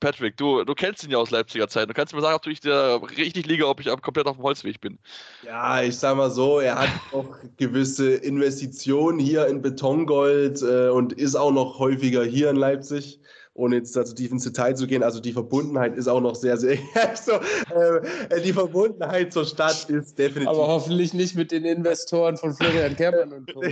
Patrick, 0.00 0.37
du, 0.37 0.62
du 0.64 0.74
kennst 0.74 1.02
ihn 1.02 1.11
ja 1.11 1.18
aus 1.18 1.31
Leipziger 1.31 1.68
Zeit. 1.68 1.88
Du 1.88 1.94
kannst 1.94 2.14
mir 2.14 2.20
sagen, 2.20 2.37
ob 2.37 2.46
ich 2.46 2.61
da 2.61 2.96
richtig 2.96 3.46
liege, 3.46 3.66
ob 3.66 3.81
ich 3.81 3.88
komplett 4.00 4.26
auf 4.26 4.37
dem 4.37 4.44
Holzweg 4.44 4.81
bin. 4.81 4.98
Ja, 5.44 5.83
ich 5.83 5.96
sag 5.96 6.16
mal 6.16 6.31
so, 6.31 6.61
er 6.61 6.78
hat 6.78 6.90
auch 7.12 7.37
gewisse 7.57 8.14
Investitionen 8.14 9.18
hier 9.18 9.46
in 9.48 9.61
Betongold 9.61 10.62
äh, 10.62 10.88
und 10.88 11.14
ist 11.14 11.35
auch 11.35 11.50
noch 11.50 11.78
häufiger 11.78 12.22
hier 12.24 12.50
in 12.50 12.57
Leipzig 12.57 13.20
ohne 13.59 13.77
jetzt 13.77 13.94
dazu 13.97 14.14
tief 14.14 14.31
ins 14.31 14.44
Detail 14.44 14.75
zu 14.75 14.87
gehen, 14.87 15.03
also 15.03 15.21
die 15.21 15.33
Verbundenheit 15.33 15.97
ist 15.97 16.07
auch 16.07 16.21
noch 16.21 16.37
sehr, 16.37 16.57
sehr, 16.57 16.79
so, 17.23 17.33
äh, 17.75 18.40
die 18.40 18.53
Verbundenheit 18.53 19.33
zur 19.33 19.44
Stadt 19.44 19.90
ist 19.90 20.16
definitiv. 20.18 20.49
Aber 20.49 20.68
hoffentlich 20.68 21.12
nicht 21.12 21.35
mit 21.35 21.51
den 21.51 21.64
Investoren 21.64 22.37
von 22.37 22.55
Florian 22.55 22.94
Kermann 22.94 23.33
und 23.33 23.51
so. 23.53 23.61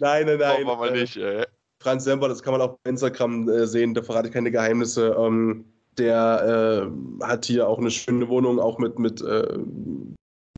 nein, 0.00 0.26
nein, 0.26 0.38
nein. 0.38 0.64
Machen 0.64 0.66
wir 0.66 0.76
mal 0.76 0.90
nicht, 0.90 1.16
ey. 1.16 1.44
Franz 1.80 2.04
Semper, 2.04 2.28
das 2.28 2.42
kann 2.42 2.52
man 2.52 2.62
auch 2.62 2.72
auf 2.72 2.78
Instagram 2.84 3.48
äh, 3.48 3.66
sehen, 3.66 3.94
da 3.94 4.02
verrate 4.02 4.28
ich 4.28 4.34
keine 4.34 4.50
Geheimnisse. 4.50 5.14
Ähm, 5.18 5.66
der 5.98 6.88
äh, 7.20 7.24
hat 7.24 7.44
hier 7.44 7.68
auch 7.68 7.78
eine 7.78 7.90
schöne 7.90 8.28
Wohnung, 8.28 8.58
auch 8.58 8.78
mit, 8.78 8.98
mit 8.98 9.22
äh, 9.22 9.56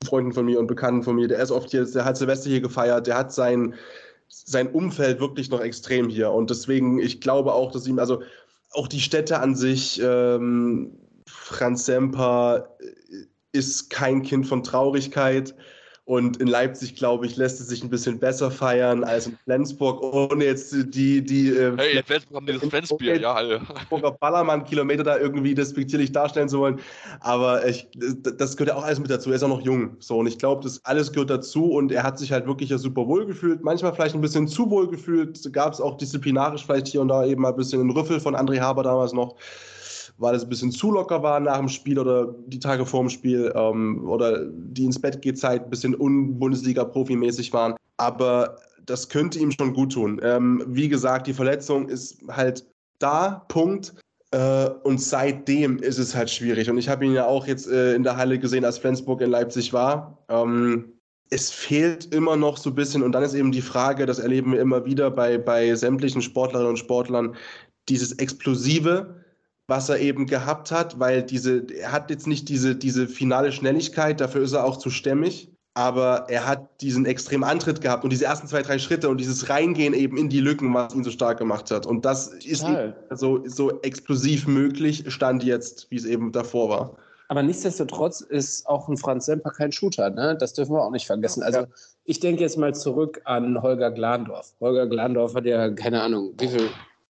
Freunden 0.07 0.33
von 0.33 0.47
mir 0.47 0.59
und 0.59 0.69
Bekannten 0.69 1.03
von 1.03 1.17
mir. 1.17 1.29
Der 1.29 1.41
ist 1.41 1.51
oft 1.51 1.71
hier, 1.71 1.85
der 1.85 2.05
hat 2.05 2.17
Silvester 2.17 2.49
hier 2.49 2.61
gefeiert, 2.61 3.07
der 3.07 3.19
hat 3.19 3.33
sein, 3.33 3.75
sein 4.29 4.69
Umfeld 4.69 5.21
wirklich 5.21 5.51
noch 5.51 5.61
extrem 5.61 6.09
hier. 6.09 6.31
Und 6.31 6.51
deswegen, 6.51 6.99
ich 6.99 7.21
glaube 7.21 7.53
auch, 7.55 7.73
dass 7.73 7.87
ihm, 7.87 7.99
also 7.99 8.23
auch 8.73 8.89
die 8.89 9.01
Städte 9.01 9.41
an 9.41 9.55
sich, 9.55 10.01
ähm, 10.03 10.99
Franz 11.27 11.87
Semper 11.87 12.77
äh, 12.81 13.27
ist 13.53 13.91
kein 13.91 14.23
Kind 14.23 14.47
von 14.47 14.63
Traurigkeit. 14.63 15.55
Und 16.07 16.37
in 16.37 16.47
Leipzig, 16.47 16.95
glaube 16.95 17.27
ich, 17.27 17.37
lässt 17.37 17.61
es 17.61 17.67
sich 17.67 17.83
ein 17.83 17.91
bisschen 17.91 18.21
besser 18.21 18.53
feiern 18.53 19.03
als 19.03 19.27
in 19.27 19.37
Flensburg, 19.43 20.01
ohne 20.01 20.45
jetzt 20.45 20.73
die. 20.95 21.21
die 21.21 21.49
äh, 21.49 21.77
hey, 21.77 21.97
in 21.97 22.05
Flensburg 22.05 22.37
haben 22.37 22.47
die 22.47 22.53
das 22.53 22.69
Flensbier, 22.69 23.21
ja. 23.21 23.35
Flensburger 23.35 24.13
Ballermann-Kilometer 24.13 25.03
da 25.03 25.19
irgendwie 25.19 25.53
despektierlich 25.57 26.13
darstellen 26.13 26.49
zu 26.49 26.61
wollen. 26.61 26.79
Aber 27.19 27.67
ich, 27.67 27.89
das 27.93 28.57
gehört 28.57 28.69
ja 28.69 28.81
auch 28.81 28.85
alles 28.85 29.01
mit 29.01 29.11
dazu. 29.11 29.31
Er 29.31 29.37
ist 29.37 29.43
auch 29.43 29.49
noch 29.49 29.63
jung. 29.63 29.97
So, 29.99 30.19
und 30.19 30.29
ich 30.29 30.39
glaube, 30.39 30.63
das 30.63 30.81
alles 30.85 31.11
gehört 31.11 31.31
dazu. 31.31 31.73
Und 31.73 31.91
er 31.91 32.05
hat 32.05 32.21
sich 32.21 32.31
halt 32.31 32.47
wirklich 32.47 32.71
ja 32.71 32.79
super 32.79 33.09
wohl 33.09 33.27
gefühlt. 33.27 33.65
Manchmal 33.65 33.93
vielleicht 33.93 34.15
ein 34.15 34.21
bisschen 34.21 34.47
zu 34.47 34.71
wohl 34.71 34.89
gefühlt. 34.89 35.53
Gab 35.53 35.73
es 35.73 35.81
auch 35.81 35.97
disziplinarisch 35.97 36.65
vielleicht 36.65 36.87
hier 36.87 37.01
und 37.01 37.09
da 37.09 37.27
eben 37.27 37.43
mal 37.43 37.49
ein 37.49 37.57
bisschen 37.57 37.81
einen 37.81 37.91
Rüffel 37.91 38.21
von 38.21 38.37
André 38.37 38.61
Haber 38.61 38.85
damals 38.85 39.13
noch 39.13 39.35
weil 40.19 40.35
es 40.35 40.43
ein 40.43 40.49
bisschen 40.49 40.71
zu 40.71 40.91
locker 40.93 41.23
war 41.23 41.41
nach 41.41 41.59
dem 41.59 41.69
Spiel 41.69 41.99
oder 41.99 42.35
die 42.47 42.59
Tage 42.59 42.87
vor 42.87 43.01
dem 43.01 43.11
Spiel 43.11 43.53
ähm, 43.55 44.09
oder 44.09 44.47
die 44.47 44.85
ins 44.85 45.01
Bett 45.01 45.21
geht 45.23 45.39
Zeit 45.39 45.65
ein 45.65 45.71
bisschen 45.71 45.95
un-Bundesliga-Profimäßig 45.95 47.53
waren. 47.53 47.75
Aber 47.99 48.57
das 48.87 49.09
könnte 49.09 49.39
ihm 49.39 49.51
schon 49.51 49.75
gut 49.75 49.93
tun. 49.93 50.21
Ähm, 50.23 50.63
wie 50.67 50.89
gesagt, 50.89 51.27
die 51.27 51.35
Verletzung 51.35 51.89
ist 51.89 52.19
halt 52.29 52.65
da, 52.99 53.45
Punkt. 53.49 53.95
Äh, 54.31 54.71
und 54.83 55.01
seitdem 55.01 55.79
ist 55.79 55.99
es 55.99 56.15
halt 56.15 56.31
schwierig. 56.31 56.71
Und 56.71 56.79
ich 56.79 56.89
habe 56.89 57.05
ihn 57.05 57.13
ja 57.13 57.27
auch 57.27 57.47
jetzt 57.47 57.69
äh, 57.69 57.95
in 57.95 58.03
der 58.03 58.17
Halle 58.17 58.39
gesehen, 58.39 58.65
als 58.65 58.79
Flensburg 58.79 59.21
in 59.21 59.31
Leipzig 59.31 59.73
war. 59.73 60.19
Ähm, 60.29 60.93
es 61.31 61.51
fehlt 61.51 62.15
immer 62.15 62.37
noch 62.37 62.57
so 62.57 62.71
ein 62.71 62.75
bisschen, 62.75 63.03
und 63.03 63.13
dann 63.13 63.23
ist 63.23 63.35
eben 63.35 63.51
die 63.51 63.63
Frage, 63.63 64.07
das 64.07 64.19
erleben 64.19 64.53
wir 64.53 64.61
immer 64.61 64.85
wieder 64.85 65.11
bei, 65.11 65.39
bei 65.39 65.75
sämtlichen 65.75 66.23
Sportlerinnen 66.23 66.71
und 66.71 66.79
Sportlern, 66.79 67.35
dieses 67.89 68.13
Explosive, 68.13 69.15
was 69.69 69.89
er 69.89 69.99
eben 69.99 70.27
gehabt 70.27 70.71
hat, 70.71 70.99
weil 70.99 71.23
diese, 71.23 71.67
er 71.73 71.93
hat 71.93 72.11
jetzt 72.11 72.27
nicht 72.27 72.49
diese, 72.49 72.77
diese 72.77 73.09
finale 73.09 73.53
Schnelligkeit, 73.53 74.21
dafür 74.21 74.43
ist 74.43 74.53
er 74.53 74.65
auch 74.65 74.77
zu 74.77 74.91
stämmig, 74.91 75.51
aber 75.75 76.27
er 76.29 76.47
hat 76.47 76.81
diesen 76.81 77.05
extremen 77.05 77.45
Antritt 77.45 77.81
gehabt 77.81 78.05
und 78.05 78.11
diese 78.11 78.25
ersten 78.25 78.47
zwei, 78.47 78.63
drei 78.63 78.79
Schritte 78.79 79.09
und 79.09 79.19
dieses 79.21 79.49
Reingehen 79.51 79.93
eben 79.93 80.17
in 80.17 80.29
die 80.29 80.41
Lücken, 80.41 80.73
was 80.73 80.95
ihn 80.95 81.05
so 81.05 81.11
stark 81.11 81.39
gemacht 81.39 81.71
hat. 81.71 81.85
Und 81.85 82.05
das 82.05 82.29
ist 82.29 82.65
so, 83.11 83.43
so 83.47 83.81
explosiv 83.83 84.47
möglich, 84.47 85.05
stand 85.09 85.45
jetzt, 85.45 85.91
wie 85.91 85.97
es 85.97 86.05
eben 86.05 86.33
davor 86.33 86.69
war. 86.71 86.97
Aber 87.29 87.43
nichtsdestotrotz 87.43 88.21
ist 88.21 88.67
auch 88.67 88.89
ein 88.89 88.97
Franz 88.97 89.27
Semper 89.27 89.51
kein 89.51 89.73
Shooter, 89.73 90.11
ne? 90.11 90.37
Das 90.39 90.55
dürfen 90.55 90.75
wir 90.75 90.83
auch 90.83 90.93
nicht 90.93 91.07
vergessen. 91.07 91.43
Also 91.43 91.61
ja. 91.61 91.67
ich 92.05 92.21
denke 92.21 92.43
jetzt 92.43 92.57
mal 92.57 92.73
zurück 92.73 93.21
an 93.25 93.61
Holger 93.61 93.91
Glandorf. 93.91 94.55
Holger 94.61 94.87
Glandorf 94.87 95.35
hat 95.35 95.45
ja, 95.45 95.69
keine 95.71 96.03
Ahnung, 96.03 96.35
wie 96.39 96.49
viel 96.49 96.71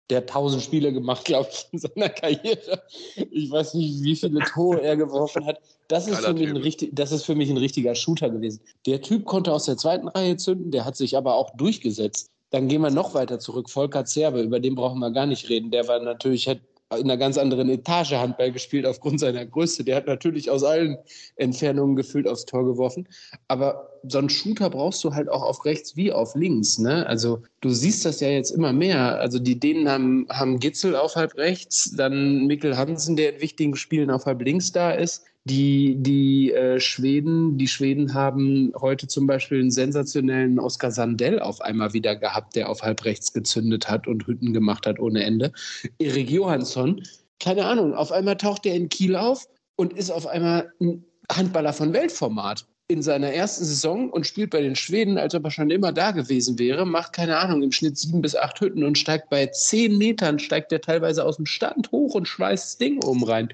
der 0.10 0.18
hat 0.18 0.30
tausend 0.30 0.62
Spiele 0.62 0.94
gemacht, 0.94 1.26
glaube 1.26 1.50
ich, 1.52 1.68
in 1.72 1.80
seiner 1.80 2.10
Karriere. 2.10 2.84
Ich 3.32 3.50
weiß 3.50 3.74
nicht, 3.74 4.04
wie 4.04 4.16
viele 4.16 4.40
Tore 4.42 4.82
er 4.82 4.96
geworfen 4.98 5.46
hat. 5.46 5.60
Das 5.88 6.08
ist, 6.08 6.20
für 6.20 6.34
mich 6.34 6.50
ein 6.50 6.58
richtig, 6.58 6.92
das 6.94 7.12
ist 7.12 7.26
für 7.26 7.36
mich 7.36 7.50
ein 7.50 7.58
richtiger 7.58 7.96
Shooter 7.96 8.30
gewesen. 8.30 8.62
Der 8.86 9.02
Typ 9.02 9.26
konnte 9.26 9.54
aus 9.54 9.66
der 9.66 9.78
zweiten 9.78 10.08
Reihe 10.08 10.38
zünden, 10.38 10.72
der 10.72 10.86
hat 10.86 10.96
sich 10.96 11.16
aber 11.18 11.36
auch 11.36 11.56
durchgesetzt. 11.58 12.30
Dann 12.52 12.68
gehen 12.68 12.82
wir 12.82 12.92
noch 12.92 13.14
weiter 13.14 13.40
zurück. 13.40 13.70
Volker 13.70 14.06
Zerbe, 14.06 14.42
über 14.42 14.60
den 14.60 14.76
brauchen 14.76 15.00
wir 15.00 15.12
gar 15.12 15.26
nicht 15.26 15.50
reden. 15.50 15.72
Der 15.72 15.88
war 15.88 16.00
natürlich, 16.00 16.50
in 16.92 17.04
einer 17.04 17.18
ganz 17.18 17.38
anderen 17.38 17.70
Etage 17.70 18.14
Handball 18.14 18.52
gespielt 18.52 18.86
aufgrund 18.86 19.20
seiner 19.20 19.46
Größe. 19.46 19.84
Der 19.84 19.96
hat 19.96 20.08
natürlich 20.08 20.52
aus 20.52 20.64
allen 20.64 20.98
Entfernungen 21.36 21.96
gefühlt 21.96 22.28
aufs 22.28 22.46
Tor 22.46 22.66
geworfen. 22.66 23.08
Aber 23.48 23.90
so 24.08 24.20
einen 24.20 24.30
Shooter 24.30 24.70
brauchst 24.70 25.04
du 25.04 25.14
halt 25.14 25.30
auch 25.30 25.42
auf 25.42 25.66
rechts 25.66 25.96
wie 25.96 26.12
auf 26.12 26.36
links. 26.36 26.78
Ne? 26.78 27.06
Also 27.08 27.42
du 27.62 27.70
siehst 27.70 28.06
das 28.06 28.20
ja 28.20 28.30
jetzt 28.30 28.52
immer 28.52 28.72
mehr. 28.72 29.20
Also 29.20 29.40
die 29.40 29.60
Dänen 29.60 29.90
haben, 29.90 30.28
haben 30.30 30.60
Gitzel 30.60 30.96
auf 30.96 31.16
halb 31.16 31.36
rechts, 31.38 31.96
dann 31.96 32.46
Mikkel 32.46 32.78
Hansen, 32.78 33.16
der 33.16 33.36
in 33.36 33.42
wichtigen 33.42 33.76
Spielen 33.76 34.12
auf 34.12 34.26
halb 34.26 34.42
links 34.42 34.72
da 34.72 34.92
ist. 34.92 35.24
Die, 35.48 35.96
die 36.00 36.52
äh, 36.54 36.80
Schweden, 36.80 37.60
die 37.60 37.68
Schweden 37.68 38.16
haben 38.16 38.74
heute 38.76 39.08
zum 39.08 39.28
Beispiel 39.28 39.60
einen 39.60 39.70
sensationellen 39.70 40.60
Oskar 40.60 40.90
Sandell 40.90 41.40
auf 41.40 41.62
einmal 41.62 41.94
wieder 41.94 42.16
gehabt, 42.16 42.56
der 42.56 42.68
auf 42.68 42.82
halb 42.82 43.06
rechts 43.06 43.32
gezündet 43.32 43.88
hat 43.88 44.08
und 44.08 44.26
Hütten 44.26 44.54
gemacht 44.54 44.88
hat 44.88 45.00
ohne 45.00 45.24
Ende. 45.24 45.52
Erik 46.00 46.32
Johansson, 46.32 47.04
keine 47.40 47.66
Ahnung, 47.66 47.94
auf 47.94 48.12
einmal 48.12 48.38
taucht 48.38 48.66
er 48.66 48.74
in 48.74 48.90
Kiel 48.90 49.16
auf 49.16 49.48
und 49.76 49.94
ist 49.94 50.10
auf 50.10 50.26
einmal 50.26 50.72
ein 50.82 51.06
Handballer 51.32 51.74
von 51.74 51.94
Weltformat 51.94 52.66
in 52.88 53.04
seiner 53.04 53.32
ersten 53.32 53.66
Saison 53.66 54.10
und 54.10 54.26
spielt 54.26 54.50
bei 54.50 54.62
den 54.62 54.76
Schweden, 54.76 55.20
als 55.20 55.36
ob 55.36 55.44
er 55.44 55.52
schon 55.52 55.70
immer 55.70 55.92
da 55.92 56.10
gewesen 56.10 56.58
wäre, 56.58 56.88
macht 56.88 57.14
keine 57.14 57.38
Ahnung, 57.38 57.62
im 57.62 57.72
Schnitt 57.72 58.00
sieben 58.00 58.22
bis 58.22 58.36
acht 58.36 58.60
Hütten 58.62 58.84
und 58.84 58.98
steigt 58.98 59.30
bei 59.30 59.46
zehn 59.48 59.98
Metern, 59.98 60.40
steigt 60.40 60.72
er 60.72 60.82
teilweise 60.82 61.24
aus 61.24 61.36
dem 61.36 61.46
Stand 61.46 61.92
hoch 61.92 62.16
und 62.16 62.28
schweißt 62.28 62.66
das 62.66 62.78
Ding 62.80 63.04
oben 63.04 63.24
rein. 63.24 63.50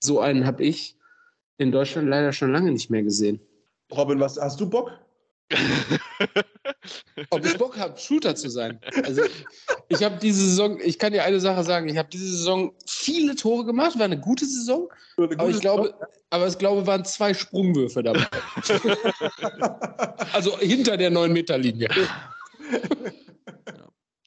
So 0.00 0.20
einen 0.20 0.46
habe 0.46 0.64
ich 0.64 0.96
in 1.62 1.72
Deutschland 1.72 2.08
leider 2.08 2.32
schon 2.32 2.52
lange 2.52 2.70
nicht 2.70 2.90
mehr 2.90 3.02
gesehen. 3.02 3.40
Robin, 3.90 4.20
was 4.20 4.38
hast 4.38 4.60
du 4.60 4.68
Bock? 4.68 4.92
Ob 7.30 7.44
ich 7.44 7.56
Bock 7.58 7.78
habe, 7.78 7.98
Shooter 7.98 8.34
zu 8.34 8.48
sein. 8.48 8.80
Also 9.04 9.22
ich 9.88 10.02
habe 10.02 10.16
diese 10.20 10.44
Saison, 10.46 10.78
ich 10.80 10.98
kann 10.98 11.12
dir 11.12 11.24
eine 11.24 11.40
Sache 11.40 11.62
sagen, 11.62 11.88
ich 11.88 11.96
habe 11.96 12.08
diese 12.10 12.26
Saison 12.26 12.72
viele 12.86 13.34
Tore 13.34 13.64
gemacht, 13.64 13.98
war 13.98 14.06
eine 14.06 14.18
gute 14.18 14.46
Saison, 14.46 14.88
eine 15.16 15.28
gute 15.28 15.40
aber 15.40 15.50
ich 15.50 15.60
glaube, 15.60 15.82
Saison. 15.84 16.06
aber 16.30 16.46
ich 16.46 16.58
glaube, 16.58 16.86
waren 16.86 17.04
zwei 17.04 17.34
Sprungwürfe 17.34 18.02
dabei. 18.02 18.26
also 20.32 20.58
hinter 20.58 20.96
der 20.96 21.12
9-Meter-Linie. 21.12 21.88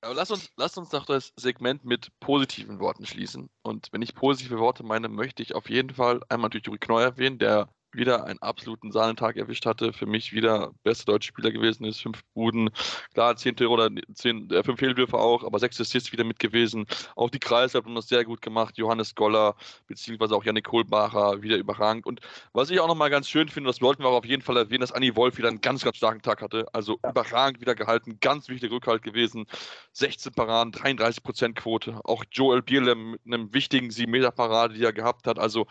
Aber 0.05 0.13
lass 0.13 0.29
uns, 0.29 0.51
lass 0.55 0.77
uns 0.77 0.89
doch 0.89 1.03
das 1.03 1.33
Segment 1.35 1.83
mit 1.83 2.11
positiven 2.19 2.79
Worten 2.79 3.07
schließen. 3.07 3.49
Und 3.63 3.87
wenn 3.91 4.03
ich 4.03 4.13
positive 4.13 4.59
Worte 4.59 4.83
meine, 4.83 5.09
möchte 5.09 5.41
ich 5.41 5.55
auf 5.55 5.67
jeden 5.67 5.95
Fall 5.95 6.21
einmal 6.29 6.51
durch 6.51 6.63
Juri 6.67 6.77
Kneu 6.77 7.01
erwähnen, 7.01 7.39
der 7.39 7.69
wieder 7.95 8.25
einen 8.25 8.39
absoluten 8.41 8.91
Sahnentag 8.91 9.37
erwischt 9.37 9.65
hatte. 9.65 9.93
Für 9.93 10.05
mich 10.05 10.33
wieder 10.33 10.71
bester 10.83 11.13
deutscher 11.13 11.29
Spieler 11.29 11.51
gewesen 11.51 11.85
ist. 11.85 12.01
Fünf 12.01 12.23
Buden, 12.33 12.69
klar, 13.13 13.35
zehn 13.35 13.55
Tore 13.55 13.69
oder 13.69 13.89
zehn, 14.13 14.49
äh, 14.51 14.63
fünf 14.63 14.79
Fehlwürfe 14.79 15.17
auch, 15.17 15.43
aber 15.43 15.59
sechs 15.59 15.79
Assists 15.79 16.11
wieder 16.11 16.23
mit 16.23 16.39
gewesen. 16.39 16.85
Auch 17.15 17.29
die 17.29 17.39
Kreise 17.39 17.77
haben 17.77 17.95
das 17.95 18.07
sehr 18.07 18.25
gut 18.25 18.41
gemacht. 18.41 18.77
Johannes 18.77 19.15
Goller, 19.15 19.55
beziehungsweise 19.87 20.35
auch 20.35 20.43
Janik 20.43 20.65
Kohlbacher, 20.65 21.41
wieder 21.41 21.57
überragend. 21.57 22.05
Und 22.05 22.21
was 22.53 22.69
ich 22.69 22.79
auch 22.79 22.87
nochmal 22.87 23.09
ganz 23.09 23.29
schön 23.29 23.49
finde, 23.49 23.69
das 23.69 23.81
wollten 23.81 24.03
wir 24.03 24.09
auch 24.09 24.17
auf 24.17 24.25
jeden 24.25 24.41
Fall 24.41 24.57
erwähnen, 24.57 24.81
dass 24.81 24.91
Anni 24.91 25.15
Wolf 25.15 25.37
wieder 25.37 25.47
einen 25.47 25.61
ganz, 25.61 25.83
ganz 25.83 25.97
starken 25.97 26.21
Tag 26.21 26.41
hatte. 26.41 26.67
Also 26.73 26.99
ja. 27.03 27.11
überragend 27.11 27.61
wieder 27.61 27.75
gehalten, 27.75 28.17
ganz 28.19 28.49
wichtiger 28.49 28.73
Rückhalt 28.73 29.03
gewesen. 29.03 29.45
16 29.93 30.33
Paraden, 30.33 30.71
33 30.71 31.23
Prozent 31.23 31.55
Quote. 31.55 31.99
Auch 32.03 32.23
Joel 32.31 32.61
Bierlem 32.61 33.11
mit 33.11 33.21
einem 33.25 33.53
wichtigen 33.53 33.89
7-Meter-Parade, 33.89 34.73
die 34.73 34.83
er 34.83 34.93
gehabt 34.93 35.27
hat. 35.27 35.39
Also 35.39 35.67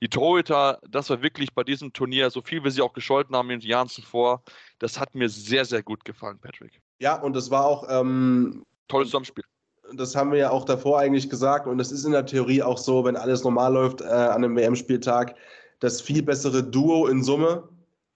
die 0.00 0.08
Torhüter, 0.08 0.80
das 0.88 1.10
war 1.10 1.22
wirklich 1.22 1.52
bei 1.54 1.64
diesem 1.68 1.92
Turnier, 1.92 2.30
so 2.30 2.42
viel 2.42 2.64
wir 2.64 2.70
sie 2.70 2.82
auch 2.82 2.92
gescholten 2.92 3.36
haben 3.36 3.50
in 3.50 3.60
den 3.60 3.68
Jahren 3.68 3.88
zuvor, 3.88 4.42
das 4.78 4.98
hat 4.98 5.14
mir 5.14 5.28
sehr, 5.28 5.64
sehr 5.64 5.82
gut 5.82 6.04
gefallen, 6.04 6.38
Patrick. 6.40 6.80
Ja, 6.98 7.20
und 7.20 7.34
das 7.34 7.50
war 7.50 7.64
auch. 7.64 7.86
Ähm, 7.88 8.64
Tolles 8.88 9.08
Zusammenspiel. 9.08 9.44
Das 9.94 10.14
haben 10.16 10.32
wir 10.32 10.38
ja 10.38 10.50
auch 10.50 10.64
davor 10.64 10.98
eigentlich 10.98 11.30
gesagt. 11.30 11.66
Und 11.66 11.78
das 11.78 11.92
ist 11.92 12.04
in 12.04 12.12
der 12.12 12.26
Theorie 12.26 12.62
auch 12.62 12.78
so, 12.78 13.04
wenn 13.04 13.16
alles 13.16 13.44
normal 13.44 13.72
läuft 13.72 14.00
äh, 14.00 14.04
an 14.04 14.44
einem 14.44 14.56
WM-Spieltag, 14.56 15.34
das 15.80 16.00
viel 16.00 16.22
bessere 16.22 16.62
Duo 16.62 17.06
in 17.06 17.22
Summe 17.22 17.68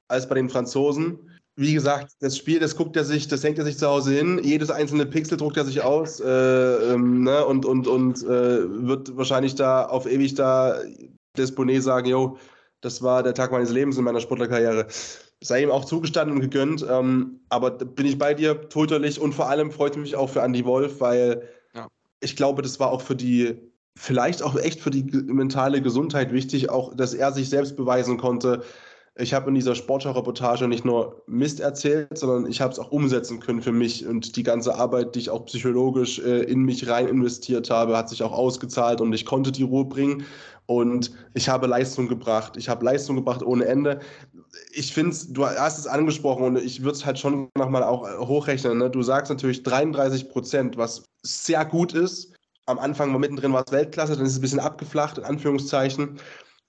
als 0.09 0.29
bei 0.29 0.35
den 0.35 0.51
Franzosen. 0.51 1.19
Wie 1.57 1.75
gesagt, 1.75 2.13
das 2.21 2.37
Spiel, 2.37 2.59
das 2.59 2.77
guckt 2.77 2.97
er 2.97 3.05
sich, 3.05 3.29
das 3.29 3.45
hängt 3.45 3.59
er 3.59 3.65
sich 3.65 3.79
zu 3.79 3.87
Hause 3.87 4.15
hin. 4.15 4.41
Jedes 4.43 4.71
einzelne 4.71 5.05
Pixel 5.05 5.37
druckt 5.37 5.59
er 5.59 5.65
sich 5.65 5.83
aus 5.83 6.19
äh, 6.21 6.27
ähm, 6.27 7.25
ne, 7.25 7.45
und, 7.45 7.67
und, 7.67 7.87
und 7.87 8.23
äh, 8.23 8.87
wird 8.87 9.17
wahrscheinlich 9.17 9.55
da 9.55 9.85
auf 9.85 10.07
ewig 10.07 10.35
da 10.35 10.79
Desponet 11.37 11.83
sagen, 11.83 12.09
yo, 12.09 12.39
das 12.83 13.01
war 13.01 13.23
der 13.23 13.33
Tag 13.33 13.51
meines 13.51 13.71
Lebens 13.71 13.97
in 13.97 14.05
meiner 14.05 14.21
Sportlerkarriere. 14.21 14.87
Sei 15.41 15.63
ihm 15.63 15.71
auch 15.71 15.85
zugestanden 15.85 16.37
und 16.37 16.43
gegönnt. 16.43 16.85
Ähm, 16.89 17.41
aber 17.49 17.71
bin 17.71 18.07
ich 18.07 18.19
bei 18.19 18.35
dir, 18.35 18.69
torhüterlich 18.69 19.21
und 19.21 19.35
vor 19.35 19.49
allem 19.49 19.71
freut 19.71 19.97
mich 19.97 20.15
auch 20.15 20.29
für 20.29 20.43
Andy 20.43 20.65
Wolf, 20.67 21.01
weil 21.01 21.49
ja. 21.75 21.89
ich 22.21 22.37
glaube, 22.37 22.63
das 22.63 22.79
war 22.79 22.91
auch 22.91 23.01
für 23.01 23.17
die, 23.17 23.57
vielleicht 23.97 24.43
auch 24.43 24.57
echt 24.57 24.81
für 24.81 24.91
die 24.91 25.05
mentale 25.05 25.81
Gesundheit 25.81 26.33
wichtig, 26.33 26.71
auch, 26.71 26.95
dass 26.95 27.15
er 27.15 27.33
sich 27.33 27.49
selbst 27.49 27.77
beweisen 27.77 28.19
konnte, 28.19 28.63
ich 29.15 29.35
habe 29.35 29.49
in 29.49 29.55
dieser 29.55 29.75
Sportschau-Reportage 29.75 30.67
nicht 30.69 30.87
nur 30.87 31.23
Mist 31.27 31.61
erzählt, 31.61 32.17
sondern 32.17 32.51
ich 32.51 32.63
habe 32.63 32.73
es 32.73 32.79
auch 32.79 32.91
umsetzen 32.91 33.41
können 33.41 33.61
für 33.61 33.73
mich. 33.73 34.07
Und 34.07 34.37
die 34.37 34.43
ganze 34.43 34.75
Arbeit, 34.75 35.15
die 35.15 35.19
ich 35.19 35.31
auch 35.31 35.45
psychologisch 35.45 36.19
äh, 36.19 36.45
in 36.45 36.63
mich 36.63 36.89
rein 36.89 37.09
investiert 37.09 37.69
habe, 37.69 37.97
hat 37.97 38.09
sich 38.09 38.23
auch 38.23 38.33
ausgezahlt 38.33 39.03
und 39.03 39.13
ich 39.13 39.27
konnte 39.27 39.53
die 39.53 39.65
Ruhe 39.65 39.85
bringen. 39.85 40.25
Und 40.67 41.13
ich 41.35 41.49
habe 41.49 41.67
Leistung 41.67 42.09
gebracht. 42.09 42.57
Ich 42.57 42.69
habe 42.69 42.85
Leistung 42.85 43.17
gebracht 43.17 43.43
ohne 43.43 43.67
Ende. 43.67 44.01
Ich 44.73 44.93
finde 44.93 45.11
es, 45.11 45.33
du 45.33 45.47
hast 45.47 45.79
es 45.79 45.87
angesprochen 45.87 46.45
und 46.45 46.57
ich 46.57 46.83
würde 46.83 46.97
es 46.97 47.05
halt 47.05 47.19
schon 47.19 47.49
nochmal 47.57 47.83
auch 47.83 48.07
äh, 48.07 48.17
hochrechnen. 48.19 48.79
Ne? 48.79 48.91
Du 48.91 49.03
sagst 49.03 49.31
natürlich 49.31 49.63
33 49.63 50.29
Prozent, 50.29 50.77
was 50.77 51.05
sehr 51.23 51.65
gut 51.65 51.95
ist. 51.95 52.33
Am 52.67 52.79
Anfang 52.79 53.13
war 53.13 53.19
mittendrin 53.19 53.53
war 53.53 53.65
es 53.67 53.73
Weltklasse, 53.73 54.17
dann 54.17 54.25
ist 54.25 54.33
es 54.33 54.39
ein 54.39 54.43
bisschen 54.43 54.61
abgeflacht, 54.61 55.19
in 55.19 55.25
Anführungszeichen. 55.25 56.19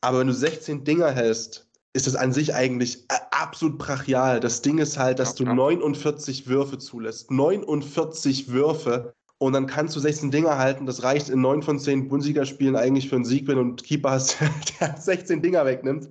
Aber 0.02 0.20
wenn 0.20 0.28
du 0.28 0.34
16 0.34 0.84
Dinger 0.84 1.12
hältst, 1.12 1.68
ist 1.94 2.08
das 2.08 2.16
an 2.16 2.34
sich 2.34 2.54
eigentlich 2.54 3.06
äh, 3.10 3.20
absolut 3.32 3.78
brachial. 3.78 4.40
Das 4.40 4.62
Ding 4.62 4.80
ist 4.80 4.98
halt, 4.98 5.20
dass 5.20 5.36
du 5.36 5.46
49 5.46 6.48
Würfe 6.48 6.80
zulässt. 6.80 7.30
49 7.32 8.50
Würfe. 8.50 9.14
Und 9.44 9.52
dann 9.52 9.68
kannst 9.68 9.94
du 9.94 10.00
16 10.00 10.32
Dinger 10.32 10.58
halten. 10.58 10.86
Das 10.86 11.04
reicht 11.04 11.28
in 11.28 11.42
9 11.42 11.64
von 11.64 11.78
10 11.78 12.08
Bundesligaspielen 12.08 12.78
eigentlich 12.78 13.10
für 13.10 13.18
einen 13.18 13.26
Sieg, 13.26 13.46
wenn 13.46 13.56
du 13.56 13.62
einen 13.62 13.76
Keeper 13.76 14.12
hast, 14.12 14.38
der 14.80 14.96
16 14.96 15.42
Dinger 15.42 15.66
wegnimmt. 15.66 16.08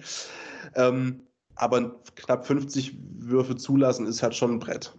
Ähm, 0.74 1.22
aber 1.54 1.98
knapp 2.14 2.46
50 2.46 2.94
Würfe 3.20 3.56
zulassen 3.56 4.06
ist 4.06 4.22
halt 4.22 4.34
schon 4.34 4.52
ein 4.52 4.58
Brett. 4.58 4.94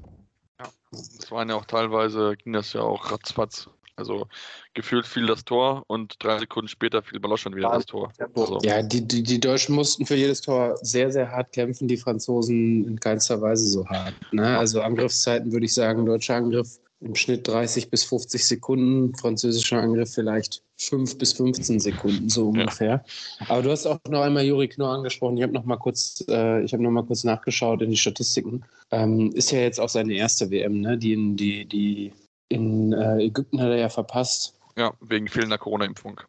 Ja, 0.60 0.66
das 0.92 1.30
waren 1.30 1.48
ja 1.48 1.54
auch 1.54 1.66
teilweise, 1.66 2.36
ging 2.36 2.54
das 2.54 2.74
ja 2.74 2.82
auch 2.82 3.12
ratzfatz. 3.12 3.70
Also 3.98 4.26
gefühlt 4.74 5.06
fiel 5.06 5.28
das 5.28 5.46
Tor 5.46 5.84
und 5.86 6.16
drei 6.18 6.40
Sekunden 6.40 6.70
später 6.70 7.04
fiel 7.04 7.20
Baloch 7.20 7.38
schon 7.38 7.56
wieder 7.56 7.70
das 7.70 7.86
Tor. 7.86 8.12
Also. 8.36 8.58
Ja, 8.64 8.82
die, 8.82 9.08
die, 9.08 9.22
die 9.22 9.40
Deutschen 9.40 9.76
mussten 9.76 10.08
für 10.08 10.16
jedes 10.16 10.42
Tor 10.42 10.76
sehr, 10.82 11.12
sehr 11.12 11.30
hart 11.30 11.52
kämpfen, 11.52 11.88
die 11.88 11.98
Franzosen 11.98 12.88
in 12.88 13.00
keinster 13.00 13.40
Weise 13.40 13.68
so 13.68 13.86
hart. 13.86 14.16
Ne? 14.32 14.58
Also 14.58 14.82
Angriffszeiten 14.82 15.52
würde 15.52 15.68
ich 15.68 15.76
sagen, 15.76 16.08
deutscher 16.08 16.38
Angriff 16.38 16.80
im 17.04 17.16
Schnitt 17.16 17.48
30 17.48 17.90
bis 17.90 18.04
50 18.06 18.46
Sekunden, 18.46 19.16
französischer 19.16 19.82
Angriff 19.82 20.14
vielleicht 20.14 20.64
5 20.78 21.18
bis 21.18 21.34
15 21.34 21.80
Sekunden, 21.80 22.30
so 22.30 22.50
ungefähr. 22.50 23.04
Ja. 23.40 23.46
Aber 23.50 23.62
du 23.62 23.72
hast 23.72 23.86
auch 23.86 24.00
noch 24.08 24.22
einmal 24.22 24.44
Juri 24.44 24.68
Knorr 24.68 24.94
angesprochen. 24.94 25.38
Ich 25.38 25.44
habe 25.44 25.54
noch 25.54 25.66
mal 25.66 25.78
kurz, 25.78 26.24
äh, 26.30 26.64
ich 26.64 26.74
habe 26.74 26.84
noch 26.84 26.92
mal 26.92 27.04
kurz 27.04 27.24
nachgeschaut 27.24 27.82
in 27.82 27.92
die 27.92 27.98
Statistiken. 27.98 28.64
Ähm, 28.92 29.32
ist 29.34 29.52
ja 29.52 29.60
jetzt 29.60 29.80
auch 29.80 29.90
seine 29.90 30.14
erste 30.14 30.50
WM, 30.50 30.82
ne? 30.82 30.98
Die, 30.98 31.14
in, 31.14 31.36
die, 31.36 31.66
die 31.66 32.14
in 32.50 32.94
äh, 32.94 33.24
Ägypten 33.24 33.60
hat 33.60 33.70
er 33.70 33.78
ja 33.78 33.90
verpasst. 33.90 34.54
Ja, 34.76 34.94
wegen 35.02 35.28
fehlender 35.28 35.58
Corona-Impfung. 35.58 36.20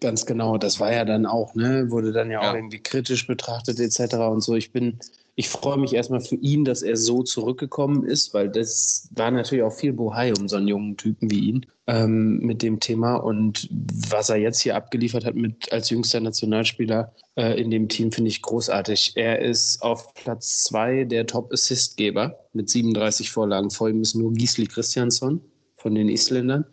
Ganz 0.00 0.26
genau, 0.26 0.58
das 0.58 0.80
war 0.80 0.92
ja 0.92 1.04
dann 1.04 1.24
auch, 1.24 1.54
ne, 1.54 1.90
wurde 1.90 2.12
dann 2.12 2.30
ja, 2.30 2.42
ja. 2.42 2.50
auch 2.50 2.54
irgendwie 2.54 2.80
kritisch 2.80 3.26
betrachtet 3.26 3.80
etc. 3.80 4.16
und 4.16 4.42
so. 4.42 4.54
Ich 4.54 4.70
bin, 4.70 4.98
ich 5.36 5.48
freue 5.48 5.78
mich 5.78 5.94
erstmal 5.94 6.20
für 6.20 6.36
ihn, 6.36 6.64
dass 6.64 6.82
er 6.82 6.96
so 6.96 7.22
zurückgekommen 7.22 8.04
ist, 8.04 8.34
weil 8.34 8.48
das 8.48 9.08
war 9.16 9.30
natürlich 9.30 9.64
auch 9.64 9.72
viel 9.72 9.92
Bohai 9.92 10.32
um 10.32 10.48
so 10.48 10.56
einen 10.56 10.68
jungen 10.68 10.96
Typen 10.96 11.30
wie 11.30 11.40
ihn 11.40 11.66
ähm, 11.88 12.38
mit 12.38 12.62
dem 12.62 12.78
Thema. 12.78 13.16
Und 13.16 13.68
was 14.08 14.30
er 14.30 14.36
jetzt 14.36 14.60
hier 14.60 14.76
abgeliefert 14.76 15.24
hat 15.24 15.34
mit 15.34 15.72
als 15.72 15.90
jüngster 15.90 16.20
Nationalspieler 16.20 17.12
äh, 17.34 17.60
in 17.60 17.70
dem 17.70 17.88
Team, 17.88 18.12
finde 18.12 18.28
ich 18.28 18.42
großartig. 18.42 19.12
Er 19.16 19.40
ist 19.40 19.82
auf 19.82 20.14
Platz 20.14 20.64
zwei 20.64 21.02
der 21.02 21.26
Top-Assist-Geber 21.26 22.38
mit 22.52 22.70
37 22.70 23.32
Vorlagen. 23.32 23.70
Vor 23.70 23.88
ihm 23.88 24.02
ist 24.02 24.14
nur 24.14 24.32
Gisli 24.32 24.66
Christiansson 24.66 25.40
von 25.76 25.96
den 25.96 26.08
Isländern. 26.08 26.64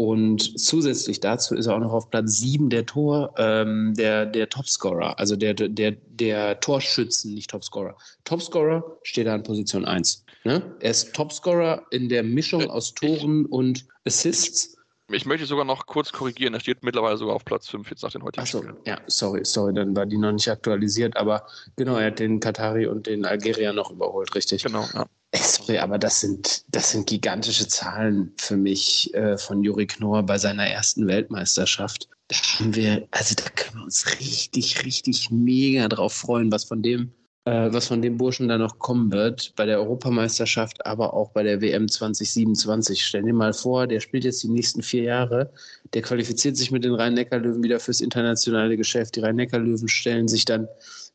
Und 0.00 0.58
zusätzlich 0.58 1.20
dazu 1.20 1.54
ist 1.54 1.66
er 1.66 1.74
auch 1.74 1.80
noch 1.80 1.92
auf 1.92 2.08
Platz 2.08 2.38
7 2.38 2.70
der 2.70 2.86
Tor, 2.86 3.34
ähm, 3.36 3.92
der, 3.98 4.24
der 4.24 4.48
Topscorer, 4.48 5.18
also 5.18 5.36
der, 5.36 5.52
der, 5.52 5.90
der 5.90 6.58
Torschützen, 6.58 7.34
nicht 7.34 7.50
Topscorer. 7.50 7.94
Topscorer 8.24 8.82
steht 9.02 9.26
da 9.26 9.34
an 9.34 9.42
Position 9.42 9.84
1. 9.84 10.24
Ne? 10.44 10.74
Er 10.80 10.90
ist 10.90 11.12
Topscorer 11.14 11.82
in 11.90 12.08
der 12.08 12.22
Mischung 12.22 12.70
aus 12.70 12.94
Toren 12.94 13.44
und 13.44 13.86
Assists. 14.06 14.74
Ich 15.12 15.26
möchte 15.26 15.44
sogar 15.44 15.66
noch 15.66 15.84
kurz 15.84 16.12
korrigieren. 16.12 16.54
Er 16.54 16.60
steht 16.60 16.82
mittlerweile 16.82 17.18
sogar 17.18 17.34
auf 17.34 17.44
Platz 17.44 17.68
5 17.68 17.90
jetzt 17.90 18.02
nach 18.02 18.12
den 18.12 18.22
heutigen 18.22 18.40
Achso, 18.40 18.64
ja, 18.86 18.98
sorry, 19.06 19.44
sorry, 19.44 19.74
dann 19.74 19.94
war 19.94 20.06
die 20.06 20.16
noch 20.16 20.32
nicht 20.32 20.48
aktualisiert. 20.48 21.14
Aber 21.18 21.46
genau, 21.76 21.96
er 21.98 22.06
hat 22.06 22.20
den 22.20 22.40
Katari 22.40 22.86
und 22.86 23.06
den 23.06 23.26
Algerier 23.26 23.74
noch 23.74 23.90
überholt, 23.90 24.34
richtig? 24.34 24.62
Genau, 24.62 24.86
ja. 24.94 25.04
Sorry, 25.34 25.78
aber 25.78 25.98
das 25.98 26.20
sind, 26.20 26.64
das 26.68 26.90
sind 26.90 27.06
gigantische 27.06 27.68
Zahlen 27.68 28.32
für 28.36 28.56
mich 28.56 29.14
äh, 29.14 29.38
von 29.38 29.62
Juri 29.62 29.86
Knorr 29.86 30.24
bei 30.24 30.38
seiner 30.38 30.66
ersten 30.66 31.06
Weltmeisterschaft. 31.06 32.08
Da 32.28 32.36
haben 32.36 32.74
wir, 32.74 33.06
also 33.12 33.34
da 33.36 33.44
können 33.50 33.76
wir 33.76 33.84
uns 33.84 34.18
richtig, 34.18 34.84
richtig 34.84 35.30
mega 35.30 35.88
drauf 35.88 36.14
freuen, 36.14 36.50
was 36.50 36.64
von 36.64 36.82
dem, 36.82 37.12
äh, 37.44 37.72
was 37.72 37.86
von 37.86 38.02
dem 38.02 38.16
Burschen 38.16 38.48
da 38.48 38.58
noch 38.58 38.80
kommen 38.80 39.12
wird 39.12 39.52
bei 39.54 39.66
der 39.66 39.78
Europameisterschaft, 39.78 40.84
aber 40.84 41.14
auch 41.14 41.30
bei 41.30 41.44
der 41.44 41.60
WM 41.60 41.86
2027. 41.86 43.04
Stell 43.04 43.22
dir 43.22 43.32
mal 43.32 43.52
vor, 43.52 43.86
der 43.86 44.00
spielt 44.00 44.24
jetzt 44.24 44.42
die 44.42 44.48
nächsten 44.48 44.82
vier 44.82 45.04
Jahre, 45.04 45.52
der 45.94 46.02
qualifiziert 46.02 46.56
sich 46.56 46.72
mit 46.72 46.82
den 46.82 46.94
Rhein-Neckar-Löwen 46.94 47.62
wieder 47.62 47.78
fürs 47.78 48.00
internationale 48.00 48.76
Geschäft. 48.76 49.14
Die 49.14 49.20
Rhein-Neckar-Löwen 49.20 49.88
stellen 49.88 50.26
sich 50.26 50.44
dann 50.44 50.66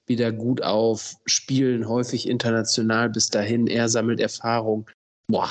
wieder 0.07 0.31
gut 0.31 0.61
auf, 0.61 1.15
spielen 1.25 1.87
häufig 1.87 2.27
international 2.27 3.09
bis 3.09 3.29
dahin. 3.29 3.67
Er 3.67 3.89
sammelt 3.89 4.19
Erfahrung. 4.19 4.85
Boah. 5.27 5.49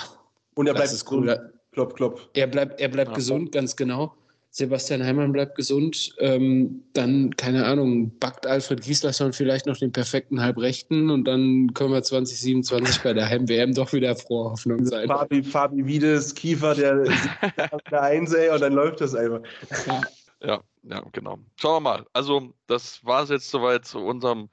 Und 0.54 0.66
er 0.66 0.74
bleibt 0.74 0.90
gesund. 0.90 1.10
Cool. 1.10 1.52
Klopp, 1.72 1.96
klopp. 1.96 2.30
Er 2.34 2.46
bleibt, 2.46 2.80
er 2.80 2.88
bleibt 2.88 3.10
ja. 3.10 3.16
gesund, 3.16 3.50
ganz 3.50 3.74
genau. 3.74 4.14
Sebastian 4.50 5.04
Heimann 5.04 5.32
bleibt 5.32 5.56
gesund. 5.56 6.14
Ähm, 6.20 6.84
dann, 6.92 7.34
keine 7.34 7.66
Ahnung, 7.66 8.16
backt 8.20 8.46
Alfred 8.46 8.82
Gislason 8.82 9.32
vielleicht 9.32 9.66
noch 9.66 9.76
den 9.76 9.90
perfekten 9.90 10.40
Halbrechten 10.40 11.10
und 11.10 11.24
dann 11.24 11.74
können 11.74 11.92
wir 11.92 12.04
2027 12.04 13.02
bei 13.02 13.12
der 13.12 13.28
Heim-WM 13.28 13.74
doch 13.74 13.92
wieder 13.92 14.14
frohe 14.14 14.52
Hoffnung 14.52 14.86
sein. 14.86 15.08
Fabi, 15.08 15.42
Fabi 15.42 15.84
Wiedes, 15.84 16.32
Kiefer, 16.32 16.76
der, 16.76 17.02
der 17.90 18.02
Einsähe 18.02 18.54
und 18.54 18.60
dann 18.60 18.74
läuft 18.74 19.00
das 19.00 19.16
einfach. 19.16 19.40
Ja. 19.88 20.02
Ja, 20.44 20.60
ja, 20.82 21.02
genau. 21.12 21.38
Schauen 21.56 21.82
wir 21.82 21.90
mal. 21.90 22.06
Also, 22.12 22.52
das 22.66 23.04
war 23.04 23.22
es 23.22 23.30
jetzt 23.30 23.50
soweit 23.50 23.86
zu 23.86 23.98
unserem 24.00 24.50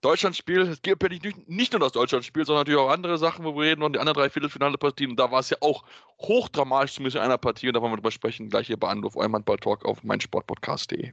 Deutschlandspiel. 0.00 0.62
Es 0.62 0.82
gibt 0.82 1.02
ja 1.02 1.08
nicht, 1.08 1.48
nicht 1.48 1.72
nur 1.72 1.80
das 1.80 1.92
Deutschlandspiel, 1.92 2.44
sondern 2.44 2.62
natürlich 2.62 2.80
auch 2.80 2.90
andere 2.90 3.18
Sachen, 3.18 3.44
wo 3.44 3.54
wir 3.54 3.62
reden 3.62 3.82
und 3.82 3.92
die 3.92 4.00
anderen 4.00 4.18
drei 4.18 4.30
Viertelfinale-Partien. 4.30 5.14
Da 5.14 5.30
war 5.30 5.40
es 5.40 5.50
ja 5.50 5.56
auch 5.60 5.84
hochdramatisch, 6.20 6.94
zumindest 6.94 7.16
in 7.16 7.22
einer 7.22 7.38
Partie. 7.38 7.68
Und 7.68 7.74
da 7.74 7.82
wollen 7.82 7.92
wir 7.92 7.96
drüber 7.96 8.10
sprechen, 8.10 8.48
gleich 8.48 8.66
hier 8.66 8.76
bei 8.76 8.88
Anruf, 8.88 9.16
eurem 9.16 9.34
Handball-Talk 9.34 9.84
auf 9.84 10.02
meinsportpodcast.de. 10.02 11.12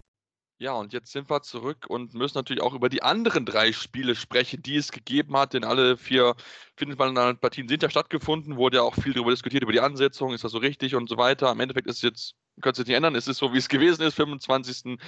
Ja, 0.61 0.73
und 0.73 0.93
jetzt 0.93 1.11
sind 1.11 1.27
wir 1.27 1.41
zurück 1.41 1.87
und 1.87 2.13
müssen 2.13 2.37
natürlich 2.37 2.61
auch 2.61 2.75
über 2.75 2.87
die 2.87 3.01
anderen 3.01 3.47
drei 3.47 3.73
Spiele 3.73 4.13
sprechen, 4.13 4.61
die 4.61 4.75
es 4.75 4.91
gegeben 4.91 5.35
hat, 5.35 5.55
denn 5.55 5.63
alle 5.63 5.97
vier 5.97 6.35
Partien 6.77 7.67
sind 7.67 7.81
ja 7.81 7.89
stattgefunden, 7.89 8.57
wurde 8.57 8.77
ja 8.77 8.83
auch 8.83 8.93
viel 8.93 9.11
darüber 9.11 9.31
diskutiert, 9.31 9.63
über 9.63 9.71
die 9.71 9.79
Ansetzung, 9.79 10.35
ist 10.35 10.43
das 10.43 10.51
so 10.51 10.59
richtig 10.59 10.93
und 10.93 11.09
so 11.09 11.17
weiter. 11.17 11.51
Im 11.51 11.61
Endeffekt 11.61 11.87
ist 11.87 11.95
es 11.95 12.01
jetzt, 12.03 12.35
könnt 12.61 12.77
ihr 12.77 12.85
nicht 12.85 12.93
ändern, 12.93 13.15
es 13.15 13.27
ist 13.27 13.39
so, 13.39 13.51
wie 13.53 13.57
es 13.57 13.69
gewesen 13.69 14.03
ist. 14.03 14.13
25. 14.13 14.99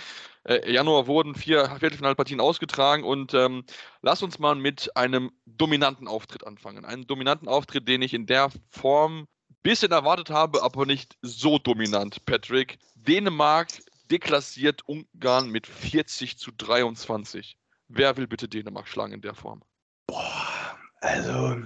Äh, 0.45 0.73
Januar 0.73 1.05
wurden 1.05 1.35
vier 1.35 1.69
Viertelfinalpartien 1.77 2.41
ausgetragen 2.41 3.03
und 3.03 3.35
ähm, 3.35 3.63
lass 4.01 4.23
uns 4.23 4.39
mal 4.39 4.55
mit 4.55 4.97
einem 4.97 5.29
dominanten 5.45 6.07
Auftritt 6.07 6.47
anfangen. 6.47 6.83
Einen 6.83 7.05
dominanten 7.05 7.47
Auftritt, 7.47 7.87
den 7.87 8.01
ich 8.01 8.15
in 8.15 8.25
der 8.25 8.49
Form 8.71 9.27
bisschen 9.61 9.91
erwartet 9.91 10.31
habe, 10.31 10.63
aber 10.63 10.87
nicht 10.87 11.15
so 11.21 11.59
dominant, 11.59 12.25
Patrick. 12.25 12.79
Dänemark 12.95 13.67
deklassiert 14.13 14.87
Ungarn 14.87 15.49
mit 15.49 15.65
40 15.65 16.37
zu 16.37 16.51
23. 16.55 17.57
Wer 17.87 18.15
will 18.15 18.27
bitte 18.27 18.47
Dänemark 18.47 18.87
schlagen 18.87 19.13
in 19.13 19.21
der 19.21 19.33
Form? 19.33 19.63
Boah, 20.05 20.77
also. 21.01 21.63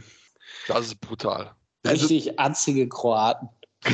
Das 0.69 0.85
ist 0.85 1.01
brutal. 1.01 1.53
Richtig 1.85 2.39
atzige 2.39 2.87
Kroaten. 2.87 3.49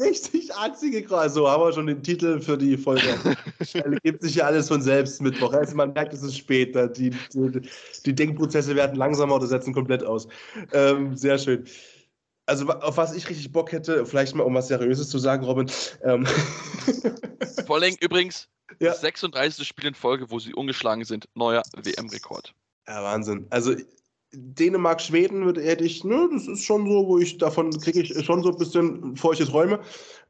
Richtig 0.00 0.54
atzige 0.54 1.04
Kroaten. 1.04 1.34
So 1.34 1.46
haben 1.46 1.62
wir 1.62 1.72
schon 1.74 1.86
den 1.86 2.02
Titel 2.02 2.40
für 2.40 2.56
die 2.56 2.78
Folge. 2.78 3.18
gibt 4.02 4.22
sich 4.22 4.36
ja 4.36 4.46
alles 4.46 4.68
von 4.68 4.80
selbst 4.80 5.20
Mittwoch. 5.20 5.52
Also 5.52 5.76
man 5.76 5.92
merkt, 5.92 6.14
es 6.14 6.22
ist 6.22 6.38
spät. 6.38 6.74
Die, 6.96 7.10
die, 7.10 7.60
die 8.06 8.14
Denkprozesse 8.14 8.74
werden 8.74 8.96
langsamer 8.96 9.34
oder 9.34 9.46
setzen 9.46 9.74
komplett 9.74 10.02
aus. 10.02 10.28
Ähm, 10.72 11.14
sehr 11.14 11.36
schön. 11.36 11.66
Also 12.46 12.66
auf 12.68 12.96
was 12.96 13.14
ich 13.14 13.28
richtig 13.28 13.52
Bock 13.52 13.72
hätte, 13.72 14.04
vielleicht 14.06 14.34
mal 14.34 14.44
um 14.44 14.54
was 14.54 14.68
Seriöses 14.68 15.08
zu 15.08 15.18
sagen, 15.18 15.44
Robin. 15.44 15.70
Ähm 16.02 16.26
Vor 17.66 17.76
allem 17.76 17.96
übrigens 18.00 18.48
ja. 18.80 18.90
das 18.90 19.00
36. 19.00 19.66
Spiel 19.66 19.86
in 19.86 19.94
Folge, 19.94 20.30
wo 20.30 20.38
sie 20.38 20.54
ungeschlagen 20.54 21.04
sind. 21.04 21.28
Neuer 21.34 21.62
WM-Rekord. 21.76 22.54
Ja, 22.88 23.02
Wahnsinn. 23.02 23.46
Also 23.50 23.74
Dänemark, 24.32 25.00
Schweden 25.00 25.44
würde 25.44 25.62
hätte 25.62 25.84
ich, 25.84 26.04
ne, 26.04 26.28
das 26.32 26.48
ist 26.48 26.64
schon 26.64 26.88
so, 26.88 27.06
wo 27.06 27.18
ich 27.18 27.38
davon 27.38 27.70
kriege 27.78 28.00
ich 28.00 28.24
schon 28.24 28.42
so 28.42 28.50
ein 28.50 28.56
bisschen 28.56 29.16
feuchte 29.16 29.46
Träume. 29.46 29.80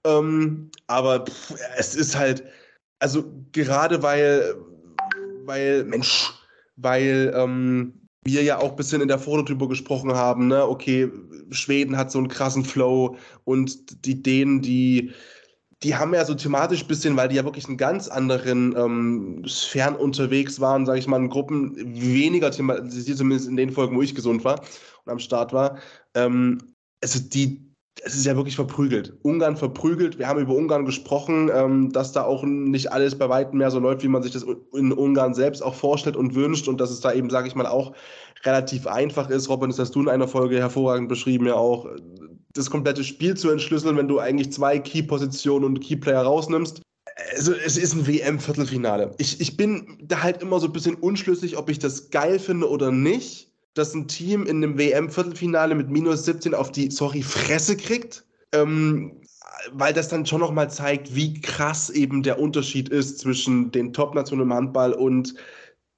Ähm, 0.04 0.70
aber 0.88 1.24
pff, 1.24 1.54
es 1.76 1.94
ist 1.94 2.16
halt, 2.16 2.44
also 2.98 3.24
gerade 3.52 4.02
weil, 4.02 4.56
weil, 5.44 5.84
Mensch, 5.84 6.32
weil 6.76 7.32
ähm, 7.36 8.01
wir 8.24 8.42
ja 8.42 8.58
auch 8.58 8.70
ein 8.70 8.76
bisschen 8.76 9.02
in 9.02 9.08
der 9.08 9.18
Foto 9.18 9.42
drüber 9.42 9.68
gesprochen 9.68 10.12
haben, 10.12 10.48
ne, 10.48 10.66
okay, 10.66 11.10
Schweden 11.50 11.96
hat 11.96 12.10
so 12.10 12.18
einen 12.18 12.28
krassen 12.28 12.64
Flow 12.64 13.16
und 13.44 14.04
die 14.06 14.22
Dänen, 14.22 14.62
die 14.62 15.12
die 15.82 15.96
haben 15.96 16.14
ja 16.14 16.24
so 16.24 16.34
thematisch 16.34 16.82
ein 16.82 16.88
bisschen, 16.88 17.16
weil 17.16 17.28
die 17.28 17.36
ja 17.36 17.44
wirklich 17.44 17.68
in 17.68 17.76
ganz 17.76 18.08
anderen 18.08 18.74
ähm, 18.76 19.44
Sphären 19.48 19.96
unterwegs 19.96 20.60
waren, 20.60 20.86
sage 20.86 20.98
ich 21.00 21.08
mal, 21.08 21.20
in 21.20 21.28
Gruppen 21.28 21.74
weniger 21.76 22.50
thematisiert, 22.50 23.18
zumindest 23.18 23.48
in 23.48 23.56
den 23.56 23.72
Folgen, 23.72 23.96
wo 23.96 24.02
ich 24.02 24.14
gesund 24.14 24.44
war 24.44 24.60
und 25.04 25.12
am 25.12 25.18
Start 25.18 25.52
war. 25.52 25.78
Ähm, 26.14 26.58
also 27.02 27.18
die, 27.20 27.71
es 28.04 28.14
ist 28.14 28.26
ja 28.26 28.36
wirklich 28.36 28.56
verprügelt. 28.56 29.14
Ungarn 29.22 29.56
verprügelt. 29.56 30.18
Wir 30.18 30.26
haben 30.26 30.40
über 30.40 30.54
Ungarn 30.54 30.86
gesprochen, 30.86 31.50
ähm, 31.54 31.92
dass 31.92 32.12
da 32.12 32.24
auch 32.24 32.42
nicht 32.42 32.90
alles 32.90 33.16
bei 33.16 33.28
weitem 33.28 33.58
mehr 33.58 33.70
so 33.70 33.78
läuft, 33.78 34.02
wie 34.02 34.08
man 34.08 34.22
sich 34.22 34.32
das 34.32 34.46
in 34.72 34.92
Ungarn 34.92 35.34
selbst 35.34 35.62
auch 35.62 35.74
vorstellt 35.74 36.16
und 36.16 36.34
wünscht 36.34 36.68
und 36.68 36.80
dass 36.80 36.90
es 36.90 37.00
da 37.00 37.12
eben, 37.12 37.30
sage 37.30 37.48
ich 37.48 37.54
mal, 37.54 37.66
auch 37.66 37.92
relativ 38.44 38.86
einfach 38.86 39.30
ist. 39.30 39.48
Robin, 39.48 39.70
das 39.70 39.78
hast 39.78 39.94
du 39.94 40.00
in 40.00 40.08
einer 40.08 40.26
Folge 40.26 40.58
hervorragend 40.58 41.08
beschrieben, 41.08 41.46
ja 41.46 41.54
auch 41.54 41.86
das 42.54 42.70
komplette 42.70 43.04
Spiel 43.04 43.36
zu 43.36 43.50
entschlüsseln, 43.50 43.96
wenn 43.96 44.08
du 44.08 44.18
eigentlich 44.18 44.52
zwei 44.52 44.78
Key-Positionen 44.78 45.64
und 45.64 45.80
Key-Player 45.80 46.22
rausnimmst. 46.22 46.82
Also 47.34 47.52
es 47.52 47.76
ist 47.76 47.94
ein 47.94 48.06
WM-Viertelfinale. 48.06 49.14
Ich, 49.18 49.40
ich 49.40 49.56
bin 49.56 49.98
da 50.02 50.22
halt 50.22 50.42
immer 50.42 50.60
so 50.60 50.66
ein 50.66 50.72
bisschen 50.72 50.96
unschlüssig, 50.96 51.56
ob 51.56 51.68
ich 51.70 51.78
das 51.78 52.10
geil 52.10 52.38
finde 52.38 52.68
oder 52.68 52.90
nicht, 52.90 53.51
dass 53.74 53.94
ein 53.94 54.08
Team 54.08 54.46
in 54.46 54.58
einem 54.58 54.78
WM-Viertelfinale 54.78 55.74
mit 55.74 55.90
minus 55.90 56.24
17 56.24 56.54
auf 56.54 56.72
die, 56.72 56.90
sorry, 56.90 57.22
Fresse 57.22 57.76
kriegt. 57.76 58.24
Ähm, 58.52 59.22
weil 59.70 59.92
das 59.92 60.08
dann 60.08 60.26
schon 60.26 60.40
nochmal 60.40 60.70
zeigt, 60.70 61.14
wie 61.14 61.40
krass 61.40 61.90
eben 61.90 62.22
der 62.22 62.40
Unterschied 62.40 62.88
ist 62.88 63.18
zwischen 63.18 63.70
den 63.70 63.92
Top-Nationen 63.92 64.46
im 64.46 64.52
Handball 64.52 64.92
und 64.92 65.34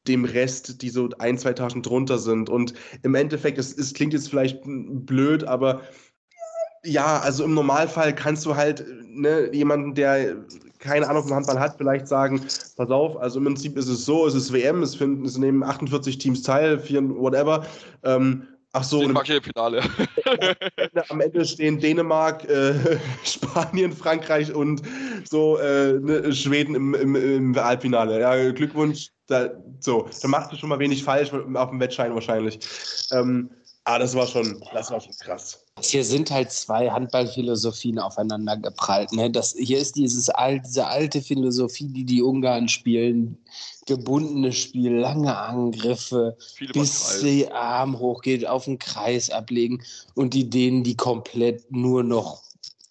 dem 0.07 0.25
Rest, 0.25 0.83
die 0.83 0.91
so 0.91 1.09
ein, 1.19 1.39
zwei 1.39 1.55
Taschen 1.55 1.83
drunter 1.83 2.19
sind. 2.19 2.51
Und 2.51 2.75
im 3.03 3.15
Endeffekt, 3.15 3.59
es, 3.59 3.77
es 3.77 3.95
klingt 3.95 4.13
jetzt 4.13 4.29
vielleicht 4.29 4.61
blöd, 4.65 5.45
aber 5.45 5.83
ja, 6.85 7.19
also 7.21 7.45
im 7.45 7.55
Normalfall 7.55 8.15
kannst 8.15 8.45
du 8.45 8.57
halt 8.57 8.85
ne, 9.07 9.51
jemanden, 9.55 9.95
der 9.95 10.45
keine 10.85 11.09
Ahnung 11.09 11.23
vom 11.23 11.35
Handball 11.35 11.59
hat, 11.59 11.77
vielleicht 11.79 12.07
sagen, 12.07 12.41
pass 12.77 12.91
auf, 12.91 13.17
also 13.17 13.39
im 13.39 13.47
Prinzip 13.47 13.77
ist 13.77 13.89
es 13.89 14.05
so, 14.05 14.27
es 14.27 14.35
ist 14.35 14.53
WM, 14.53 14.83
es, 14.83 14.95
finden, 14.95 15.25
es 15.25 15.37
nehmen 15.39 15.63
48 15.63 16.19
Teams 16.19 16.43
teil, 16.43 16.79
vier, 16.79 17.03
whatever. 17.03 17.67
Ähm, 18.05 18.47
ach 18.73 18.85
so. 18.85 19.03
Im 19.03 19.17
Finale. 19.17 19.83
am 21.09 21.21
Ende 21.21 21.45
stehen 21.45 21.81
Dänemark, 21.81 22.49
äh, 22.49 22.99
Spanien, 23.25 23.93
Frankreich 23.93 24.55
und 24.55 24.83
so 25.29 25.59
äh, 25.59 25.95
ne, 25.95 26.33
Schweden 26.33 26.75
im, 26.75 26.95
im, 26.95 27.17
im 27.17 27.57
Halbfinale. 27.57 28.21
Ja, 28.21 28.53
Glückwunsch. 28.53 29.09
Da, 29.27 29.49
so, 29.81 30.07
da 30.21 30.29
machst 30.29 30.53
du 30.53 30.57
schon 30.57 30.69
mal 30.69 30.79
wenig 30.79 31.03
falsch 31.03 31.33
auf 31.33 31.71
dem 31.71 31.81
Wettschein 31.81 32.15
wahrscheinlich. 32.15 32.61
Ähm, 33.11 33.49
Ah, 33.85 33.99
das 33.99 34.15
war 34.15 34.27
schon, 34.27 34.63
das 34.73 34.91
war 34.91 35.01
schon 35.01 35.13
krass. 35.21 35.64
Hier 35.81 36.05
sind 36.05 36.31
halt 36.31 36.53
zwei 36.53 36.89
Handballphilosophien 36.89 37.99
aufeinander 37.99 38.57
geprallt. 38.57 39.13
Ne? 39.13 39.31
Das, 39.31 39.55
hier 39.59 39.79
ist 39.79 39.97
dieses 39.97 40.31
diese 40.67 40.87
alte 40.87 41.21
Philosophie, 41.21 41.89
die 41.89 42.05
die 42.05 42.23
Ungarn 42.23 42.69
spielen, 42.69 43.37
gebundenes 43.87 44.57
Spiel, 44.57 44.93
lange 44.99 45.37
Angriffe, 45.37 46.37
Viele 46.55 46.73
bis 46.73 47.21
der 47.21 47.55
Arm 47.55 47.99
hochgeht, 47.99 48.47
auf 48.47 48.67
den 48.67 48.79
Kreis 48.79 49.31
ablegen 49.31 49.83
und 50.15 50.33
die 50.33 50.49
denen, 50.49 50.85
die 50.85 50.97
komplett 50.97 51.71
nur 51.71 52.05
noch 52.05 52.43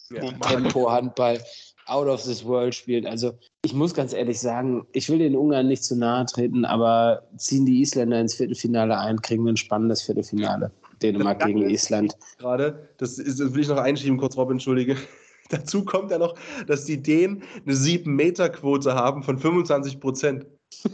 ja. 0.10 0.32
Tempo-Handball 0.32 1.42
out 1.86 2.08
of 2.08 2.24
this 2.24 2.44
world 2.46 2.76
spielen. 2.76 3.06
Also 3.06 3.34
ich 3.64 3.74
muss 3.74 3.94
ganz 3.94 4.14
ehrlich 4.14 4.40
sagen, 4.40 4.86
ich 4.92 5.10
will 5.10 5.20
den 5.20 5.36
Ungarn 5.36 5.68
nicht 5.68 5.84
zu 5.84 5.96
nahe 5.96 6.26
treten, 6.26 6.66
aber 6.66 7.24
ziehen 7.38 7.66
die 7.66 7.82
Isländer 7.82 8.20
ins 8.20 8.36
Viertelfinale 8.36 8.98
ein, 8.98 9.22
kriegen 9.22 9.46
wir 9.46 9.54
ein 9.54 9.58
spannendes 9.58 10.02
Viertelfinale. 10.02 10.72
Dänemark 11.04 11.46
gegen 11.46 11.70
Island. 11.70 12.16
Gerade, 12.38 12.90
das, 12.98 13.20
ist, 13.20 13.40
das 13.40 13.54
will 13.54 13.62
ich 13.62 13.68
noch 13.68 13.78
einschieben, 13.78 14.18
kurz, 14.18 14.38
Robin, 14.38 14.54
entschuldige. 14.54 14.96
Dazu 15.50 15.84
kommt 15.84 16.10
ja 16.10 16.18
noch, 16.18 16.36
dass 16.68 16.86
die 16.86 17.02
Dänen 17.02 17.44
eine 17.66 17.76
7-Meter-Quote 17.76 18.96
haben 18.96 19.22
von 19.24 19.38
25 19.38 20.00
Prozent. 20.00 20.46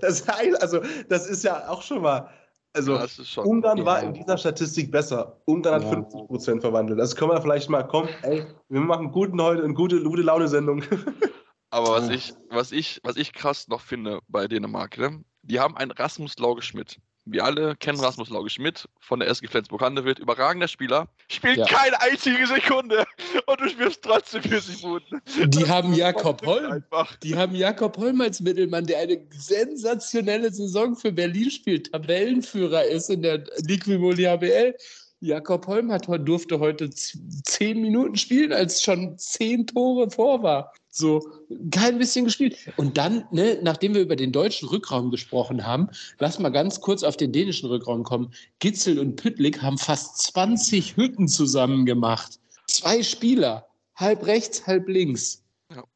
das 0.00 0.26
heißt, 0.26 0.62
also, 0.62 0.80
das 1.08 1.28
ist 1.28 1.44
ja 1.44 1.68
auch 1.68 1.82
schon 1.82 2.02
mal. 2.02 2.30
Also, 2.74 2.94
ja, 2.94 3.06
Ungarn 3.42 3.84
war 3.84 4.02
in 4.02 4.14
dieser 4.14 4.38
Statistik 4.38 4.92
besser. 4.92 5.40
Ungarn 5.46 5.74
hat 5.76 5.82
ja. 5.82 5.88
50 5.88 6.26
Prozent 6.28 6.60
verwandelt. 6.60 7.00
Das 7.00 7.16
können 7.16 7.32
wir 7.32 7.42
vielleicht 7.42 7.68
mal 7.68 7.82
kommen. 7.82 8.08
Ey, 8.22 8.44
wir 8.68 8.80
machen 8.80 9.10
guten 9.10 9.42
heute 9.42 9.64
eine 9.64 9.74
gute, 9.74 10.02
gute 10.02 10.22
Laune-Sendung. 10.22 10.84
Aber 11.70 11.88
was 11.90 12.08
ich, 12.08 12.32
was, 12.50 12.72
ich, 12.72 13.00
was 13.02 13.16
ich 13.16 13.32
krass 13.32 13.68
noch 13.68 13.80
finde 13.80 14.20
bei 14.28 14.46
Dänemark, 14.46 14.96
ne? 14.96 15.22
die 15.42 15.60
haben 15.60 15.76
einen 15.76 15.90
Rasmus 15.90 16.38
Lauge 16.38 16.62
Schmidt 16.62 16.98
wir 17.30 17.44
alle 17.44 17.76
kennen 17.76 18.00
Rasmus 18.00 18.30
Lauge 18.30 18.50
Schmidt 18.50 18.88
von 19.00 19.20
der 19.20 19.28
SG 19.28 19.48
Flensburg-Handewitt, 19.48 20.18
überragender 20.18 20.68
Spieler, 20.68 21.08
spielt 21.28 21.58
ja. 21.58 21.66
keine 21.66 22.00
einzige 22.00 22.46
Sekunde 22.46 23.04
und 23.46 23.60
du 23.60 23.68
spielst 23.68 24.02
trotzdem 24.02 24.42
40 24.42 24.82
Minuten. 24.82 25.22
Die 25.36 25.60
das 25.60 25.68
haben 25.68 25.94
Jakob 25.94 26.44
Holm. 26.46 26.72
Einfach. 26.72 27.16
Die 27.16 27.36
haben 27.36 27.54
Jakob 27.54 27.96
Holm 27.98 28.20
als 28.20 28.40
Mittelmann, 28.40 28.86
der 28.86 29.00
eine 29.00 29.20
sensationelle 29.30 30.52
Saison 30.52 30.96
für 30.96 31.12
Berlin 31.12 31.50
spielt, 31.50 31.92
Tabellenführer 31.92 32.84
ist 32.84 33.10
in 33.10 33.22
der 33.22 33.44
Liquimoli 33.66 34.24
HBL. 34.24 34.74
Jakob 35.20 35.66
Holm 35.66 35.90
hat, 35.90 36.06
durfte 36.26 36.60
heute 36.60 36.90
zehn 36.90 37.80
Minuten 37.80 38.16
spielen, 38.16 38.52
als 38.52 38.82
schon 38.82 39.18
zehn 39.18 39.66
Tore 39.66 40.10
vor 40.10 40.42
war. 40.42 40.72
So, 40.90 41.28
kein 41.70 41.98
bisschen 41.98 42.24
gespielt. 42.24 42.56
Und 42.76 42.96
dann, 42.98 43.24
ne, 43.30 43.58
nachdem 43.62 43.94
wir 43.94 44.00
über 44.00 44.16
den 44.16 44.32
deutschen 44.32 44.68
Rückraum 44.68 45.10
gesprochen 45.10 45.66
haben, 45.66 45.88
lass 46.18 46.38
mal 46.38 46.48
ganz 46.50 46.80
kurz 46.80 47.02
auf 47.02 47.16
den 47.16 47.32
dänischen 47.32 47.68
Rückraum 47.68 48.04
kommen. 48.04 48.32
Gitzel 48.58 48.98
und 48.98 49.16
Püttlik 49.16 49.62
haben 49.62 49.78
fast 49.78 50.18
20 50.18 50.96
Hütten 50.96 51.28
zusammen 51.28 51.84
gemacht. 51.84 52.38
Zwei 52.66 53.02
Spieler, 53.02 53.66
halb 53.96 54.26
rechts, 54.26 54.66
halb 54.66 54.88
links. 54.88 55.42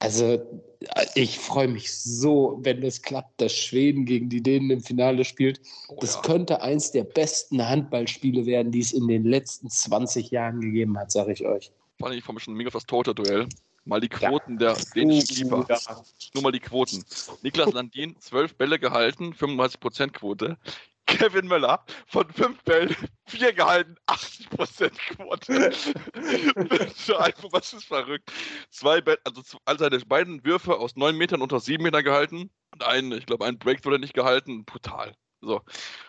Also, 0.01 0.62
ich 1.14 1.39
freue 1.39 1.68
mich 1.68 1.97
so, 1.97 2.59
wenn 2.61 2.83
das 2.83 3.01
klappt, 3.01 3.41
dass 3.41 3.57
Schweden 3.57 4.05
gegen 4.05 4.29
die 4.29 4.43
Dänen 4.43 4.70
im 4.70 4.83
Finale 4.83 5.25
spielt. 5.25 5.61
Oh, 5.89 5.97
das 6.01 6.16
ja. 6.16 6.20
könnte 6.20 6.61
eins 6.61 6.93
der 6.93 7.05
besten 7.05 7.66
Handballspiele 7.66 8.45
werden, 8.45 8.70
die 8.70 8.81
es 8.81 8.93
in 8.93 9.09
den 9.09 9.25
letzten 9.25 9.70
20 9.70 10.31
Jahren 10.31 10.61
gegeben 10.61 10.99
hat, 10.99 11.11
sage 11.11 11.33
ich 11.33 11.47
euch. 11.47 11.73
Vor 11.99 12.09
allem, 12.09 12.18
ich 12.18 12.25
freue 12.25 12.35
mich 12.35 12.45
schon 12.45 12.55
mega 12.55 12.68
auf 12.68 12.75
das 12.75 12.85
Tote-Duell. 12.85 13.49
Mal 13.85 14.01
die 14.01 14.09
Quoten 14.09 14.59
ja. 14.61 14.75
der 14.75 14.85
dänischen 14.95 15.49
Keeper. 15.49 15.66
Ja. 15.68 16.03
Nur 16.35 16.43
mal 16.43 16.53
die 16.53 16.61
Quoten. 16.61 17.05
Niklas 17.43 17.73
Landin, 17.73 18.14
12 18.20 18.55
Bälle 18.57 18.79
gehalten, 18.79 19.33
35% 19.33 20.11
Quote. 20.11 20.59
Kevin 21.18 21.46
Möller 21.46 21.84
von 22.06 22.28
5 22.30 22.62
Bällen, 22.64 22.96
4 23.26 23.52
gehalten, 23.52 23.96
80% 24.06 24.90
Quote. 25.16 25.72
einfach, 27.18 27.48
was 27.52 27.72
ist 27.72 27.84
verrückt. 27.84 28.32
Zwei 28.70 29.00
Bälle, 29.00 29.18
also 29.24 29.42
all 29.64 29.78
seine 29.78 29.98
beiden 30.00 30.44
Würfe 30.44 30.76
aus 30.78 30.96
9 30.96 31.16
Metern 31.16 31.42
unter 31.42 31.60
7 31.60 31.82
Metern 31.82 32.04
gehalten. 32.04 32.50
Und 32.72 32.84
einen, 32.84 33.12
ich 33.12 33.26
glaube, 33.26 33.44
einen 33.44 33.58
Break 33.58 33.84
wurde 33.84 33.98
nicht 33.98 34.14
gehalten. 34.14 34.64
Brutal. 34.64 35.14
So, 35.42 35.60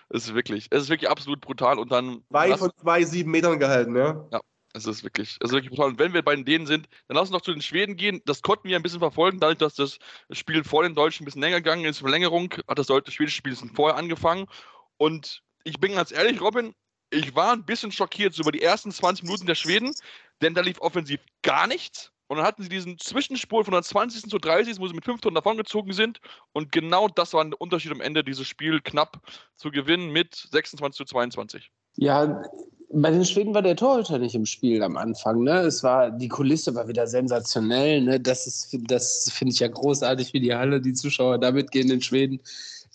es 0.10 0.26
ist 0.26 0.36
wirklich, 0.36 0.68
es 0.70 0.84
ist 0.84 0.90
wirklich 0.90 1.10
absolut 1.10 1.42
brutal. 1.42 1.80
Und 1.80 1.92
dann. 1.92 2.24
Zwei 2.30 2.56
von 2.56 2.72
zwei, 2.80 3.04
sieben 3.04 3.32
Metern 3.32 3.60
gehalten, 3.60 3.96
ja? 3.96 4.28
Ja, 4.32 4.42
es 4.74 4.86
ist 4.86 5.04
wirklich, 5.04 5.38
es 5.40 5.50
ist 5.50 5.52
wirklich 5.52 5.72
brutal. 5.72 5.90
Und 5.90 6.00
wenn 6.00 6.14
wir 6.14 6.24
bei 6.24 6.36
denen 6.36 6.68
sind, 6.68 6.88
dann 7.08 7.16
lass 7.16 7.30
uns 7.30 7.32
noch 7.32 7.42
zu 7.42 7.52
den 7.52 7.62
Schweden 7.62 7.96
gehen. 7.96 8.22
Das 8.26 8.44
konnten 8.44 8.68
wir 8.68 8.76
ein 8.76 8.84
bisschen 8.84 9.00
verfolgen, 9.00 9.40
dadurch, 9.40 9.58
dass 9.58 9.76
das 9.76 9.98
Spiel 10.32 10.64
vor 10.64 10.84
den 10.84 10.94
Deutschen 10.94 11.24
ein 11.24 11.26
bisschen 11.26 11.42
länger 11.42 11.62
gegangen 11.62 11.86
ist. 11.86 12.00
Verlängerung 12.00 12.54
hat 12.68 12.78
das 12.78 12.88
deutsche 12.88 13.12
schwedische 13.12 13.38
Spiel 13.38 13.56
vorher 13.56 13.98
angefangen. 13.98 14.46
Und 15.04 15.42
ich 15.66 15.82
bin 15.82 15.96
ganz 15.96 16.14
ehrlich, 16.14 16.40
Robin, 16.40 16.74
ich 17.12 17.36
war 17.36 17.52
ein 17.52 17.66
bisschen 17.66 17.92
schockiert 17.92 18.40
über 18.40 18.54
die 18.54 18.62
ersten 18.62 18.90
20 18.90 19.26
Minuten 19.26 19.46
der 19.46 19.56
Schweden, 19.56 19.94
denn 20.42 20.54
da 20.54 20.62
lief 20.62 20.80
offensiv 20.80 21.20
gar 21.42 21.68
nichts. 21.68 22.12
Und 22.28 22.38
dann 22.38 22.46
hatten 22.46 22.64
sie 22.64 22.70
diesen 22.70 22.98
Zwischenspur 22.98 23.66
von 23.66 23.74
der 23.74 23.84
20. 23.84 24.30
zu 24.30 24.38
30. 24.38 24.80
wo 24.80 24.88
sie 24.88 24.94
mit 24.94 25.04
5 25.04 25.20
Tonnen 25.20 25.36
davongezogen 25.36 25.92
sind. 25.92 26.22
Und 26.54 26.72
genau 26.72 27.10
das 27.10 27.34
war 27.34 27.44
der 27.44 27.60
Unterschied 27.60 27.92
am 27.92 28.00
Ende, 28.00 28.24
dieses 28.24 28.48
Spiel 28.48 28.80
knapp 28.80 29.20
zu 29.58 29.72
gewinnen 29.72 30.14
mit 30.14 30.48
26 30.54 31.00
zu 31.00 31.04
22. 31.04 31.70
Ja, 31.98 32.42
bei 32.90 33.12
den 33.12 33.26
Schweden 33.26 33.54
war 33.54 33.62
der 33.62 33.76
Torhüter 33.76 34.20
nicht 34.20 34.36
im 34.36 34.46
Spiel 34.46 34.82
am 34.84 34.96
Anfang. 34.96 35.44
Ne? 35.44 35.60
Es 35.64 35.84
war, 35.84 36.12
die 36.12 36.30
Kulisse 36.30 36.76
war 36.76 36.88
wieder 36.88 37.08
sensationell. 37.08 38.02
Ne? 38.04 38.22
Das, 38.22 38.74
das 38.88 39.30
finde 39.34 39.52
ich 39.52 39.60
ja 39.60 39.68
großartig, 39.68 40.32
wie 40.32 40.40
die 40.40 40.56
Halle, 40.56 40.80
die 40.80 40.94
Zuschauer 40.94 41.40
da 41.40 41.52
mitgehen 41.52 41.92
in 41.92 42.02
Schweden. 42.02 42.40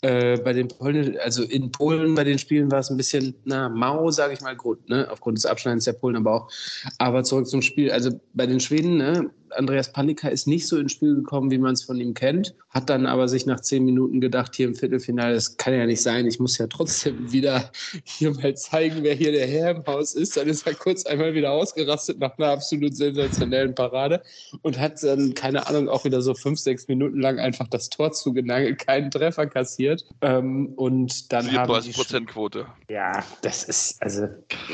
Äh, 0.00 0.38
bei 0.38 0.52
den 0.52 0.68
Polen, 0.68 1.18
also 1.18 1.42
in 1.42 1.72
Polen 1.72 2.14
bei 2.14 2.22
den 2.22 2.38
Spielen 2.38 2.70
war 2.70 2.78
es 2.78 2.88
ein 2.88 2.96
bisschen, 2.96 3.34
na, 3.44 3.68
mau, 3.68 4.12
sage 4.12 4.32
ich 4.32 4.40
mal, 4.40 4.54
Grund, 4.54 4.88
ne? 4.88 5.08
aufgrund 5.10 5.38
des 5.38 5.44
Abschneidens 5.44 5.86
der 5.86 5.94
Polen 5.94 6.14
aber 6.14 6.34
auch. 6.34 6.50
Aber 6.98 7.24
zurück 7.24 7.48
zum 7.48 7.62
Spiel. 7.62 7.90
Also 7.90 8.20
bei 8.32 8.46
den 8.46 8.60
Schweden, 8.60 8.98
ne? 8.98 9.30
Andreas 9.52 9.92
Palika 9.92 10.28
ist 10.28 10.46
nicht 10.46 10.66
so 10.66 10.78
ins 10.78 10.92
Spiel 10.92 11.14
gekommen, 11.14 11.50
wie 11.50 11.58
man 11.58 11.74
es 11.74 11.82
von 11.82 12.00
ihm 12.00 12.14
kennt, 12.14 12.54
hat 12.70 12.90
dann 12.90 13.06
aber 13.06 13.28
sich 13.28 13.46
nach 13.46 13.60
zehn 13.60 13.84
Minuten 13.84 14.20
gedacht, 14.20 14.54
hier 14.54 14.66
im 14.66 14.74
Viertelfinale, 14.74 15.34
das 15.34 15.56
kann 15.56 15.74
ja 15.74 15.86
nicht 15.86 16.02
sein, 16.02 16.26
ich 16.26 16.38
muss 16.38 16.58
ja 16.58 16.66
trotzdem 16.66 17.32
wieder 17.32 17.70
hier 18.04 18.32
mal 18.32 18.56
zeigen, 18.56 19.02
wer 19.02 19.14
hier 19.14 19.32
der 19.32 19.46
Herr 19.46 19.70
im 19.72 19.86
Haus 19.86 20.14
ist. 20.14 20.36
Dann 20.36 20.48
ist 20.48 20.66
er 20.66 20.74
kurz 20.74 21.06
einmal 21.06 21.34
wieder 21.34 21.52
ausgerastet 21.52 22.18
nach 22.18 22.36
einer 22.38 22.48
absolut 22.48 22.96
sensationellen 22.96 23.74
Parade 23.74 24.22
und 24.62 24.78
hat 24.78 25.02
dann, 25.02 25.34
keine 25.34 25.66
Ahnung, 25.66 25.88
auch 25.88 26.04
wieder 26.04 26.22
so 26.22 26.34
fünf, 26.34 26.58
sechs 26.58 26.88
Minuten 26.88 27.20
lang 27.20 27.38
einfach 27.38 27.68
das 27.68 27.88
Tor 27.90 28.12
zugenagelt, 28.12 28.78
keinen 28.78 29.10
Treffer 29.10 29.46
kassiert. 29.46 30.04
Ähm, 30.20 30.72
und 30.76 31.32
dann 31.32 31.46
haben 31.52 31.82
die 31.82 31.92
34 31.92 32.26
Quote. 32.26 32.66
ja, 32.88 33.24
das 33.42 33.64
ist, 33.64 34.02
also 34.02 34.28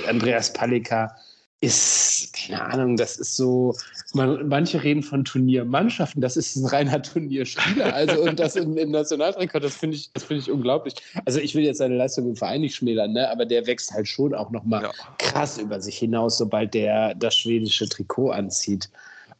Andreas 0.08 0.52
Palika 0.52 1.14
ist, 1.64 2.32
keine 2.32 2.62
Ahnung, 2.62 2.96
das 2.96 3.16
ist 3.16 3.36
so, 3.36 3.74
man, 4.12 4.48
manche 4.48 4.82
reden 4.82 5.02
von 5.02 5.24
Turniermannschaften, 5.24 6.20
das 6.20 6.36
ist 6.36 6.56
ein 6.56 6.66
reiner 6.66 7.02
Turnierspieler. 7.02 7.92
Also 7.94 8.22
und 8.22 8.38
das 8.38 8.56
im, 8.56 8.76
im 8.76 8.90
Nationaltrikot, 8.90 9.60
das 9.60 9.74
finde 9.74 9.96
ich, 9.96 10.10
das 10.12 10.24
finde 10.24 10.42
ich 10.42 10.50
unglaublich. 10.50 10.94
Also 11.24 11.40
ich 11.40 11.54
will 11.54 11.64
jetzt 11.64 11.78
seine 11.78 11.96
Leistung 11.96 12.28
im 12.28 12.36
Verein 12.36 12.60
nicht 12.60 12.74
schmälern, 12.76 13.12
ne? 13.12 13.30
aber 13.30 13.46
der 13.46 13.66
wächst 13.66 13.92
halt 13.92 14.06
schon 14.06 14.34
auch 14.34 14.50
nochmal 14.50 14.82
Ja. 14.84 14.92
krass 15.18 15.58
über 15.58 15.80
sich 15.80 15.98
hinaus, 15.98 16.38
sobald 16.38 16.74
der 16.74 17.14
das 17.14 17.34
schwedische 17.34 17.88
Trikot 17.88 18.30
anzieht. 18.30 18.90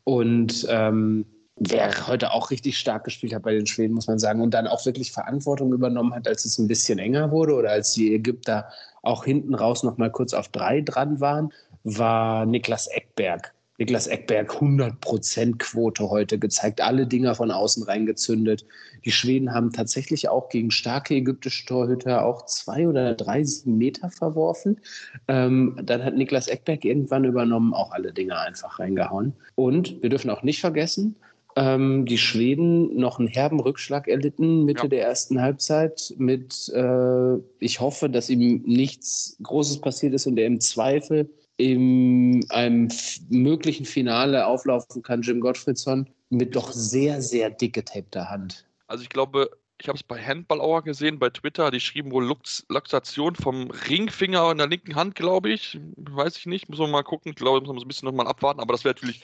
Und 0.05 0.67
ähm, 0.69 1.25
wer 1.57 2.07
heute 2.07 2.33
auch 2.33 2.51
richtig 2.51 2.79
stark 2.79 3.05
gespielt 3.05 3.35
hat 3.35 3.43
bei 3.43 3.53
den 3.53 3.67
Schweden, 3.67 3.95
muss 3.95 4.07
man 4.07 4.19
sagen, 4.19 4.41
und 4.41 4.53
dann 4.53 4.67
auch 4.67 4.85
wirklich 4.87 5.13
Verantwortung 5.13 5.73
übernommen 5.73 6.15
hat, 6.15 6.27
als 6.27 6.45
es 6.45 6.59
ein 6.59 6.69
bisschen 6.69 6.99
enger 6.99 7.31
wurde 7.31 7.55
oder 7.55 7.71
als 7.71 7.93
die 7.93 8.15
Ägypter 8.15 8.69
auch 9.03 9.25
hinten 9.25 9.55
raus 9.55 9.83
noch 9.83 9.99
mal 9.99 10.11
kurz 10.11 10.33
auf 10.35 10.49
drei 10.49 10.81
dran 10.81 11.21
waren, 11.21 11.53
war 11.85 12.47
Niklas 12.47 12.87
Eckberg. 12.89 13.55
Niklas 13.77 14.07
Eckberg 14.07 14.53
100% 14.53 15.59
Quote 15.59 16.09
heute 16.09 16.39
gezeigt, 16.39 16.81
alle 16.81 17.09
Dinger 17.09 17.35
von 17.35 17.51
außen 17.51 17.83
reingezündet. 17.83 18.65
Die 19.05 19.11
Schweden 19.11 19.53
haben 19.53 19.73
tatsächlich 19.73 20.29
auch 20.29 20.49
gegen 20.49 20.71
starke 20.71 21.15
ägyptische 21.17 21.67
Torhüter 21.67 22.25
auch 22.25 22.47
zwei 22.47 22.87
oder 22.87 23.15
drei 23.15 23.43
sieben 23.43 23.77
Meter 23.77 24.11
verworfen. 24.11 24.81
Ähm, 25.27 25.77
dann 25.83 26.05
hat 26.05 26.15
Niklas 26.15 26.47
Eckberg 26.47 26.85
irgendwann 26.85 27.25
übernommen, 27.25 27.75
auch 27.75 27.91
alle 27.91 28.13
Dinger 28.13 28.41
einfach 28.41 28.79
reingehauen. 28.79 29.33
Und 29.57 30.01
wir 30.03 30.09
dürfen 30.09 30.31
auch 30.31 30.45
nicht 30.45 30.61
vergessen, 30.61 31.17
ähm, 31.57 32.07
die 32.07 32.19
Schweden 32.19 32.97
noch 32.97 33.19
einen 33.19 33.29
herben 33.29 33.59
Rückschlag 33.59 34.07
erlitten 34.07 34.65
Mitte 34.65 34.85
Ja. 34.85 34.89
der 34.89 35.03
ersten 35.03 35.41
Halbzeit 35.41 36.15
mit, 36.17 36.69
äh, 36.75 37.37
ich 37.59 37.81
hoffe, 37.81 38.09
dass 38.09 38.31
ihm 38.31 38.63
nichts 38.65 39.37
Großes 39.43 39.81
passiert 39.81 40.15
ist 40.15 40.27
und 40.27 40.39
er 40.39 40.47
im 40.47 40.61
Zweifel 40.61 41.29
in 41.57 42.45
einem 42.51 42.89
möglichen 43.29 43.85
Finale 43.85 44.47
auflaufen 44.47 45.03
kann, 45.03 45.23
Jim 45.23 45.41
Gottfriedson, 45.41 46.09
mit 46.31 46.57
doch 46.57 46.73
sehr, 46.73 47.23
sehr 47.23 47.51
dick 47.51 47.75
getapter 47.75 48.29
Hand. 48.29 48.67
Also 48.87 49.03
ich 49.03 49.09
glaube, 49.09 49.51
ich 49.81 49.89
habe 49.89 49.97
es 49.97 50.03
bei 50.03 50.21
Handball 50.21 50.61
Hour 50.61 50.83
gesehen, 50.83 51.19
bei 51.19 51.31
Twitter, 51.31 51.71
die 51.71 51.81
schrieben 51.81 52.13
wohl 52.13 52.25
Lux 52.25 52.65
Luxation 52.69 53.35
vom 53.35 53.71
Ringfinger 53.71 54.51
in 54.51 54.59
der 54.59 54.69
linken 54.69 54.95
Hand, 54.95 55.15
glaube 55.15 55.51
ich. 55.51 55.79
Weiß 55.97 56.37
ich 56.37 56.47
nicht, 56.47 56.69
muss 56.69 56.79
man 56.79 56.91
mal 56.91 57.03
gucken. 57.03 57.31
Ich 57.31 57.37
glaube, 57.37 57.61
muss 57.61 57.69
man 57.69 57.83
ein 57.83 57.89
bisschen 57.89 58.07
nochmal 58.07 58.27
abwarten, 58.27 58.61
aber 58.61 58.73
das 58.73 58.85
wäre 58.85 58.95
natürlich. 58.95 59.23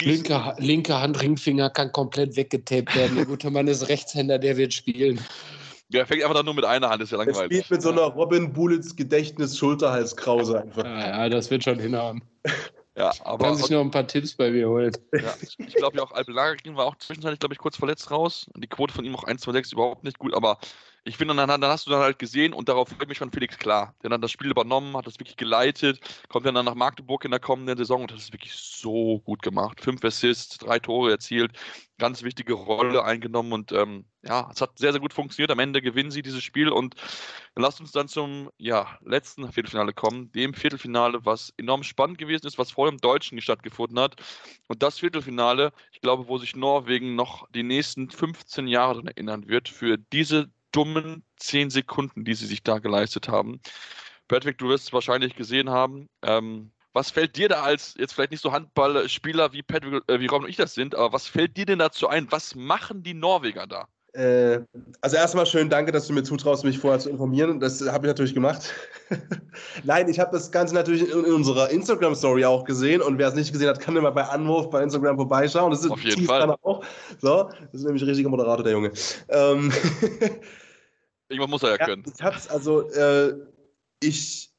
Linke, 0.00 0.54
linke 0.58 1.00
Hand, 1.00 1.20
Ringfinger 1.22 1.70
kann 1.70 1.92
komplett 1.92 2.36
weggetaped 2.36 2.94
werden. 2.94 3.14
Der 3.16 3.26
gute 3.26 3.50
Mann 3.50 3.68
ist 3.68 3.88
Rechtshänder, 3.88 4.38
der 4.38 4.56
wird 4.56 4.74
spielen. 4.74 5.20
Der 5.88 6.06
fängt 6.06 6.22
einfach 6.22 6.34
dann 6.34 6.46
nur 6.46 6.54
mit 6.54 6.64
einer 6.64 6.88
Hand, 6.88 7.02
ist 7.02 7.12
ja 7.12 7.18
Er 7.18 7.26
langweilig. 7.26 7.44
spielt 7.58 7.70
mit 7.70 7.82
so 7.82 7.90
einer 7.90 8.02
Robin 8.02 8.52
Bulitz 8.52 8.96
Gedächtnis 8.96 9.56
Schulterhalskrause 9.58 10.62
einfach. 10.62 10.84
Ja, 10.84 11.24
ja, 11.24 11.28
das 11.28 11.50
wird 11.50 11.64
schon 11.64 11.78
hinhauen. 11.78 12.22
Ja, 12.96 13.10
aber 13.24 13.46
Kann 13.46 13.56
sich 13.56 13.70
noch 13.70 13.80
ein 13.80 13.90
paar 13.90 14.06
Tipps 14.06 14.36
bei 14.36 14.52
mir 14.52 14.68
holen. 14.68 14.96
ja, 15.12 15.34
ich, 15.42 15.58
ich 15.58 15.74
glaube 15.74 15.96
ja 15.96 16.04
auch 16.04 16.12
Albelagerin 16.12 16.76
war 16.76 16.86
auch 16.86 16.94
zwischenzeitlich, 16.94 17.40
glaube 17.40 17.52
ich, 17.52 17.58
kurz 17.58 17.76
verletzt 17.76 18.08
raus. 18.12 18.48
Die 18.56 18.68
Quote 18.68 18.94
von 18.94 19.04
ihm 19.04 19.16
auch 19.16 19.24
1,26 19.24 19.72
überhaupt 19.72 20.04
nicht 20.04 20.16
gut, 20.20 20.32
aber 20.32 20.58
ich 21.06 21.18
finde, 21.18 21.34
dann, 21.34 21.48
dann 21.48 21.70
hast 21.70 21.86
du 21.86 21.90
dann 21.90 22.00
halt 22.00 22.18
gesehen 22.18 22.54
und 22.54 22.68
darauf 22.68 22.88
freue 22.88 23.02
ich 23.02 23.08
mich 23.08 23.18
von 23.18 23.30
Felix 23.30 23.58
klar. 23.58 23.94
Der 24.02 24.08
dann 24.08 24.22
das 24.22 24.30
Spiel 24.30 24.50
übernommen, 24.50 24.96
hat 24.96 25.06
das 25.06 25.18
wirklich 25.18 25.36
geleitet, 25.36 26.00
kommt 26.28 26.46
dann 26.46 26.54
nach 26.54 26.74
Magdeburg 26.74 27.26
in 27.26 27.30
der 27.30 27.40
kommenden 27.40 27.76
Saison 27.76 28.02
und 28.02 28.12
hat 28.12 28.18
es 28.18 28.32
wirklich 28.32 28.54
so 28.54 29.20
gut 29.20 29.42
gemacht. 29.42 29.82
Fünf 29.82 30.02
Assists, 30.02 30.56
drei 30.56 30.78
Tore 30.78 31.10
erzielt, 31.10 31.52
ganz 31.98 32.22
wichtige 32.22 32.54
Rolle 32.54 33.04
eingenommen 33.04 33.52
und 33.52 33.70
ähm, 33.72 34.06
ja, 34.22 34.50
es 34.50 34.62
hat 34.62 34.78
sehr, 34.78 34.92
sehr 34.92 35.00
gut 35.00 35.12
funktioniert. 35.12 35.50
Am 35.50 35.58
Ende 35.58 35.82
gewinnen 35.82 36.10
sie 36.10 36.22
dieses 36.22 36.42
Spiel 36.42 36.70
und 36.70 36.94
lasst 37.54 37.80
uns 37.80 37.92
dann 37.92 38.08
zum 38.08 38.50
ja, 38.56 38.98
letzten 39.04 39.52
Viertelfinale 39.52 39.92
kommen, 39.92 40.32
dem 40.32 40.54
Viertelfinale, 40.54 41.26
was 41.26 41.52
enorm 41.58 41.82
spannend 41.82 42.16
gewesen 42.16 42.46
ist, 42.46 42.56
was 42.56 42.70
vor 42.70 42.88
dem 42.90 42.98
Deutschen 42.98 43.40
stattgefunden 43.42 43.98
hat. 44.00 44.16
Und 44.68 44.82
das 44.82 45.00
Viertelfinale, 45.00 45.72
ich 45.92 46.00
glaube, 46.00 46.28
wo 46.28 46.38
sich 46.38 46.56
Norwegen 46.56 47.14
noch 47.14 47.46
die 47.50 47.62
nächsten 47.62 48.10
15 48.10 48.66
Jahre 48.68 48.94
daran 48.94 49.08
erinnern 49.08 49.48
wird, 49.48 49.68
für 49.68 49.98
diese 49.98 50.50
dummen 50.74 51.24
10 51.36 51.70
Sekunden, 51.70 52.24
die 52.24 52.34
sie 52.34 52.46
sich 52.46 52.62
da 52.62 52.78
geleistet 52.78 53.28
haben. 53.28 53.60
Patrick, 54.28 54.58
du 54.58 54.68
wirst 54.68 54.86
es 54.86 54.92
wahrscheinlich 54.92 55.36
gesehen 55.36 55.70
haben. 55.70 56.08
Ähm, 56.22 56.72
was 56.92 57.10
fällt 57.10 57.36
dir 57.36 57.48
da 57.48 57.62
als, 57.62 57.94
jetzt 57.98 58.14
vielleicht 58.14 58.30
nicht 58.30 58.42
so 58.42 58.52
Handballspieler 58.52 59.52
wie 59.52 59.62
Patrick, 59.62 60.02
äh, 60.08 60.20
wie 60.20 60.26
Robin 60.26 60.44
und 60.44 60.50
ich 60.50 60.56
das 60.56 60.74
sind, 60.74 60.94
aber 60.94 61.12
was 61.12 61.26
fällt 61.26 61.56
dir 61.56 61.66
denn 61.66 61.78
dazu 61.78 62.08
ein? 62.08 62.30
Was 62.30 62.54
machen 62.54 63.02
die 63.02 63.14
Norweger 63.14 63.66
da? 63.66 63.88
Äh, 64.14 64.60
also 65.00 65.16
erstmal 65.16 65.44
schön, 65.44 65.68
danke, 65.68 65.90
dass 65.90 66.06
du 66.06 66.12
mir 66.12 66.22
zutraust, 66.22 66.62
mich 66.62 66.78
vorher 66.78 67.00
zu 67.00 67.10
informieren. 67.10 67.58
Das 67.58 67.80
habe 67.80 68.06
ich 68.06 68.10
natürlich 68.10 68.32
gemacht. 68.32 68.72
Nein, 69.84 70.08
ich 70.08 70.20
habe 70.20 70.30
das 70.30 70.52
Ganze 70.52 70.72
natürlich 70.72 71.02
in, 71.02 71.24
in 71.24 71.32
unserer 71.32 71.70
Instagram-Story 71.70 72.44
auch 72.44 72.64
gesehen 72.64 73.02
und 73.02 73.18
wer 73.18 73.28
es 73.28 73.34
nicht 73.34 73.52
gesehen 73.52 73.68
hat, 73.68 73.80
kann 73.80 73.96
immer 73.96 74.12
bei 74.12 74.22
Anwurf 74.22 74.70
bei 74.70 74.82
Instagram 74.84 75.16
vorbeischauen. 75.16 75.72
Das 75.72 75.84
ist 75.84 75.90
Auf 75.90 76.00
jeden 76.00 76.26
Fall. 76.26 76.48
auch. 76.62 76.84
So, 77.20 77.50
das 77.72 77.80
ist 77.80 77.84
nämlich 77.84 78.02
ein 78.02 78.08
richtiger 78.08 78.28
Moderator, 78.28 78.62
der 78.62 78.72
Junge. 78.72 78.92
Ähm, 79.30 79.72
Irgendwann 81.28 81.50
muss 81.50 81.62
er 81.62 81.70
ja 81.70 81.76
Ja, 81.80 81.86
können. 81.86 82.04
ich 82.06 82.22
hab's 82.22 82.48
also, 82.48 82.88
äh, 82.90 83.34
ich, 84.02 84.50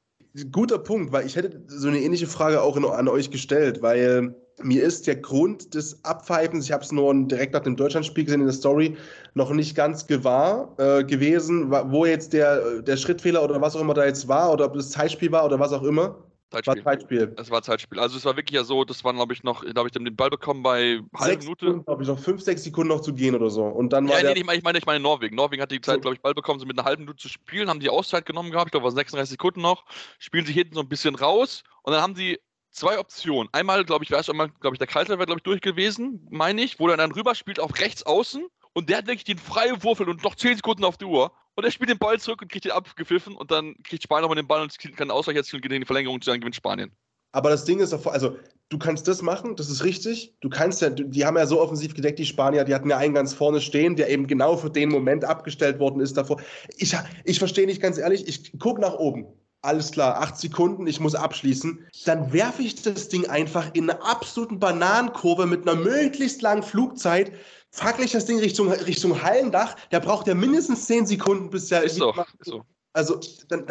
guter 0.51 0.79
Punkt, 0.79 1.11
weil 1.11 1.25
ich 1.25 1.35
hätte 1.35 1.63
so 1.67 1.87
eine 1.87 1.99
ähnliche 1.99 2.27
Frage 2.27 2.61
auch 2.61 2.75
in, 2.75 2.85
an 2.85 3.07
euch 3.07 3.31
gestellt, 3.31 3.81
weil 3.81 4.35
mir 4.61 4.83
ist 4.83 5.05
der 5.07 5.17
Grund 5.17 5.73
des 5.73 6.03
Abpfeifens, 6.05 6.65
ich 6.65 6.71
habe 6.71 6.83
es 6.83 6.91
nur 6.91 7.13
direkt 7.27 7.53
nach 7.53 7.61
dem 7.61 7.75
Deutschlandspiel 7.75 8.23
gesehen 8.23 8.41
in 8.41 8.47
der 8.47 8.55
Story, 8.55 8.95
noch 9.33 9.51
nicht 9.51 9.75
ganz 9.75 10.07
gewahr 10.07 10.73
äh, 10.77 11.03
gewesen, 11.03 11.71
wo 11.71 12.05
jetzt 12.05 12.33
der, 12.33 12.81
der 12.81 12.97
Schrittfehler 12.97 13.43
oder 13.43 13.59
was 13.61 13.75
auch 13.75 13.81
immer 13.81 13.93
da 13.93 14.05
jetzt 14.05 14.27
war 14.27 14.51
oder 14.53 14.65
ob 14.65 14.73
das 14.73 14.91
Zeitspiel 14.91 15.31
war 15.31 15.45
oder 15.45 15.59
was 15.59 15.73
auch 15.73 15.83
immer. 15.83 16.23
War 16.51 16.63
Zeitspiel. 16.63 16.83
Zeitspiel. 16.83 17.35
Es 17.37 17.49
war 17.49 17.61
Zeitspiel. 17.63 17.99
Also 17.99 18.17
es 18.17 18.25
war 18.25 18.37
wirklich 18.37 18.55
ja 18.55 18.63
so, 18.63 18.85
das 18.85 19.03
waren, 19.03 19.15
glaube 19.15 19.33
ich, 19.33 19.43
noch, 19.43 19.63
da 19.63 19.79
habe 19.79 19.87
ich 19.87 19.93
dann 19.93 20.05
den 20.05 20.15
Ball 20.15 20.29
bekommen 20.29 20.63
bei 20.63 21.01
Sechs 21.19 21.43
Minute. 21.43 21.81
Glaube 21.83 22.03
ich, 22.03 22.07
noch 22.07 22.19
fünf, 22.19 22.41
sechs 22.41 22.63
Sekunden 22.63 22.89
noch 22.89 23.01
zu 23.01 23.13
gehen 23.13 23.35
oder 23.35 23.49
so. 23.49 23.63
Und 23.63 23.91
dann 23.91 24.07
war 24.07 24.21
Ja, 24.21 24.33
nee, 24.33 24.39
ich 24.39 24.45
meine, 24.45 24.59
ich 24.59 24.63
meine, 24.63 24.77
ich 24.77 24.85
meine 24.85 24.99
Norwegen. 24.99 25.35
Norwegen 25.35 25.61
hat 25.61 25.71
die 25.71 25.81
Zeit, 25.81 25.95
So. 25.95 26.01
glaube 26.01 26.15
ich, 26.15 26.21
Ball 26.21 26.33
bekommen, 26.33 26.59
so 26.59 26.65
mit 26.65 26.77
einer 26.77 26.87
halben 26.87 27.03
Minute 27.03 27.21
zu 27.21 27.29
spielen, 27.29 27.69
haben 27.69 27.79
die 27.79 27.89
Auszeit 27.89 28.25
genommen 28.25 28.51
gehabt, 28.51 28.67
ich 28.67 28.71
glaube, 28.71 28.87
es 28.87 28.93
waren 28.93 28.97
36 28.97 29.31
Sekunden 29.31 29.61
noch, 29.61 29.85
spielen 30.19 30.45
sich 30.45 30.55
hinten 30.55 30.75
so 30.75 30.81
ein 30.81 30.89
bisschen 30.89 31.15
raus 31.15 31.63
und 31.83 31.93
dann 31.93 32.01
haben 32.01 32.15
sie 32.15 32.39
zwei 32.71 32.99
Optionen. 32.99 33.49
Einmal, 33.51 33.83
glaube 33.85 34.03
ich, 34.03 34.11
wäre 34.11 34.21
es 34.21 34.29
einmal, 34.29 34.49
glaube 34.59 34.75
ich, 34.75 34.79
der 34.79 34.87
Kreisler 34.87 35.17
wäre, 35.17 35.25
glaube 35.25 35.39
ich, 35.39 35.43
durch 35.43 35.61
gewesen, 35.61 36.27
meine 36.29 36.61
ich, 36.61 36.79
wo 36.79 36.87
er 36.87 36.97
dann 36.97 37.11
rüber 37.11 37.33
spielt 37.33 37.59
auf 37.59 37.79
rechts 37.79 38.03
außen 38.05 38.45
und 38.73 38.89
der 38.89 38.99
hat 38.99 39.07
wirklich 39.07 39.23
den 39.23 39.37
freien 39.37 39.81
Wurf 39.83 39.99
und 40.01 40.23
noch 40.23 40.35
10 40.35 40.57
Sekunden 40.57 40.83
auf 40.83 40.97
die 40.97 41.05
Uhr. 41.05 41.31
Und 41.55 41.63
er 41.63 41.71
spielt 41.71 41.89
den 41.89 41.97
Ball 41.97 42.19
zurück 42.19 42.41
und 42.41 42.51
kriegt 42.51 42.65
den 42.65 42.73
abgepfiffen 42.73 43.35
und 43.35 43.49
dann 43.49 43.75
kriegt 43.83 44.03
Spanien 44.03 44.23
nochmal 44.23 44.35
den 44.35 44.47
Ball 44.47 44.61
und 44.61 44.77
kann 44.97 45.09
Ausgleich 45.09 45.37
erzielen 45.37 45.61
geht 45.61 45.71
in 45.71 45.81
die 45.81 45.85
Verlängerung 45.85 46.15
und 46.15 46.27
dann 46.27 46.39
gewinnt 46.39 46.55
Spanien. 46.55 46.91
Aber 47.31 47.49
das 47.49 47.65
Ding 47.65 47.79
ist, 47.79 47.93
also 47.93 48.37
du 48.69 48.77
kannst 48.77 49.07
das 49.07 49.21
machen, 49.21 49.55
das 49.55 49.69
ist 49.69 49.83
richtig. 49.83 50.35
Du 50.41 50.49
kannst 50.49 50.81
ja, 50.81 50.89
die 50.89 51.25
haben 51.25 51.37
ja 51.37 51.45
so 51.45 51.61
offensiv 51.61 51.93
gedeckt, 51.93 52.19
die 52.19 52.25
Spanier, 52.25 52.63
die 52.63 52.73
hatten 52.73 52.89
ja 52.89 52.97
einen 52.97 53.13
ganz 53.13 53.33
vorne 53.33 53.61
stehen, 53.61 53.95
der 53.95 54.09
eben 54.09 54.27
genau 54.27 54.57
für 54.57 54.69
den 54.69 54.89
Moment 54.89 55.25
abgestellt 55.25 55.79
worden 55.79 55.99
ist 55.99 56.15
davor. 56.15 56.41
Ich, 56.77 56.95
ich 57.23 57.39
verstehe 57.39 57.65
nicht 57.65 57.81
ganz 57.81 57.97
ehrlich, 57.97 58.27
ich 58.27 58.57
gucke 58.59 58.81
nach 58.81 58.95
oben. 58.95 59.27
Alles 59.65 59.91
klar, 59.91 60.21
acht 60.21 60.37
Sekunden, 60.37 60.85
ich 60.85 60.99
muss 60.99 61.15
abschließen. 61.15 61.87
Dann 62.05 62.31
werfe 62.31 62.61
ich 62.61 62.83
das 62.83 63.09
Ding 63.09 63.25
einfach 63.25 63.73
in 63.73 63.89
einer 63.89 64.05
absoluten 64.05 64.59
Bananenkurve 64.59 65.47
mit 65.47 65.67
einer 65.67 65.79
möglichst 65.79 66.43
langen 66.43 66.61
Flugzeit. 66.61 67.31
Fackel 67.71 68.05
ich 68.05 68.11
das 68.11 68.25
Ding 68.25 68.37
Richtung, 68.37 68.71
Richtung 68.71 69.21
Hallendach, 69.23 69.75
der 69.91 70.01
braucht 70.01 70.27
ja 70.27 70.35
mindestens 70.35 70.85
zehn 70.85 71.07
Sekunden, 71.07 71.49
bis 71.49 71.69
der. 71.69 71.81
Ist 71.81 71.95
so, 71.95 72.11
ist 72.11 72.45
so. 72.45 72.63
Also, 72.93 73.19
dann, 73.49 73.65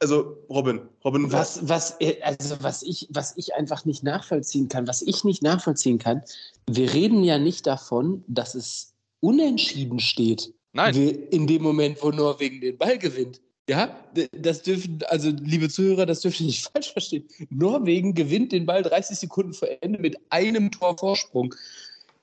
also 0.00 0.38
Robin, 0.48 0.80
Robin, 1.04 1.30
Was, 1.30 1.68
was, 1.68 1.94
äh, 2.00 2.20
also 2.22 2.56
was 2.62 2.82
ich, 2.82 3.06
was 3.10 3.36
ich 3.36 3.54
einfach 3.54 3.84
nicht 3.84 4.02
nachvollziehen 4.02 4.68
kann, 4.68 4.88
was 4.88 5.02
ich 5.02 5.24
nicht 5.24 5.42
nachvollziehen 5.42 5.98
kann, 5.98 6.22
wir 6.68 6.92
reden 6.92 7.22
ja 7.22 7.38
nicht 7.38 7.66
davon, 7.66 8.24
dass 8.28 8.54
es 8.54 8.94
unentschieden 9.20 10.00
steht. 10.00 10.54
Nein. 10.72 10.94
In 11.30 11.46
dem 11.46 11.62
Moment, 11.62 12.02
wo 12.02 12.10
Norwegen 12.10 12.62
den 12.62 12.78
Ball 12.78 12.98
gewinnt. 12.98 13.42
Ja, 13.68 13.96
das 14.32 14.62
dürfen, 14.62 14.98
also 15.06 15.30
liebe 15.30 15.68
Zuhörer, 15.68 16.04
das 16.04 16.20
dürfen 16.20 16.46
nicht 16.46 16.68
falsch 16.72 16.92
verstehen. 16.92 17.24
Norwegen 17.50 18.14
gewinnt 18.14 18.52
den 18.52 18.66
Ball 18.66 18.82
30 18.82 19.18
Sekunden 19.18 19.54
vor 19.54 19.68
Ende 19.80 19.98
mit 19.98 20.18
einem 20.30 20.70
Tor 20.70 20.98
Vorsprung. 20.98 21.54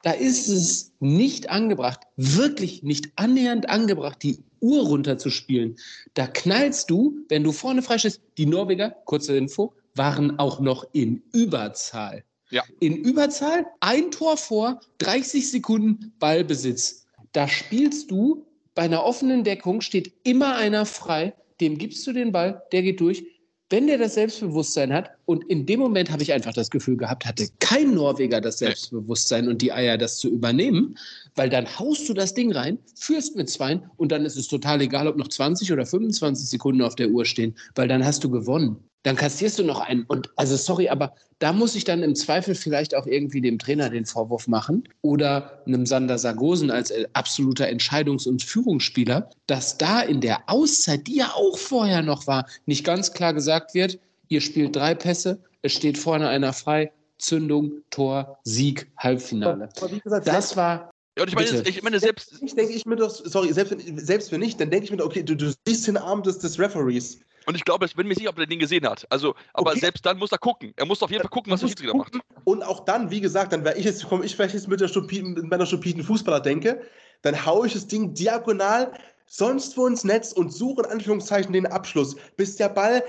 da 0.03 0.11
ist 0.11 0.47
es 0.47 0.91
nicht 0.99 1.49
angebracht, 1.49 2.01
wirklich 2.17 2.83
nicht 2.83 3.11
annähernd 3.15 3.69
angebracht, 3.69 4.21
die 4.23 4.39
Uhr 4.61 4.85
runterzuspielen. 4.87 5.77
Da 6.13 6.27
knallst 6.27 6.89
du, 6.89 7.17
wenn 7.29 7.43
du 7.43 7.51
vorne 7.51 7.81
freischießt. 7.81 8.21
Die 8.37 8.45
Norweger, 8.45 8.91
kurze 9.05 9.37
Info, 9.37 9.73
waren 9.95 10.39
auch 10.39 10.59
noch 10.59 10.85
in 10.93 11.21
Überzahl. 11.33 12.23
Ja. 12.49 12.63
In 12.79 12.97
Überzahl, 12.97 13.65
ein 13.79 14.11
Tor 14.11 14.37
vor, 14.37 14.79
30 14.99 15.51
Sekunden 15.51 16.13
Ballbesitz. 16.19 17.05
Da 17.31 17.47
spielst 17.47 18.09
du 18.09 18.45
bei 18.79 18.85
einer 18.85 19.03
offenen 19.03 19.43
Deckung, 19.43 19.81
steht 19.81 20.13
immer 20.23 20.55
einer 20.55 20.85
frei, 20.85 21.33
dem 21.59 21.77
gibst 21.77 22.07
du 22.07 22.13
den 22.13 22.31
Ball, 22.31 22.63
der 22.71 22.81
geht 22.81 23.01
durch. 23.01 23.25
Wenn 23.69 23.87
der 23.87 23.97
das 23.97 24.13
Selbstbewusstsein 24.13 24.93
hat, 24.93 25.11
und 25.25 25.43
in 25.49 25.65
dem 25.65 25.81
Moment 25.81 26.09
habe 26.09 26.23
ich 26.23 26.31
einfach 26.31 26.53
das 26.53 26.69
Gefühl 26.69 26.95
gehabt, 26.95 27.25
hatte 27.25 27.49
kein 27.59 27.93
Norweger 27.93 28.39
das 28.39 28.59
Selbstbewusstsein 28.59 29.49
und 29.49 29.61
die 29.61 29.73
Eier, 29.73 29.97
das 29.97 30.17
zu 30.19 30.29
übernehmen, 30.29 30.97
weil 31.39 31.49
dann 31.49 31.79
haust 31.79 32.09
du 32.09 32.13
das 32.13 32.33
Ding 32.33 32.51
rein, 32.51 32.77
führst 32.95 33.37
mit 33.37 33.49
zwei 33.49 33.81
und 33.95 34.11
dann 34.11 34.25
ist 34.25 34.35
es 34.35 34.49
total 34.49 34.81
egal, 34.81 35.07
ob 35.07 35.15
noch 35.15 35.29
20 35.29 35.71
oder 35.71 35.85
25 35.85 36.49
Sekunden 36.49 36.81
auf 36.81 36.95
der 36.95 37.09
Uhr 37.09 37.23
stehen, 37.23 37.55
weil 37.75 37.87
dann 37.87 38.05
hast 38.05 38.23
du 38.23 38.29
gewonnen 38.29 38.77
dann 39.03 39.15
kassierst 39.15 39.57
du 39.57 39.63
noch 39.63 39.79
einen. 39.79 40.03
Und 40.03 40.29
also 40.35 40.57
sorry, 40.57 40.89
aber 40.89 41.13
da 41.39 41.53
muss 41.53 41.75
ich 41.75 41.85
dann 41.85 42.03
im 42.03 42.15
Zweifel 42.15 42.53
vielleicht 42.53 42.93
auch 42.93 43.07
irgendwie 43.07 43.39
dem 43.39 43.57
Trainer 43.57 43.89
den 43.89 44.05
Vorwurf 44.05 44.47
machen 44.47 44.83
oder 45.01 45.63
einem 45.65 45.85
Sander 45.85 46.17
Sargosen 46.17 46.69
als 46.69 46.91
äh, 46.91 47.05
absoluter 47.13 47.67
Entscheidungs- 47.67 48.27
und 48.27 48.43
Führungsspieler, 48.43 49.29
dass 49.47 49.77
da 49.77 50.01
in 50.01 50.19
der 50.19 50.49
Auszeit, 50.49 51.07
die 51.07 51.15
ja 51.15 51.31
auch 51.33 51.57
vorher 51.57 52.01
noch 52.01 52.27
war, 52.27 52.45
nicht 52.65 52.83
ganz 52.83 53.13
klar 53.13 53.33
gesagt 53.33 53.73
wird, 53.73 53.99
ihr 54.27 54.41
spielt 54.41 54.75
drei 54.75 54.95
Pässe, 54.95 55.39
es 55.61 55.71
steht 55.71 55.97
vorne 55.97 56.27
einer 56.27 56.51
frei, 56.51 56.91
Zündung, 57.17 57.81
Tor, 57.89 58.37
Sieg, 58.43 58.91
Halbfinale. 58.97 59.69
Gesagt, 60.03 60.27
das 60.27 60.57
war 60.57 60.91
ja, 61.19 61.23
und 61.23 61.29
ich 61.29 61.35
meine, 61.35 61.67
ich 61.67 61.83
meine 61.83 61.99
selbst. 61.99 62.41
Ich 62.41 62.55
denke 62.55 62.73
ich 62.73 62.85
mir 62.85 62.95
doch, 62.95 63.09
sorry, 63.09 63.51
selbst 63.51 63.71
wenn, 63.71 63.97
selbst 63.97 64.31
wenn 64.31 64.39
nicht, 64.39 64.59
dann 64.59 64.69
denke 64.69 64.85
ich 64.85 64.91
mir, 64.91 65.03
okay, 65.03 65.21
du, 65.21 65.35
du 65.35 65.53
siehst 65.67 65.87
den 65.87 65.97
Arm 65.97 66.23
des, 66.23 66.39
des 66.39 66.57
Referees. 66.57 67.19
Und 67.45 67.55
ich 67.55 67.65
glaube, 67.65 67.85
ich 67.85 67.95
bin 67.95 68.07
mir 68.07 68.15
sicher, 68.15 68.29
ob 68.29 68.39
er 68.39 68.45
den 68.45 68.59
gesehen 68.59 68.87
hat. 68.87 69.05
Also, 69.09 69.35
aber 69.53 69.71
okay. 69.71 69.79
selbst 69.79 70.05
dann 70.05 70.17
muss 70.17 70.31
er 70.31 70.37
gucken. 70.37 70.73
Er 70.77 70.85
muss 70.85 71.01
auf 71.03 71.09
jeden 71.09 71.21
Fall 71.21 71.29
gucken, 71.29 71.51
was 71.51 71.59
der 71.59 71.67
Schiedsrichter 71.67 71.97
macht. 71.97 72.13
Und 72.45 72.63
auch 72.63 72.85
dann, 72.85 73.11
wie 73.11 73.19
gesagt, 73.19 73.51
dann 73.51 73.65
wäre 73.65 73.77
ich 73.77 73.85
jetzt, 73.85 74.07
komme 74.07 74.23
ich 74.23 74.35
vielleicht 74.35 74.53
jetzt 74.53 74.67
mit, 74.67 74.79
der 74.79 74.87
stupiden, 74.87 75.33
mit 75.33 75.49
meiner 75.49 75.65
stupiden 75.65 76.03
Fußballer 76.03 76.39
denke, 76.39 76.81
dann 77.21 77.45
haue 77.45 77.67
ich 77.67 77.73
das 77.73 77.87
Ding 77.87 78.13
diagonal 78.13 78.93
sonst 79.29 79.77
wo 79.77 79.87
ins 79.87 80.03
Netz 80.03 80.33
und 80.33 80.51
suche 80.51 80.81
in 80.81 80.91
Anführungszeichen 80.91 81.53
den 81.53 81.67
Abschluss, 81.67 82.15
bis 82.35 82.57
der 82.57 82.69
Ball 82.69 83.03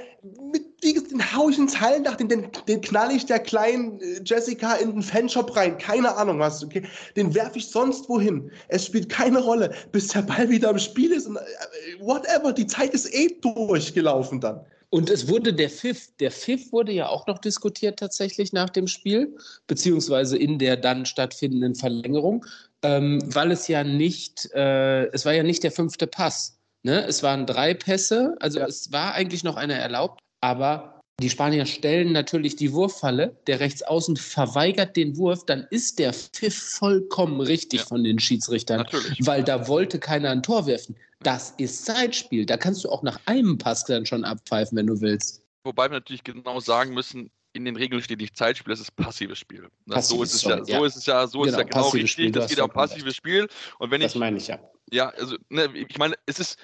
mit 0.53 0.71
den 0.85 1.35
hau 1.35 1.49
ich 1.49 1.59
ins 1.59 1.79
Hallendach, 1.79 2.17
den, 2.17 2.29
den, 2.29 2.49
den 2.69 2.81
knall 2.81 3.11
ich 3.11 3.27
der 3.27 3.39
kleinen 3.39 4.01
äh, 4.01 4.21
Jessica 4.25 4.75
in 4.75 4.93
den 4.93 5.03
Fanshop 5.03 5.55
rein, 5.57 5.77
keine 5.79 6.15
Ahnung 6.17 6.39
was, 6.39 6.63
okay? 6.63 6.83
Den 7.17 7.35
werfe 7.35 7.59
ich 7.59 7.69
sonst 7.69 8.09
wohin. 8.09 8.51
Es 8.69 8.87
spielt 8.87 9.09
keine 9.09 9.41
Rolle, 9.41 9.75
bis 9.93 10.09
der 10.09 10.23
Ball 10.23 10.49
wieder 10.49 10.71
im 10.71 10.79
Spiel 10.79 11.13
ist 11.13 11.27
und 11.27 11.37
äh, 11.37 11.41
whatever, 12.01 12.53
die 12.53 12.67
Zeit 12.67 12.95
ist 12.95 13.13
eh 13.15 13.29
durchgelaufen 13.41 14.41
dann. 14.41 14.61
Und 14.93 15.09
es 15.09 15.29
wurde 15.29 15.55
der 15.55 15.71
Pfiff, 15.71 16.09
der 16.19 16.33
Pfiff 16.33 16.73
wurde 16.73 16.93
ja 16.93 17.09
auch 17.09 17.27
noch 17.29 17.39
diskutiert 17.39 17.99
tatsächlich 17.99 18.53
nach 18.53 18.71
dem 18.71 18.89
Spiel, 18.89 19.37
beziehungsweise 19.69 20.37
in 20.37 20.59
der 20.59 20.77
dann 20.77 21.07
stattfindenden 21.07 21.77
Verlängerung, 21.77 22.45
ähm, 22.83 23.21
weil 23.35 23.51
es 23.51 23.69
ja 23.69 23.85
nicht, 23.85 24.51
äh, 24.55 25.07
es 25.07 25.25
war 25.25 25.33
ja 25.33 25.43
nicht 25.43 25.63
der 25.63 25.73
fünfte 25.73 26.07
Pass. 26.07 26.59
Ne? 26.83 27.05
Es 27.07 27.23
waren 27.23 27.47
drei 27.47 27.75
Pässe, 27.75 28.37
also 28.41 28.61
ja. 28.61 28.67
es 28.67 28.91
war 28.93 29.15
eigentlich 29.15 29.45
noch 29.45 29.57
einer 29.57 29.75
erlaubt, 29.75 30.21
aber 30.41 31.01
die 31.21 31.29
Spanier 31.29 31.67
stellen 31.67 32.13
natürlich 32.13 32.57
die 32.57 32.73
Wurffalle. 32.73 33.37
Der 33.47 33.61
Rechtsaußen 33.61 34.17
verweigert 34.17 34.97
den 34.97 35.19
Wurf, 35.19 35.45
dann 35.45 35.67
ist 35.71 35.99
der 35.99 36.15
Pfiff 36.15 36.57
vollkommen 36.57 37.43
richtig 37.43 37.81
ja. 37.81 37.87
von 37.87 38.03
den 38.03 38.19
Schiedsrichtern, 38.19 38.79
natürlich. 38.79 39.19
weil 39.27 39.45
da 39.45 39.69
wollte 39.69 39.99
keiner 39.99 40.31
ein 40.31 40.43
Tor 40.43 40.67
werfen. 40.67 40.97
Das 41.23 41.53
ist 41.59 41.85
Zeitspiel. 41.85 42.47
Da 42.47 42.57
kannst 42.57 42.85
du 42.85 42.89
auch 42.89 43.03
nach 43.03 43.21
einem 43.27 43.59
Pass 43.59 43.85
dann 43.85 44.07
schon 44.07 44.25
abpfeifen, 44.25 44.79
wenn 44.79 44.87
du 44.87 45.03
willst. 45.03 45.43
Wobei 45.65 45.91
wir 45.91 45.97
natürlich 45.97 46.25
genau 46.25 46.59
sagen 46.61 46.95
müssen, 46.95 47.31
in 47.53 47.65
den 47.65 47.77
Regeln 47.77 48.03
steht 48.03 48.21
nicht 48.21 48.37
Zeitspiel, 48.37 48.71
das 48.71 48.81
ist 48.81 48.93
passives 48.97 49.39
Spiel. 49.39 49.69
Das, 49.87 50.09
so, 50.09 50.23
ist 50.23 50.35
es 50.35 50.43
ja, 50.43 50.65
so 50.65 50.85
ist 50.85 50.97
es 50.97 51.07
ja, 51.07 51.27
so 51.27 51.41
genau, 51.41 51.51
ist 51.51 51.59
ja 51.59 51.63
genau 51.65 51.89
richtig. 51.89 52.13
Spiel, 52.13 52.33
das 52.33 52.49
geht 52.49 52.61
um 52.61 52.71
passives 52.71 53.17
Spiel. 53.17 53.49
Und 53.79 53.91
wenn 53.91 54.01
das 54.01 54.15
ich, 54.15 54.21
meine 54.21 54.37
ich 54.37 54.47
ja. 54.47 54.59
Ja, 54.93 55.09
also 55.11 55.37
ne, 55.49 55.69
ich 55.75 55.99
meine, 55.99 56.17
es 56.27 56.39
ist, 56.39 56.59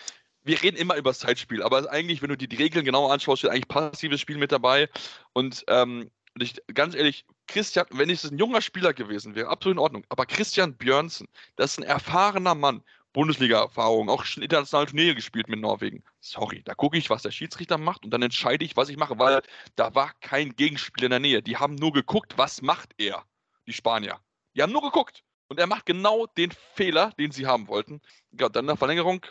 wir 0.45 0.63
reden 0.63 0.77
immer 0.77 0.97
über 0.97 1.11
das 1.11 1.19
Zeitspiel, 1.19 1.63
aber 1.63 1.91
eigentlich, 1.91 2.23
wenn 2.23 2.29
du 2.29 2.37
die, 2.37 2.49
die 2.49 2.57
Regeln 2.57 2.85
genauer 2.85 3.13
anschaust, 3.13 3.41
steht 3.41 3.51
eigentlich 3.51 3.69
passives 3.69 4.21
Spiel 4.21 4.39
mit 4.39 4.53
dabei. 4.53 4.89
Und, 5.33 5.65
ähm, 5.69 6.11
und 6.35 6.43
ich, 6.43 6.55
ganz 6.73 6.95
ehrlich, 6.95 7.25
Christian, 7.49 7.87
wenn 7.91 8.11
es 8.11 8.25
ein 8.25 8.39
junger 8.39 8.61
Spieler 8.61 8.93
gewesen 8.93 9.35
wäre, 9.35 9.49
absolut 9.49 9.77
in 9.77 9.81
Ordnung. 9.81 10.05
Aber 10.09 10.27
Christian 10.27 10.77
Björnsen, 10.77 11.27
das 11.57 11.73
ist 11.73 11.79
ein 11.79 11.85
erfahrener 11.85 12.55
Mann, 12.55 12.83
Bundesliga-Erfahrung, 13.17 14.11
auch 14.11 14.27
schon 14.27 14.43
internationale 14.43 14.89
Turniere 14.89 15.15
gespielt 15.15 15.49
mit 15.49 15.59
Norwegen. 15.59 16.05
Sorry, 16.21 16.61
da 16.67 16.75
gucke 16.75 16.99
ich, 16.99 17.09
was 17.09 17.23
der 17.23 17.31
Schiedsrichter 17.31 17.79
macht 17.79 18.05
und 18.05 18.11
dann 18.11 18.21
entscheide 18.21 18.63
ich, 18.63 18.77
was 18.77 18.91
ich 18.91 18.99
mache, 18.99 19.19
weil 19.19 19.41
da 19.75 19.95
war 19.95 20.13
kein 20.21 20.55
Gegenspieler 20.55 21.07
in 21.07 21.11
der 21.13 21.21
Nähe. 21.21 21.43
Die 21.43 21.57
haben 21.57 21.77
nur 21.77 21.95
geguckt, 21.95 22.35
was 22.37 22.61
macht 22.61 22.91
er, 22.99 23.25
die 23.67 23.73
Spanier. 23.73 24.21
Die 24.55 24.63
haben 24.63 24.71
nur 24.71 24.83
geguckt. 24.83 25.25
Und 25.49 25.59
er 25.59 25.67
macht 25.67 25.87
genau 25.87 26.27
den 26.27 26.51
Fehler, 26.75 27.11
den 27.19 27.31
sie 27.31 27.47
haben 27.47 27.69
wollten. 27.69 28.03
Ja, 28.39 28.51
dann 28.51 28.65
in 28.65 28.69
der 28.69 28.77
Verlängerung 28.77 29.25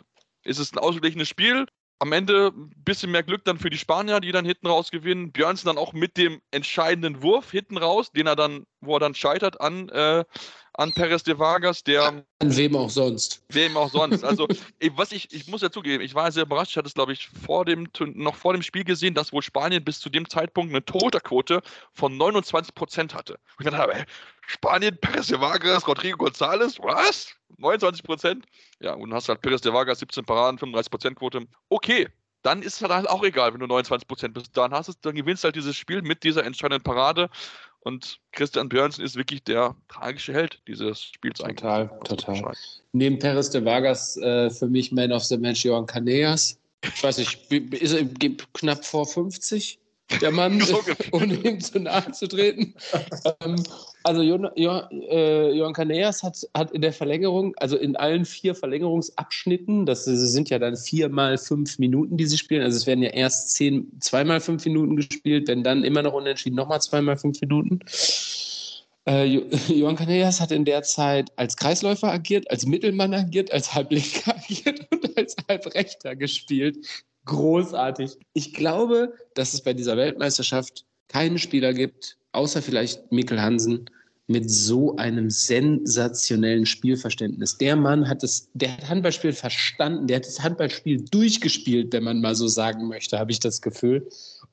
ist 0.44 0.58
es 0.58 0.74
ein 0.74 0.80
ausgeglichenes 0.80 1.30
Spiel. 1.30 1.68
Am 2.00 2.12
Ende 2.12 2.54
ein 2.56 2.72
bisschen 2.78 3.12
mehr 3.12 3.24
Glück 3.24 3.46
dann 3.46 3.60
für 3.60 3.70
die 3.70 3.78
Spanier, 3.78 4.20
die 4.20 4.32
dann 4.32 4.46
hinten 4.46 4.66
raus 4.66 4.90
gewinnen. 4.90 5.32
Björnsen 5.32 5.68
dann 5.68 5.78
auch 5.78 5.94
mit 5.94 6.18
dem 6.18 6.42
entscheidenden 6.50 7.22
Wurf 7.22 7.52
hinten 7.52 7.78
raus, 7.78 8.12
den 8.12 8.26
er 8.26 8.36
dann, 8.36 8.66
wo 8.82 8.96
er 8.96 9.00
dann 9.00 9.14
scheitert 9.14 9.62
an, 9.62 9.90
äh, 9.90 10.26
an 10.78 10.94
Perez 10.94 11.24
de 11.24 11.38
Vargas, 11.38 11.84
der. 11.84 12.04
An 12.04 12.26
wem 12.42 12.76
auch 12.76 12.90
sonst. 12.90 13.44
Wem 13.50 13.78
auch 13.78 13.90
sonst. 13.90 14.24
Also, 14.24 14.48
was 14.96 15.12
ich, 15.12 15.34
ich 15.34 15.48
muss 15.48 15.62
ja 15.62 15.70
zugeben, 15.70 16.04
ich 16.04 16.16
war 16.16 16.32
sehr 16.32 16.44
überrascht. 16.44 16.72
Ich 16.72 16.78
hatte 16.78 16.88
es, 16.88 16.94
glaube 16.94 17.14
ich, 17.14 17.28
vor 17.28 17.66
dem, 17.66 17.88
noch 18.14 18.36
vor 18.36 18.54
dem 18.54 18.62
Spiel 18.62 18.84
gesehen, 18.84 19.14
dass 19.14 19.32
wohl 19.32 19.42
Spanien 19.42 19.84
bis 19.84 20.00
zu 20.00 20.10
dem 20.10 20.30
Zeitpunkt 20.30 20.72
eine 20.72 20.84
Torhüterquote 20.84 21.62
von 21.94 22.18
29 22.18 22.76
Prozent 22.76 23.14
hatte. 23.14 23.40
Und 23.58 23.66
ich 23.66 23.72
dachte, 23.72 24.06
Spanien, 24.48 24.98
Perez 24.98 25.28
de 25.28 25.40
Vargas, 25.40 25.88
Rodrigo 25.88 26.26
González, 26.26 26.78
was? 26.82 27.36
29 27.58 28.04
Prozent? 28.04 28.46
Ja, 28.80 28.94
und 28.94 29.10
dann 29.10 29.18
hast 29.18 29.28
du 29.28 29.34
halt 29.34 29.42
Perez 29.42 29.62
de 29.62 29.74
Vargas, 29.74 30.00
17 30.00 30.26
Paraden, 30.26 30.58
35 30.60 30.92
Prozent 30.92 31.16
Quote. 31.18 31.48
Okay, 31.70 32.08
dann 32.46 32.62
ist 32.62 32.76
es 32.76 32.90
halt 32.90 33.10
auch 33.10 33.24
egal, 33.24 33.54
wenn 33.54 33.60
du 33.60 33.66
29 33.66 34.08
Prozent 34.08 34.34
bist. 34.36 34.56
Dann 34.56 34.72
hast 34.72 34.90
du, 34.90 34.94
dann 35.02 35.16
gewinnst 35.16 35.44
du 35.44 35.48
halt 35.48 35.56
dieses 35.56 35.76
Spiel 35.76 36.04
mit 36.04 36.24
dieser 36.24 36.46
entscheidenden 36.46 36.84
Parade. 36.84 37.30
Und 37.86 38.20
Christian 38.32 38.68
Björnsen 38.68 39.06
ist 39.06 39.16
wirklich 39.16 39.44
der 39.44 39.76
tragische 39.90 40.34
Held 40.34 40.60
dieses 40.68 41.04
Spiels 41.04 41.38
total, 41.38 41.84
eigentlich. 41.84 42.00
Total, 42.04 42.36
total. 42.36 42.54
Neben 42.94 43.20
Perez 43.20 43.52
de 43.52 43.64
Vargas 43.64 44.18
äh, 44.18 44.50
für 44.50 44.68
mich 44.68 44.92
Man 44.92 45.12
of 45.12 45.24
the 45.24 45.38
Match 45.38 45.64
Johan 45.64 45.86
Caneas. 45.86 46.58
Ich 46.84 47.04
weiß 47.04 47.20
nicht, 47.20 47.52
ist 47.52 47.94
er 47.94 48.06
knapp 48.54 48.84
vor 48.84 49.06
50? 49.06 49.78
Der 50.22 50.32
Mann, 50.32 50.62
ohne 51.12 51.34
ihm 51.36 51.60
zu 51.60 51.80
nahe 51.80 52.12
zu 52.12 52.28
treten. 52.28 52.74
ähm, 53.42 53.64
also 54.04 54.22
Johann, 54.22 54.52
Johann, 54.56 55.02
äh, 55.10 55.52
Johann 55.52 55.74
Caneas 55.74 56.24
hat, 56.24 56.38
hat 56.54 56.72
in 56.72 56.82
der 56.82 56.94
Verlängerung, 56.94 57.56
also 57.58 57.78
in 57.78 57.96
allen 57.96 58.26
vier 58.26 58.56
Verlängerungsabschnitten, 58.56 59.86
das 59.86 60.06
sind 60.06 60.50
ja 60.50 60.60
dann 60.60 60.78
vier 60.78 61.10
mal 61.10 61.38
fünf 61.38 61.80
Minuten, 61.80 62.18
die 62.18 62.26
sie 62.26 62.38
spielen, 62.38 62.62
also 62.62 62.78
es 62.78 62.88
werden 62.88 63.04
ja 63.04 63.10
erst 63.10 63.52
zehn, 63.52 63.92
zweimal 64.00 64.40
fünf 64.40 64.66
Minuten 64.66 64.96
gespielt, 64.96 65.48
wenn 65.48 65.64
dann 65.64 65.84
immer 65.84 66.04
noch 66.04 66.14
unentschieden, 66.14 66.56
nochmal 66.56 66.82
zweimal 66.82 67.18
fünf 67.18 67.42
Minuten. 67.42 67.80
Äh, 69.08 69.26
Johann 69.68 69.96
Caneas 69.96 70.40
hat 70.40 70.52
in 70.52 70.66
der 70.66 70.84
Zeit 70.84 71.32
als 71.36 71.58
Kreisläufer 71.58 72.12
agiert, 72.12 72.50
als 72.52 72.66
Mittelmann 72.66 73.14
agiert, 73.14 73.52
als 73.52 73.74
Halblinker 73.74 74.36
agiert 74.36 74.88
und 74.92 75.18
als 75.18 75.36
Halbrechter 75.48 76.16
gespielt 76.16 76.78
großartig. 77.26 78.18
Ich 78.34 78.54
glaube, 78.54 79.14
dass 79.34 79.54
es 79.54 79.62
bei 79.62 79.74
dieser 79.74 79.98
Weltmeisterschaft 79.98 80.86
keinen 81.08 81.38
Spieler 81.38 81.74
gibt, 81.74 82.18
außer 82.32 82.62
vielleicht 82.62 83.12
Mikkel 83.12 83.42
Hansen, 83.42 83.86
mit 84.28 84.50
so 84.50 84.96
einem 84.96 85.30
sensationellen 85.30 86.66
Spielverständnis. 86.66 87.58
Der 87.58 87.76
Mann 87.76 88.10
hat 88.10 88.24
das, 88.24 88.50
der 88.54 88.74
hat 88.74 88.90
Handballspiel 88.90 89.34
verstanden, 89.34 90.08
der 90.08 90.18
hat 90.18 90.26
das 90.26 90.42
Handballspiel 90.42 91.06
durchgespielt, 91.12 91.94
wenn 91.94 92.04
man 92.04 92.22
mal 92.22 92.34
so 92.34 92.48
sagen 92.48 92.88
möchte, 92.88 93.20
habe 93.20 93.32
ich 93.32 93.40
das 93.40 93.62
Gefühl, 93.62 94.08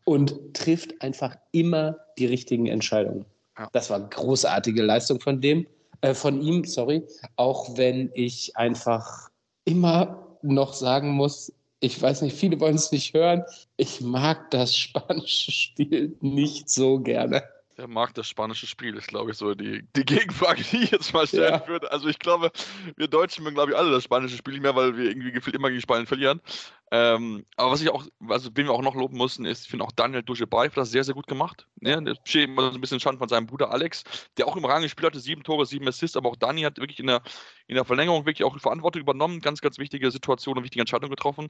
und 0.04 0.34
trifft 0.52 1.00
einfach 1.00 1.36
immer 1.52 1.96
die 2.18 2.26
richtigen 2.26 2.66
Entscheidungen. 2.66 3.24
Das 3.72 3.88
war 3.88 3.98
eine 3.98 4.08
großartige 4.08 4.82
Leistung 4.82 5.20
von 5.20 5.40
dem, 5.40 5.66
äh, 6.00 6.14
von 6.14 6.42
ihm, 6.42 6.64
sorry, 6.64 7.02
auch 7.36 7.76
wenn 7.76 8.10
ich 8.14 8.56
einfach 8.56 9.30
immer 9.64 10.38
noch 10.42 10.74
sagen 10.74 11.10
muss, 11.12 11.52
ich 11.82 12.00
weiß 12.00 12.22
nicht, 12.22 12.36
viele 12.36 12.60
wollen 12.60 12.76
es 12.76 12.92
nicht 12.92 13.12
hören. 13.12 13.44
Ich 13.76 14.00
mag 14.00 14.50
das 14.52 14.76
spanische 14.76 15.50
Spiel 15.50 16.16
nicht 16.20 16.70
so 16.70 17.00
gerne. 17.00 17.42
Wer 17.82 17.88
mag 17.88 18.14
das 18.14 18.28
spanische 18.28 18.68
Spiel? 18.68 18.96
Ist, 18.96 19.08
glaube 19.08 19.32
ich, 19.32 19.36
so 19.36 19.56
die, 19.56 19.82
die 19.96 20.04
Gegenfrage, 20.04 20.62
die 20.62 20.84
ich 20.84 20.92
jetzt 20.92 21.12
mal 21.12 21.26
stellen 21.26 21.54
ja. 21.54 21.66
würde. 21.66 21.90
Also 21.90 22.06
ich 22.06 22.20
glaube, 22.20 22.52
wir 22.96 23.08
Deutschen 23.08 23.42
mögen, 23.42 23.56
glaube 23.56 23.72
ich, 23.72 23.76
alle 23.76 23.90
das 23.90 24.04
spanische 24.04 24.36
Spiel 24.36 24.52
nicht 24.52 24.62
mehr, 24.62 24.76
weil 24.76 24.96
wir 24.96 25.06
irgendwie 25.06 25.32
gefühlt 25.32 25.56
immer 25.56 25.68
gegen 25.68 25.80
Spanien 25.80 26.06
verlieren. 26.06 26.40
Ähm, 26.92 27.44
aber 27.56 27.72
was 27.72 27.82
ich 27.82 27.90
auch, 27.90 28.06
also 28.28 28.50
wen 28.54 28.66
wir 28.66 28.72
auch 28.72 28.82
noch 28.82 28.94
loben 28.94 29.16
mussten, 29.16 29.44
ist, 29.44 29.64
ich 29.64 29.68
finde 29.68 29.84
auch 29.84 29.90
Daniel 29.90 30.22
Duschebay 30.22 30.68
hat 30.68 30.76
das 30.76 30.92
sehr, 30.92 31.02
sehr 31.02 31.14
gut 31.14 31.26
gemacht. 31.26 31.66
Ne? 31.80 32.00
Der 32.04 32.14
steht 32.24 32.50
immer 32.50 32.70
so 32.70 32.78
ein 32.78 32.80
bisschen 32.80 33.00
Schand 33.00 33.18
von 33.18 33.28
seinem 33.28 33.48
Bruder 33.48 33.72
Alex, 33.72 34.04
der 34.38 34.46
auch 34.46 34.56
im 34.56 34.64
Rang 34.64 34.82
gespielt 34.82 35.06
hatte, 35.06 35.18
sieben 35.18 35.42
Tore, 35.42 35.66
sieben 35.66 35.88
Assists, 35.88 36.16
aber 36.16 36.30
auch 36.30 36.36
Dani 36.36 36.62
hat 36.62 36.78
wirklich 36.78 37.00
in 37.00 37.08
der, 37.08 37.20
in 37.66 37.74
der 37.74 37.84
Verlängerung 37.84 38.26
wirklich 38.26 38.44
auch 38.44 38.56
Verantwortung 38.60 39.02
übernommen, 39.02 39.40
ganz, 39.40 39.60
ganz 39.60 39.78
wichtige 39.78 40.08
Situation 40.12 40.56
und 40.56 40.62
wichtige 40.62 40.82
Entscheidungen 40.82 41.10
getroffen. 41.10 41.48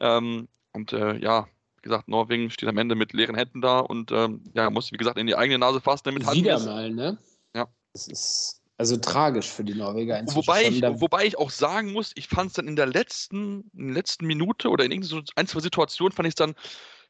Ähm, 0.00 0.48
und 0.72 0.94
äh, 0.94 1.18
ja, 1.18 1.46
gesagt, 1.84 2.08
Norwegen 2.08 2.50
steht 2.50 2.68
am 2.68 2.78
Ende 2.78 2.96
mit 2.96 3.12
leeren 3.12 3.36
Händen 3.36 3.60
da 3.60 3.78
und 3.78 4.10
ähm, 4.10 4.42
ja, 4.54 4.68
muss, 4.70 4.90
wie 4.90 4.96
gesagt, 4.96 5.18
in 5.18 5.26
die 5.26 5.36
eigene 5.36 5.58
Nase 5.58 5.80
fassen. 5.80 6.02
Damit 6.06 6.30
Wieder 6.32 6.58
mal, 6.58 6.90
ne? 6.90 7.18
Ja. 7.54 7.68
Das 7.92 8.08
ist 8.08 8.60
also 8.76 8.96
tragisch 8.96 9.48
für 9.48 9.62
die 9.62 9.74
Norweger. 9.74 10.20
Wobei 10.26 10.64
ich, 10.64 10.82
wobei 10.82 11.26
ich 11.26 11.38
auch 11.38 11.50
sagen 11.50 11.92
muss, 11.92 12.12
ich 12.16 12.26
fand 12.26 12.48
es 12.48 12.54
dann 12.54 12.66
in 12.66 12.74
der 12.74 12.86
letzten, 12.86 13.70
in 13.72 13.88
der 13.88 13.94
letzten 13.94 14.26
Minute 14.26 14.68
oder 14.68 14.84
in 14.84 14.90
irgendeiner 14.90 15.22
ein, 15.36 15.46
zwei 15.46 15.60
Situationen 15.60 16.12
fand 16.12 16.26
ich 16.26 16.32
es 16.32 16.36
dann, 16.36 16.54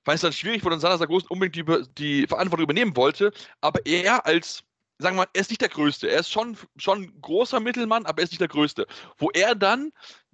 fand 0.05 0.22
dann 0.22 0.33
schwierig, 0.33 0.62
wo 0.62 0.68
dann 0.68 0.81
Sander 0.81 0.99
Sargosen 0.99 1.29
unbedingt 1.29 1.57
die, 1.57 1.85
die 1.97 2.27
Verantwortung 2.27 2.64
übernehmen 2.64 2.97
wollte, 2.97 3.33
aber 3.62 3.81
er 3.87 4.27
als 4.27 4.62
sagen 4.99 5.16
wir 5.16 5.22
mal, 5.22 5.29
er 5.33 5.41
ist 5.41 5.51
nicht 5.51 5.61
der 5.61 5.68
Größte. 5.68 6.09
Er 6.09 6.20
ist 6.20 6.31
schon, 6.31 6.57
schon 6.77 7.03
ein 7.03 7.20
großer 7.20 7.61
Mittelmann, 7.61 8.07
aber 8.07 8.20
er 8.20 8.25
ist 8.25 8.31
nicht 8.31 8.41
der 8.41 8.49
Größte. 8.49 8.87
Wo 9.18 9.31
er 9.31 9.55
dann 9.55 9.91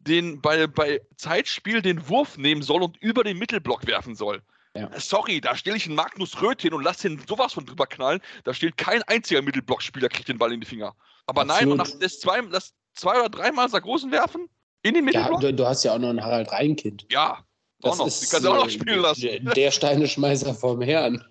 den, 0.06 0.40
bei, 0.40 0.66
bei 0.66 1.00
Zeitspiel 1.16 1.82
den 1.82 2.08
Wurf 2.08 2.38
nehmen 2.38 2.62
soll 2.62 2.82
und 2.82 2.96
über 2.98 3.24
den 3.24 3.38
Mittelblock 3.38 3.86
werfen 3.86 4.14
soll. 4.14 4.42
Ja. 4.76 4.88
Sorry, 4.98 5.40
da 5.40 5.56
stelle 5.56 5.76
ich 5.76 5.86
einen 5.86 5.96
Magnus 5.96 6.40
Röth 6.40 6.62
hin 6.62 6.72
und 6.72 6.84
lasse 6.84 7.08
ihn 7.08 7.20
sowas 7.28 7.52
von 7.52 7.66
drüber 7.66 7.86
knallen. 7.86 8.20
Da 8.44 8.54
steht 8.54 8.76
kein 8.76 9.02
einziger 9.04 9.42
Mittelblockspieler, 9.42 10.08
kriegt 10.08 10.28
den 10.28 10.38
Ball 10.38 10.52
in 10.52 10.60
die 10.60 10.66
Finger. 10.66 10.94
Aber 11.26 11.42
Absolut. 11.42 11.60
nein, 11.60 11.72
und 11.72 12.02
das 12.02 12.20
zwei, 12.20 12.40
das 12.42 12.72
zwei 12.94 13.18
oder 13.18 13.28
dreimal 13.28 13.68
Sargosen 13.68 14.12
werfen 14.12 14.48
in 14.82 14.94
den 14.94 15.04
Mittelblock. 15.04 15.42
Ja, 15.42 15.50
du, 15.50 15.56
du, 15.56 15.66
hast 15.66 15.82
ja 15.84 15.94
auch 15.94 15.98
noch 15.98 16.10
einen 16.10 16.22
Harald 16.22 16.52
Reinkind. 16.52 17.06
Ja, 17.10 17.44
das 17.80 17.94
auch 17.94 17.98
noch. 17.98 18.06
Ist, 18.06 18.22
die 18.22 18.26
kannst 18.26 18.46
du 18.46 18.50
auch 18.50 18.64
noch 18.64 18.70
spielen 18.70 19.00
lassen. 19.00 19.22
Der, 19.22 19.40
der 19.40 19.70
Steineschmeißer 19.70 20.54
vom 20.54 20.80
Herrn. 20.80 21.24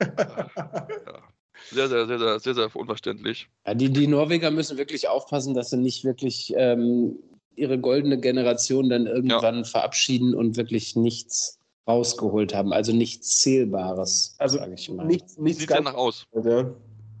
ja. 0.00 1.22
Sehr, 1.70 1.88
sehr, 1.88 2.06
sehr, 2.06 2.18
sehr, 2.18 2.40
sehr, 2.40 2.54
sehr 2.54 2.76
unverständlich. 2.76 3.48
Ja, 3.66 3.74
die, 3.74 3.90
die 3.90 4.06
Norweger 4.06 4.50
müssen 4.50 4.78
wirklich 4.78 5.08
aufpassen, 5.08 5.54
dass 5.54 5.70
sie 5.70 5.76
nicht 5.76 6.04
wirklich 6.04 6.54
ähm, 6.56 7.18
ihre 7.58 7.78
goldene 7.78 8.18
Generation 8.18 8.88
dann 8.88 9.06
irgendwann 9.06 9.58
ja. 9.58 9.64
verabschieden 9.64 10.34
und 10.34 10.56
wirklich 10.56 10.96
nichts 10.96 11.58
rausgeholt 11.88 12.54
haben. 12.54 12.72
Also 12.72 12.92
nichts 12.92 13.40
Zählbares, 13.40 14.36
also 14.38 14.58
sage 14.58 14.74
ich 14.74 14.90
mal. 14.90 15.06
Nichts, 15.06 15.38
nichts 15.38 15.60
Sieht 15.60 15.70
ja 15.70 15.80
nach 15.80 15.94
aus. 15.94 16.26
Ja. 16.32 16.70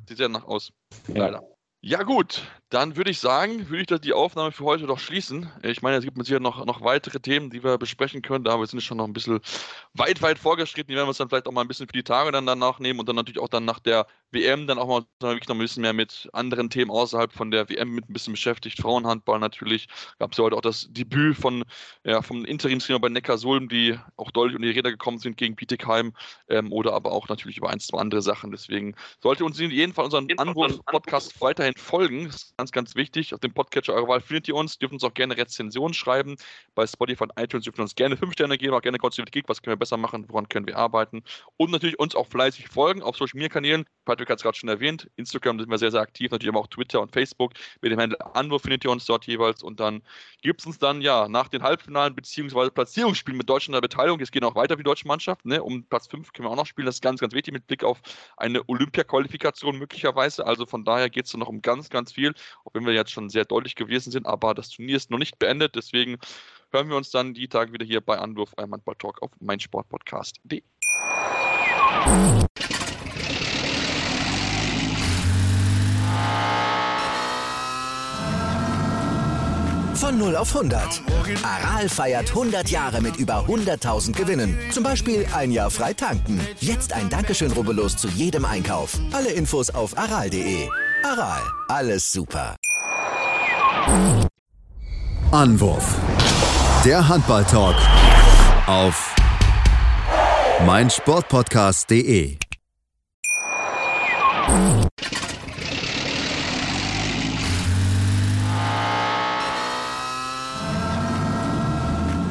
Sieht 0.08 0.18
ja 0.18 0.28
nach 0.28 0.46
aus. 0.46 0.72
Ja. 1.08 1.14
Leider. 1.26 1.57
Ja 1.80 2.02
gut, 2.02 2.42
dann 2.70 2.96
würde 2.96 3.12
ich 3.12 3.20
sagen, 3.20 3.68
würde 3.70 3.94
ich 3.94 4.00
die 4.00 4.12
Aufnahme 4.12 4.50
für 4.50 4.64
heute 4.64 4.86
doch 4.86 4.98
schließen. 4.98 5.48
Ich 5.62 5.80
meine, 5.80 5.96
es 5.96 6.04
gibt 6.04 6.16
mit 6.16 6.26
Sicherheit 6.26 6.42
noch, 6.42 6.64
noch 6.66 6.82
weitere 6.82 7.20
Themen, 7.20 7.50
die 7.50 7.62
wir 7.62 7.78
besprechen 7.78 8.20
können, 8.20 8.48
aber 8.48 8.62
wir 8.62 8.66
sind 8.66 8.82
schon 8.82 8.98
noch 8.98 9.06
ein 9.06 9.12
bisschen 9.12 9.38
weit, 9.94 10.20
weit 10.20 10.40
vorgeschritten. 10.40 10.90
Die 10.90 10.96
werden 10.96 11.06
wir 11.06 11.10
uns 11.10 11.18
dann 11.18 11.28
vielleicht 11.28 11.46
auch 11.46 11.52
mal 11.52 11.60
ein 11.60 11.68
bisschen 11.68 11.86
für 11.86 11.92
die 11.92 12.02
Tage 12.02 12.32
dann 12.32 12.46
danach 12.46 12.80
nehmen 12.80 12.98
und 12.98 13.08
dann 13.08 13.14
natürlich 13.14 13.40
auch 13.40 13.48
dann 13.48 13.64
nach 13.64 13.78
der 13.78 14.08
WM 14.32 14.66
dann 14.66 14.78
auch 14.78 14.88
mal 14.88 15.04
wirklich 15.20 15.48
noch 15.48 15.54
ein 15.54 15.60
bisschen 15.60 15.82
mehr 15.82 15.92
mit 15.92 16.28
anderen 16.32 16.68
Themen 16.68 16.90
außerhalb 16.90 17.32
von 17.32 17.52
der 17.52 17.68
WM 17.70 17.90
mit 17.90 18.10
ein 18.10 18.12
bisschen 18.12 18.32
beschäftigt. 18.34 18.82
Frauenhandball 18.82 19.38
natürlich. 19.38 19.86
Gab 20.18 20.32
es 20.32 20.38
ja 20.38 20.44
heute 20.44 20.56
auch 20.56 20.60
das 20.60 20.88
Debüt 20.90 21.36
von, 21.36 21.64
ja, 22.04 22.22
vom 22.22 22.44
Interimstrainer 22.44 23.00
bei 23.00 23.08
Neckarsulm, 23.08 23.68
die 23.68 23.98
auch 24.16 24.32
deutlich 24.32 24.56
unter 24.56 24.66
die 24.66 24.74
Räder 24.74 24.90
gekommen 24.90 25.18
sind 25.18 25.36
gegen 25.36 25.54
Bietigheim 25.54 26.12
ähm, 26.48 26.72
oder 26.72 26.92
aber 26.92 27.12
auch 27.12 27.28
natürlich 27.28 27.56
über 27.56 27.70
ein, 27.70 27.80
zwei 27.80 27.98
andere 27.98 28.20
Sachen. 28.20 28.50
Deswegen 28.50 28.94
sollte 29.22 29.44
uns 29.44 29.58
in 29.58 29.70
jedem 29.70 29.94
Fall 29.94 30.04
unseren 30.04 30.28
Anruf-Podcast 30.36 31.40
weiterhin 31.40 31.67
folgen. 31.76 32.26
Das 32.26 32.36
ist 32.36 32.56
ganz, 32.56 32.72
ganz 32.72 32.94
wichtig. 32.94 33.34
Auf 33.34 33.40
dem 33.40 33.52
Podcatcher 33.52 33.94
eurer 33.94 34.08
Wahl 34.08 34.20
findet 34.20 34.48
ihr 34.48 34.54
uns. 34.54 34.78
Dürft 34.78 34.92
uns 34.92 35.04
auch 35.04 35.14
gerne 35.14 35.36
Rezensionen 35.36 35.94
schreiben. 35.94 36.36
Bei 36.74 36.86
Spotify 36.86 37.24
und 37.24 37.32
iTunes 37.36 37.64
dürft 37.64 37.78
ihr 37.78 37.82
uns 37.82 37.94
gerne 37.94 38.16
fünf 38.16 38.32
Sterne 38.32 38.58
geben, 38.58 38.74
auch 38.74 38.82
gerne 38.82 38.98
konstruktive 38.98 39.38
Kritik. 39.38 39.48
Was 39.48 39.62
können 39.62 39.72
wir 39.72 39.78
besser 39.78 39.96
machen? 39.96 40.24
Woran 40.28 40.48
können 40.48 40.66
wir 40.66 40.76
arbeiten? 40.76 41.22
Und 41.56 41.70
natürlich 41.70 41.98
uns 41.98 42.14
auch 42.14 42.26
fleißig 42.26 42.68
folgen 42.68 43.02
auf 43.02 43.16
Social 43.16 43.36
Media 43.36 43.48
Kanälen. 43.48 43.84
Patrick 44.04 44.30
hat 44.30 44.38
es 44.38 44.42
gerade 44.42 44.56
schon 44.56 44.68
erwähnt. 44.68 45.08
Instagram 45.16 45.58
sind 45.58 45.70
wir 45.70 45.78
sehr, 45.78 45.90
sehr 45.90 46.00
aktiv. 46.00 46.30
Natürlich 46.30 46.54
aber 46.54 46.60
auch 46.60 46.66
Twitter 46.68 47.00
und 47.00 47.12
Facebook. 47.12 47.52
Mit 47.82 47.92
dem 47.92 48.00
Handel 48.00 48.18
Anwurf 48.34 48.62
findet 48.62 48.84
ihr 48.84 48.90
uns 48.90 49.04
dort 49.04 49.26
jeweils. 49.26 49.62
Und 49.62 49.80
dann 49.80 50.02
gibt 50.42 50.60
es 50.60 50.66
uns 50.66 50.78
dann 50.78 51.02
ja 51.02 51.28
nach 51.28 51.48
den 51.48 51.62
Halbfinalen 51.62 52.14
bzw. 52.14 52.70
Platzierungsspielen 52.70 53.36
mit 53.36 53.48
Deutschland 53.48 53.74
der 53.74 53.80
Beteiligung. 53.80 54.20
Es 54.20 54.30
geht 54.30 54.44
auch 54.44 54.54
weiter 54.54 54.74
für 54.74 54.82
die 54.82 54.84
deutsche 54.84 55.06
Mannschaft. 55.06 55.44
Ne? 55.44 55.62
Um 55.62 55.84
Platz 55.84 56.06
5 56.08 56.32
können 56.32 56.48
wir 56.48 56.52
auch 56.52 56.56
noch 56.56 56.66
spielen. 56.66 56.86
Das 56.86 56.96
ist 56.96 57.02
ganz, 57.02 57.20
ganz 57.20 57.34
wichtig 57.34 57.52
mit 57.52 57.66
Blick 57.66 57.84
auf 57.84 58.00
eine 58.36 58.62
Olympia-Qualifikation 58.68 59.78
möglicherweise. 59.78 60.46
Also 60.46 60.66
von 60.66 60.84
daher 60.84 61.10
geht 61.10 61.26
es 61.26 61.36
noch 61.36 61.48
um 61.48 61.57
ganz, 61.62 61.90
ganz 61.90 62.12
viel. 62.12 62.34
Auch 62.64 62.74
wenn 62.74 62.86
wir 62.86 62.92
jetzt 62.92 63.10
schon 63.10 63.28
sehr 63.28 63.44
deutlich 63.44 63.74
gewesen 63.74 64.10
sind. 64.10 64.26
Aber 64.26 64.54
das 64.54 64.70
Turnier 64.70 64.96
ist 64.96 65.10
noch 65.10 65.18
nicht 65.18 65.38
beendet. 65.38 65.74
Deswegen 65.74 66.18
hören 66.70 66.88
wir 66.88 66.96
uns 66.96 67.10
dann 67.10 67.34
die 67.34 67.48
Tage 67.48 67.72
wieder 67.72 67.86
hier 67.86 68.00
bei 68.00 68.18
Anwurf, 68.18 68.52
eurem 68.56 68.72
Handball-Talk 68.72 69.22
auf 69.22 69.30
meinsportpodcast.de. 69.40 70.62
Von 79.94 80.16
0 80.16 80.36
auf 80.36 80.54
100. 80.54 81.02
Aral 81.42 81.88
feiert 81.88 82.28
100 82.28 82.70
Jahre 82.70 83.00
mit 83.00 83.16
über 83.16 83.44
100.000 83.46 84.12
Gewinnen. 84.12 84.56
Zum 84.70 84.84
Beispiel 84.84 85.26
ein 85.34 85.50
Jahr 85.50 85.72
frei 85.72 85.92
tanken. 85.92 86.40
Jetzt 86.60 86.92
ein 86.92 87.10
Dankeschön, 87.10 87.50
rubbellos 87.50 87.96
zu 87.96 88.06
jedem 88.08 88.44
Einkauf. 88.44 88.96
Alle 89.12 89.32
Infos 89.32 89.70
auf 89.70 89.98
aral.de. 89.98 90.68
Aral, 91.04 91.42
alles 91.68 92.10
super. 92.12 92.56
Anwurf. 95.30 95.96
Der 96.84 97.06
Handball-Talk 97.08 97.76
auf 98.66 99.14
meinsportpodcast.de. 100.66 102.38